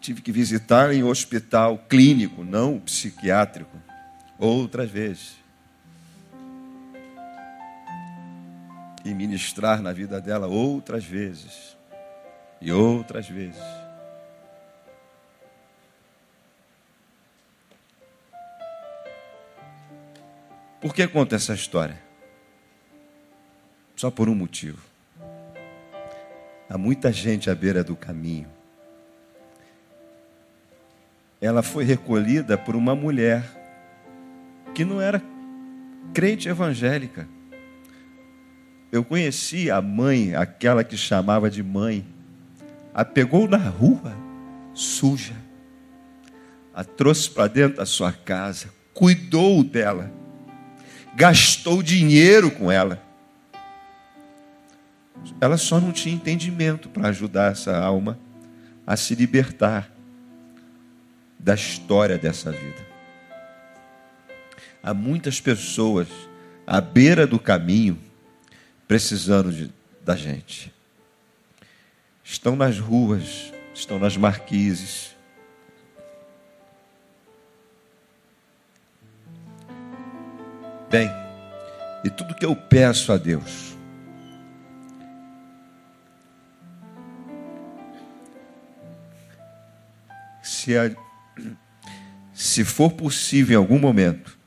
Tive 0.00 0.20
que 0.20 0.32
visitar 0.32 0.92
em 0.92 1.04
hospital 1.04 1.78
clínico, 1.88 2.42
não 2.42 2.80
psiquiátrico, 2.80 3.76
outras 4.38 4.90
vezes. 4.90 5.36
E 9.04 9.12
ministrar 9.12 9.82
na 9.82 9.92
vida 9.92 10.20
dela 10.20 10.46
outras 10.46 11.04
vezes. 11.04 11.76
E 12.60 12.70
outras 12.70 13.28
vezes. 13.28 13.62
Por 20.80 20.94
que 20.94 21.06
conta 21.08 21.34
essa 21.34 21.54
história? 21.54 22.00
Só 23.96 24.10
por 24.10 24.28
um 24.28 24.34
motivo. 24.34 24.80
Há 26.70 26.78
muita 26.78 27.10
gente 27.10 27.50
à 27.50 27.54
beira 27.54 27.82
do 27.82 27.96
caminho. 27.96 28.48
Ela 31.40 31.62
foi 31.62 31.84
recolhida 31.84 32.56
por 32.56 32.76
uma 32.76 32.94
mulher 32.94 33.57
que 34.78 34.84
não 34.84 35.00
era 35.00 35.20
crente 36.14 36.48
evangélica. 36.48 37.28
Eu 38.92 39.02
conheci 39.02 39.72
a 39.72 39.82
mãe, 39.82 40.36
aquela 40.36 40.84
que 40.84 40.96
chamava 40.96 41.50
de 41.50 41.64
mãe. 41.64 42.06
A 42.94 43.04
pegou 43.04 43.48
na 43.48 43.56
rua, 43.56 44.16
suja. 44.72 45.34
A 46.72 46.84
trouxe 46.84 47.28
para 47.28 47.48
dentro 47.48 47.78
da 47.78 47.86
sua 47.86 48.12
casa, 48.12 48.68
cuidou 48.94 49.64
dela, 49.64 50.12
gastou 51.16 51.82
dinheiro 51.82 52.48
com 52.48 52.70
ela 52.70 53.02
ela 55.40 55.56
só 55.56 55.80
não 55.80 55.90
tinha 55.90 56.14
entendimento 56.14 56.88
para 56.88 57.08
ajudar 57.08 57.50
essa 57.50 57.76
alma 57.76 58.16
a 58.86 58.96
se 58.96 59.16
libertar 59.16 59.90
da 61.36 61.54
história 61.54 62.16
dessa 62.16 62.52
vida. 62.52 62.87
Há 64.82 64.94
muitas 64.94 65.40
pessoas 65.40 66.08
à 66.66 66.80
beira 66.80 67.26
do 67.26 67.38
caminho 67.38 67.98
precisando 68.86 69.52
de, 69.52 69.70
da 70.02 70.16
gente. 70.16 70.72
Estão 72.24 72.56
nas 72.56 72.78
ruas, 72.78 73.52
estão 73.74 73.98
nas 73.98 74.16
marquises. 74.16 75.14
Bem, 80.90 81.10
e 82.02 82.08
tudo 82.08 82.34
que 82.34 82.46
eu 82.46 82.56
peço 82.56 83.12
a 83.12 83.18
Deus, 83.18 83.76
se, 90.42 90.76
a, 90.78 90.90
se 92.32 92.64
for 92.64 92.92
possível 92.92 93.54
em 93.54 93.62
algum 93.62 93.78
momento, 93.78 94.37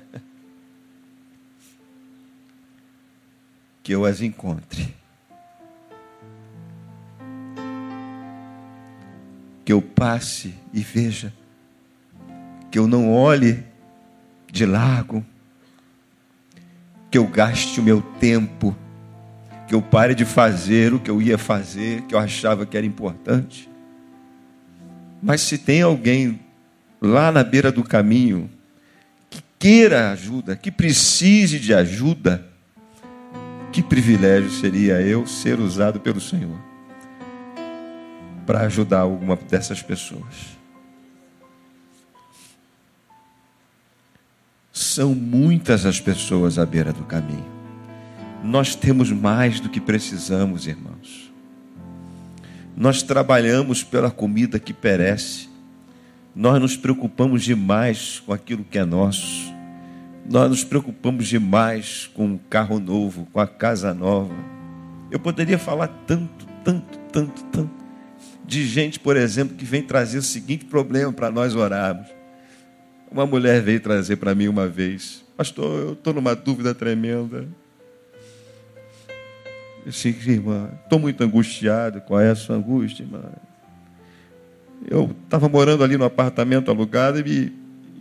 que 3.82 3.92
eu 3.92 4.04
as 4.04 4.20
encontre. 4.20 4.94
Que 9.64 9.72
eu 9.72 9.80
passe 9.80 10.54
e 10.72 10.80
veja, 10.80 11.32
que 12.70 12.78
eu 12.78 12.86
não 12.88 13.12
olhe 13.12 13.64
de 14.50 14.66
largo, 14.66 15.24
que 17.10 17.18
eu 17.18 17.26
gaste 17.26 17.80
o 17.80 17.82
meu 17.82 18.02
tempo 18.02 18.76
que 19.72 19.74
eu 19.74 19.80
pare 19.80 20.14
de 20.14 20.26
fazer 20.26 20.92
o 20.92 21.00
que 21.00 21.10
eu 21.10 21.22
ia 21.22 21.38
fazer, 21.38 22.02
que 22.02 22.14
eu 22.14 22.18
achava 22.18 22.66
que 22.66 22.76
era 22.76 22.84
importante. 22.84 23.70
Mas 25.22 25.40
se 25.40 25.56
tem 25.56 25.80
alguém 25.80 26.38
lá 27.00 27.32
na 27.32 27.42
beira 27.42 27.72
do 27.72 27.82
caminho 27.82 28.50
queira 29.62 30.10
ajuda, 30.10 30.56
que 30.56 30.72
precise 30.72 31.60
de 31.60 31.72
ajuda, 31.72 32.44
que 33.72 33.80
privilégio 33.80 34.50
seria 34.50 35.00
eu 35.00 35.24
ser 35.24 35.60
usado 35.60 36.00
pelo 36.00 36.20
Senhor 36.20 36.58
para 38.44 38.62
ajudar 38.62 38.98
alguma 38.98 39.36
dessas 39.36 39.80
pessoas. 39.80 40.58
São 44.72 45.14
muitas 45.14 45.86
as 45.86 46.00
pessoas 46.00 46.58
à 46.58 46.66
beira 46.66 46.92
do 46.92 47.04
caminho. 47.04 47.46
Nós 48.42 48.74
temos 48.74 49.12
mais 49.12 49.60
do 49.60 49.68
que 49.68 49.80
precisamos, 49.80 50.66
irmãos. 50.66 51.32
Nós 52.76 53.00
trabalhamos 53.00 53.84
pela 53.84 54.10
comida 54.10 54.58
que 54.58 54.72
perece. 54.72 55.48
Nós 56.34 56.60
nos 56.60 56.76
preocupamos 56.76 57.44
demais 57.44 58.18
com 58.26 58.32
aquilo 58.32 58.64
que 58.64 58.76
é 58.76 58.84
nosso. 58.84 59.51
Nós 60.28 60.50
nos 60.50 60.64
preocupamos 60.64 61.26
demais 61.26 62.10
com 62.14 62.34
o 62.34 62.38
carro 62.38 62.78
novo, 62.78 63.26
com 63.32 63.40
a 63.40 63.46
casa 63.46 63.92
nova. 63.92 64.34
Eu 65.10 65.18
poderia 65.18 65.58
falar 65.58 65.88
tanto, 66.06 66.46
tanto, 66.64 66.98
tanto, 67.12 67.44
tanto 67.44 67.82
de 68.44 68.66
gente, 68.66 69.00
por 69.00 69.16
exemplo, 69.16 69.56
que 69.56 69.64
vem 69.64 69.82
trazer 69.82 70.18
o 70.18 70.22
seguinte 70.22 70.64
problema 70.64 71.12
para 71.12 71.30
nós 71.30 71.54
orarmos. 71.54 72.06
Uma 73.10 73.26
mulher 73.26 73.62
veio 73.62 73.80
trazer 73.80 74.16
para 74.16 74.34
mim 74.34 74.48
uma 74.48 74.68
vez, 74.68 75.24
pastor, 75.36 75.80
eu 75.80 75.92
estou 75.94 76.12
numa 76.12 76.34
dúvida 76.34 76.74
tremenda. 76.74 77.48
Eu 79.84 79.90
disse, 79.90 80.08
irmã, 80.08 80.70
estou 80.82 80.98
muito 80.98 81.22
angustiado. 81.22 82.00
Qual 82.02 82.20
é 82.20 82.30
a 82.30 82.34
sua 82.34 82.56
angústia, 82.56 83.02
irmã? 83.02 83.22
Eu 84.88 85.14
estava 85.24 85.48
morando 85.48 85.82
ali 85.82 85.96
no 85.96 86.04
apartamento 86.04 86.70
alugado 86.70 87.20
e, 87.20 87.22
me, 87.22 87.52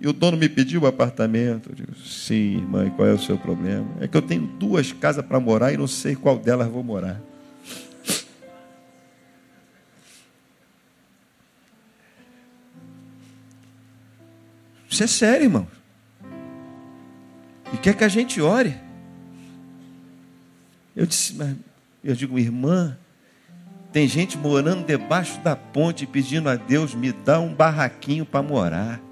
e, 0.02 0.08
o 0.08 0.14
dono 0.14 0.36
me 0.36 0.50
pediu 0.50 0.82
o 0.82 0.88
apartamento. 0.88 1.70
Eu 1.70 1.76
digo, 1.76 1.96
sim, 1.96 2.58
irmã, 2.58 2.90
qual 2.90 3.08
é 3.08 3.14
o 3.14 3.20
seu 3.20 3.38
problema? 3.38 3.88
É 4.00 4.08
que 4.08 4.18
eu 4.18 4.22
tenho 4.22 4.48
duas 4.48 4.92
casas 4.92 5.24
para 5.24 5.40
morar 5.40 5.72
e 5.72 5.78
não 5.78 5.88
sei 5.88 6.16
qual 6.16 6.40
delas 6.40 6.68
vou 6.68 6.84
morar. 6.84 7.22
Isso 14.90 15.04
é 15.04 15.08
sério, 15.08 15.46
irmão. 15.46 15.68
E 17.72 17.78
quer 17.78 17.96
que 17.96 18.04
a 18.04 18.10
gente 18.10 18.42
ore. 18.42 18.76
Eu 20.96 21.06
disse, 21.06 21.36
mas 21.36 21.56
eu 22.04 22.16
digo, 22.16 22.40
irmã, 22.40 22.98
tem 23.94 24.08
gente 24.08 24.38
morando 24.38 24.86
debaixo 24.86 25.40
da 25.42 25.56
ponte 25.56 26.08
pedindo 26.08 26.50
a 26.50 26.56
Deus 26.56 26.96
me 26.96 27.12
dá 27.12 27.40
um 27.40 27.54
barraquinho 27.54 28.26
para 28.26 28.42
morar. 28.42 29.11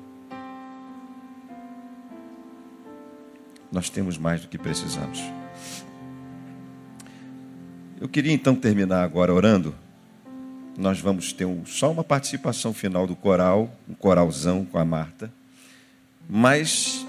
Nós 3.72 3.90
temos 3.90 4.18
mais 4.18 4.42
do 4.42 4.48
que 4.48 4.58
precisamos. 4.58 5.22
Eu 8.00 8.08
queria 8.08 8.32
então 8.32 8.56
terminar 8.56 9.04
agora 9.04 9.34
orando. 9.34 9.76
Nós 10.78 11.00
vamos 11.00 11.34
ter 11.34 11.46
um, 11.46 11.66
só 11.66 11.92
uma 11.92 12.04
participação 12.04 12.74
final 12.74 13.06
do 13.06 13.16
coral, 13.16 13.70
um 13.88 13.94
coralzão 13.94 14.66
com 14.66 14.78
a 14.78 14.86
Marta. 14.86 15.32
Mas, 16.28 17.06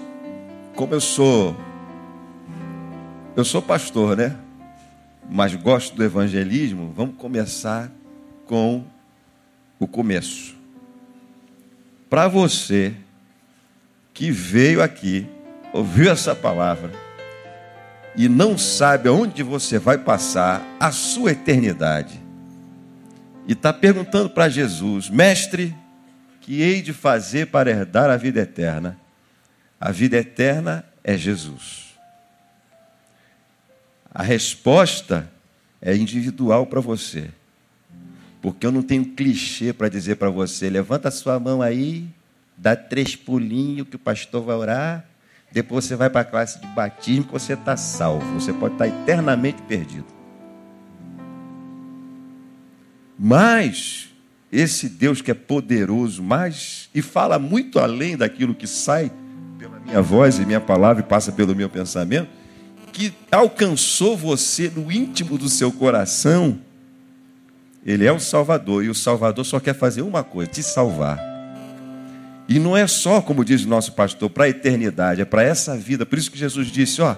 como 0.75 0.93
eu 0.93 1.01
sou 1.01 1.55
Eu 3.35 3.45
sou 3.45 3.61
pastor, 3.61 4.17
né? 4.17 4.37
Mas 5.29 5.55
gosto 5.55 5.95
do 5.95 6.03
evangelismo. 6.03 6.91
Vamos 6.93 7.15
começar 7.15 7.89
com 8.45 8.83
o 9.79 9.87
começo. 9.87 10.53
Para 12.09 12.27
você 12.27 12.93
que 14.13 14.29
veio 14.29 14.83
aqui, 14.83 15.25
ouviu 15.73 16.11
essa 16.11 16.35
palavra 16.35 16.91
e 18.15 18.27
não 18.27 18.57
sabe 18.57 19.07
aonde 19.07 19.41
você 19.41 19.79
vai 19.79 19.97
passar 19.97 20.61
a 20.79 20.91
sua 20.91 21.31
eternidade, 21.31 22.19
e 23.47 23.53
está 23.53 23.73
perguntando 23.73 24.29
para 24.29 24.49
Jesus, 24.49 25.09
mestre, 25.09 25.75
que 26.41 26.61
hei 26.61 26.81
de 26.81 26.93
fazer 26.93 27.47
para 27.47 27.69
herdar 27.69 28.09
a 28.09 28.17
vida 28.17 28.41
eterna? 28.41 28.97
A 29.79 29.91
vida 29.91 30.17
eterna 30.17 30.85
é 31.03 31.17
Jesus. 31.17 31.95
A 34.13 34.21
resposta 34.21 35.29
é 35.81 35.95
individual 35.95 36.67
para 36.67 36.79
você. 36.79 37.29
Porque 38.41 38.65
eu 38.65 38.71
não 38.71 38.81
tenho 38.81 39.05
clichê 39.05 39.73
para 39.73 39.89
dizer 39.89 40.15
para 40.15 40.29
você, 40.29 40.69
levanta 40.69 41.07
a 41.07 41.11
sua 41.11 41.39
mão 41.39 41.61
aí, 41.61 42.07
dá 42.57 42.75
três 42.75 43.15
pulinhos 43.15 43.87
que 43.87 43.95
o 43.95 43.99
pastor 43.99 44.43
vai 44.43 44.55
orar, 44.55 45.05
depois 45.51 45.85
você 45.85 45.95
vai 45.95 46.09
para 46.09 46.21
a 46.21 46.25
classe 46.25 46.59
de 46.59 46.67
batismo 46.67 47.25
que 47.25 47.33
você 47.33 47.53
está 47.53 47.75
salvo. 47.75 48.39
Você 48.39 48.53
pode 48.53 48.75
estar 48.75 48.87
tá 48.87 48.89
eternamente 48.89 49.61
perdido. 49.63 50.05
Mas 53.19 54.09
esse 54.51 54.89
Deus 54.89 55.21
que 55.21 55.29
é 55.29 55.33
poderoso, 55.33 56.23
mas 56.23 56.89
e 56.95 57.01
fala 57.01 57.37
muito 57.37 57.79
além 57.79 58.17
daquilo 58.17 58.55
que 58.55 58.65
sai 58.65 59.11
pela 59.59 59.79
minha 59.79 60.01
voz 60.01 60.39
e 60.39 60.45
minha 60.45 60.59
palavra 60.59 61.03
e 61.03 61.05
passa 61.05 61.31
pelo 61.31 61.55
meu 61.55 61.69
pensamento, 61.69 62.29
que 62.91 63.13
alcançou 63.31 64.17
você 64.17 64.71
no 64.75 64.91
íntimo 64.91 65.37
do 65.37 65.47
seu 65.47 65.71
coração, 65.71 66.59
ele 67.85 68.05
é 68.05 68.11
o 68.11 68.19
Salvador 68.19 68.83
e 68.83 68.89
o 68.89 68.95
Salvador 68.95 69.45
só 69.45 69.59
quer 69.59 69.73
fazer 69.73 70.01
uma 70.01 70.23
coisa: 70.23 70.51
te 70.51 70.63
salvar. 70.63 71.30
E 72.47 72.59
não 72.59 72.75
é 72.75 72.85
só, 72.87 73.21
como 73.21 73.45
diz 73.45 73.63
o 73.63 73.69
nosso 73.69 73.93
pastor, 73.93 74.29
para 74.29 74.45
a 74.45 74.49
eternidade, 74.49 75.21
é 75.21 75.25
para 75.25 75.43
essa 75.43 75.77
vida. 75.77 76.05
Por 76.05 76.17
isso 76.17 76.31
que 76.31 76.37
Jesus 76.37 76.67
disse: 76.67 77.01
ó, 77.01 77.15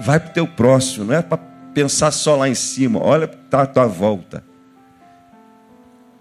vai 0.00 0.20
para 0.20 0.30
o 0.30 0.32
teu 0.32 0.46
próximo, 0.46 1.06
não 1.06 1.14
é 1.14 1.22
para 1.22 1.38
pensar 1.72 2.10
só 2.10 2.36
lá 2.36 2.48
em 2.48 2.54
cima, 2.54 3.02
olha 3.02 3.26
para 3.26 3.62
a 3.62 3.66
tua 3.66 3.86
volta. 3.86 4.44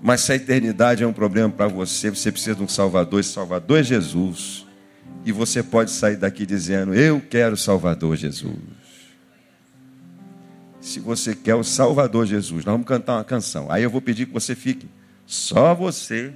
Mas 0.01 0.21
se 0.21 0.31
a 0.31 0.35
eternidade 0.35 1.03
é 1.03 1.07
um 1.07 1.13
problema 1.13 1.49
para 1.49 1.67
você, 1.67 2.09
você 2.09 2.31
precisa 2.31 2.55
de 2.55 2.63
um 2.63 2.67
Salvador, 2.67 3.19
esse 3.19 3.33
Salvador 3.33 3.79
é 3.79 3.83
Jesus. 3.83 4.65
E 5.23 5.31
você 5.31 5.61
pode 5.61 5.91
sair 5.91 6.15
daqui 6.15 6.45
dizendo: 6.45 6.95
Eu 6.95 7.21
quero 7.21 7.53
o 7.53 7.57
Salvador 7.57 8.15
Jesus. 8.15 8.57
Se 10.79 10.99
você 10.99 11.35
quer 11.35 11.53
o 11.53 11.63
Salvador 11.63 12.25
Jesus, 12.25 12.65
nós 12.65 12.73
vamos 12.73 12.87
cantar 12.87 13.17
uma 13.17 13.23
canção. 13.23 13.71
Aí 13.71 13.83
eu 13.83 13.89
vou 13.89 14.01
pedir 14.01 14.25
que 14.25 14.33
você 14.33 14.55
fique, 14.55 14.89
só 15.27 15.75
você 15.75 16.33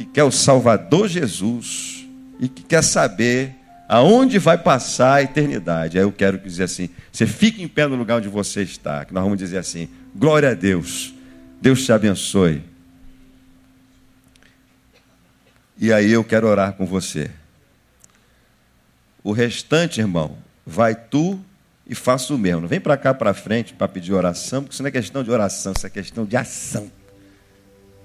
que 0.00 0.06
quer 0.06 0.24
o 0.24 0.30
Salvador 0.30 1.08
Jesus 1.08 2.06
e 2.38 2.48
que 2.48 2.62
quer 2.62 2.82
saber 2.82 3.54
aonde 3.86 4.38
vai 4.38 4.56
passar 4.56 5.16
a 5.16 5.22
eternidade. 5.22 5.98
Aí 5.98 6.04
eu 6.04 6.10
quero 6.10 6.38
dizer 6.38 6.64
assim: 6.64 6.88
você 7.12 7.26
fique 7.26 7.62
em 7.62 7.68
pé 7.68 7.86
no 7.86 7.96
lugar 7.96 8.16
onde 8.16 8.28
você 8.28 8.62
está, 8.62 9.04
que 9.04 9.12
nós 9.12 9.22
vamos 9.22 9.38
dizer 9.38 9.58
assim: 9.58 9.90
glória 10.16 10.50
a 10.50 10.54
Deus, 10.54 11.12
Deus 11.60 11.84
te 11.84 11.92
abençoe. 11.92 12.62
E 15.76 15.92
aí 15.92 16.10
eu 16.10 16.24
quero 16.24 16.46
orar 16.46 16.72
com 16.72 16.86
você. 16.86 17.30
O 19.22 19.32
restante, 19.32 20.00
irmão, 20.00 20.38
vai 20.64 20.94
tu 20.94 21.38
e 21.86 21.94
faça 21.94 22.32
o 22.32 22.38
mesmo. 22.38 22.62
Não 22.62 22.68
vem 22.68 22.80
para 22.80 22.96
cá 22.96 23.12
para 23.12 23.34
frente 23.34 23.74
para 23.74 23.86
pedir 23.86 24.14
oração, 24.14 24.62
porque 24.62 24.72
isso 24.72 24.82
não 24.82 24.88
é 24.88 24.92
questão 24.92 25.22
de 25.22 25.30
oração, 25.30 25.74
isso 25.76 25.86
é 25.86 25.90
questão 25.90 26.24
de 26.24 26.38
ação. 26.38 26.90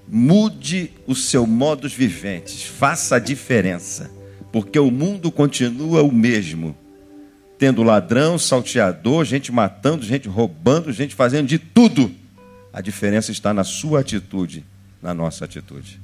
Mude 0.08 0.92
o 1.06 1.14
seu 1.14 1.46
modos 1.46 1.92
viventes, 1.92 2.64
faça 2.64 3.16
a 3.16 3.18
diferença 3.18 4.16
porque 4.56 4.78
o 4.78 4.90
mundo 4.90 5.30
continua 5.30 6.02
o 6.02 6.10
mesmo. 6.10 6.74
Tendo 7.58 7.82
ladrão, 7.82 8.38
salteador, 8.38 9.22
gente 9.26 9.52
matando, 9.52 10.02
gente 10.02 10.28
roubando, 10.28 10.90
gente 10.94 11.14
fazendo 11.14 11.46
de 11.46 11.58
tudo. 11.58 12.10
A 12.72 12.80
diferença 12.80 13.30
está 13.30 13.52
na 13.52 13.64
sua 13.64 14.00
atitude, 14.00 14.64
na 15.02 15.12
nossa 15.12 15.44
atitude. 15.44 16.00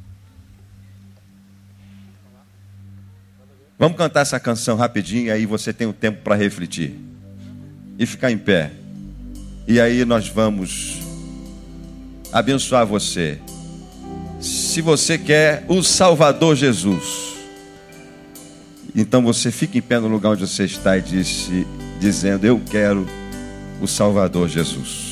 Vamos 3.78 3.96
cantar 3.96 4.20
essa 4.20 4.38
canção 4.38 4.76
rapidinho, 4.76 5.32
aí 5.32 5.46
você 5.46 5.72
tem 5.72 5.86
o 5.86 5.90
um 5.90 5.94
tempo 5.94 6.20
para 6.22 6.34
refletir. 6.34 6.94
E 7.98 8.04
ficar 8.04 8.30
em 8.30 8.36
pé. 8.36 8.70
E 9.66 9.80
aí 9.80 10.04
nós 10.04 10.28
vamos 10.28 10.98
abençoar 12.30 12.86
você. 12.86 13.40
Se 14.72 14.80
você 14.80 15.18
quer 15.18 15.66
o 15.68 15.82
Salvador 15.82 16.56
Jesus 16.56 17.34
então 18.96 19.22
você 19.22 19.50
fica 19.50 19.76
em 19.76 19.82
pé 19.82 19.98
no 19.98 20.08
lugar 20.08 20.30
onde 20.30 20.48
você 20.48 20.64
está 20.64 20.96
e 20.96 21.02
disse, 21.02 21.66
dizendo: 22.00 22.46
Eu 22.46 22.58
quero 22.70 23.06
o 23.82 23.86
Salvador 23.86 24.48
Jesus. 24.48 25.11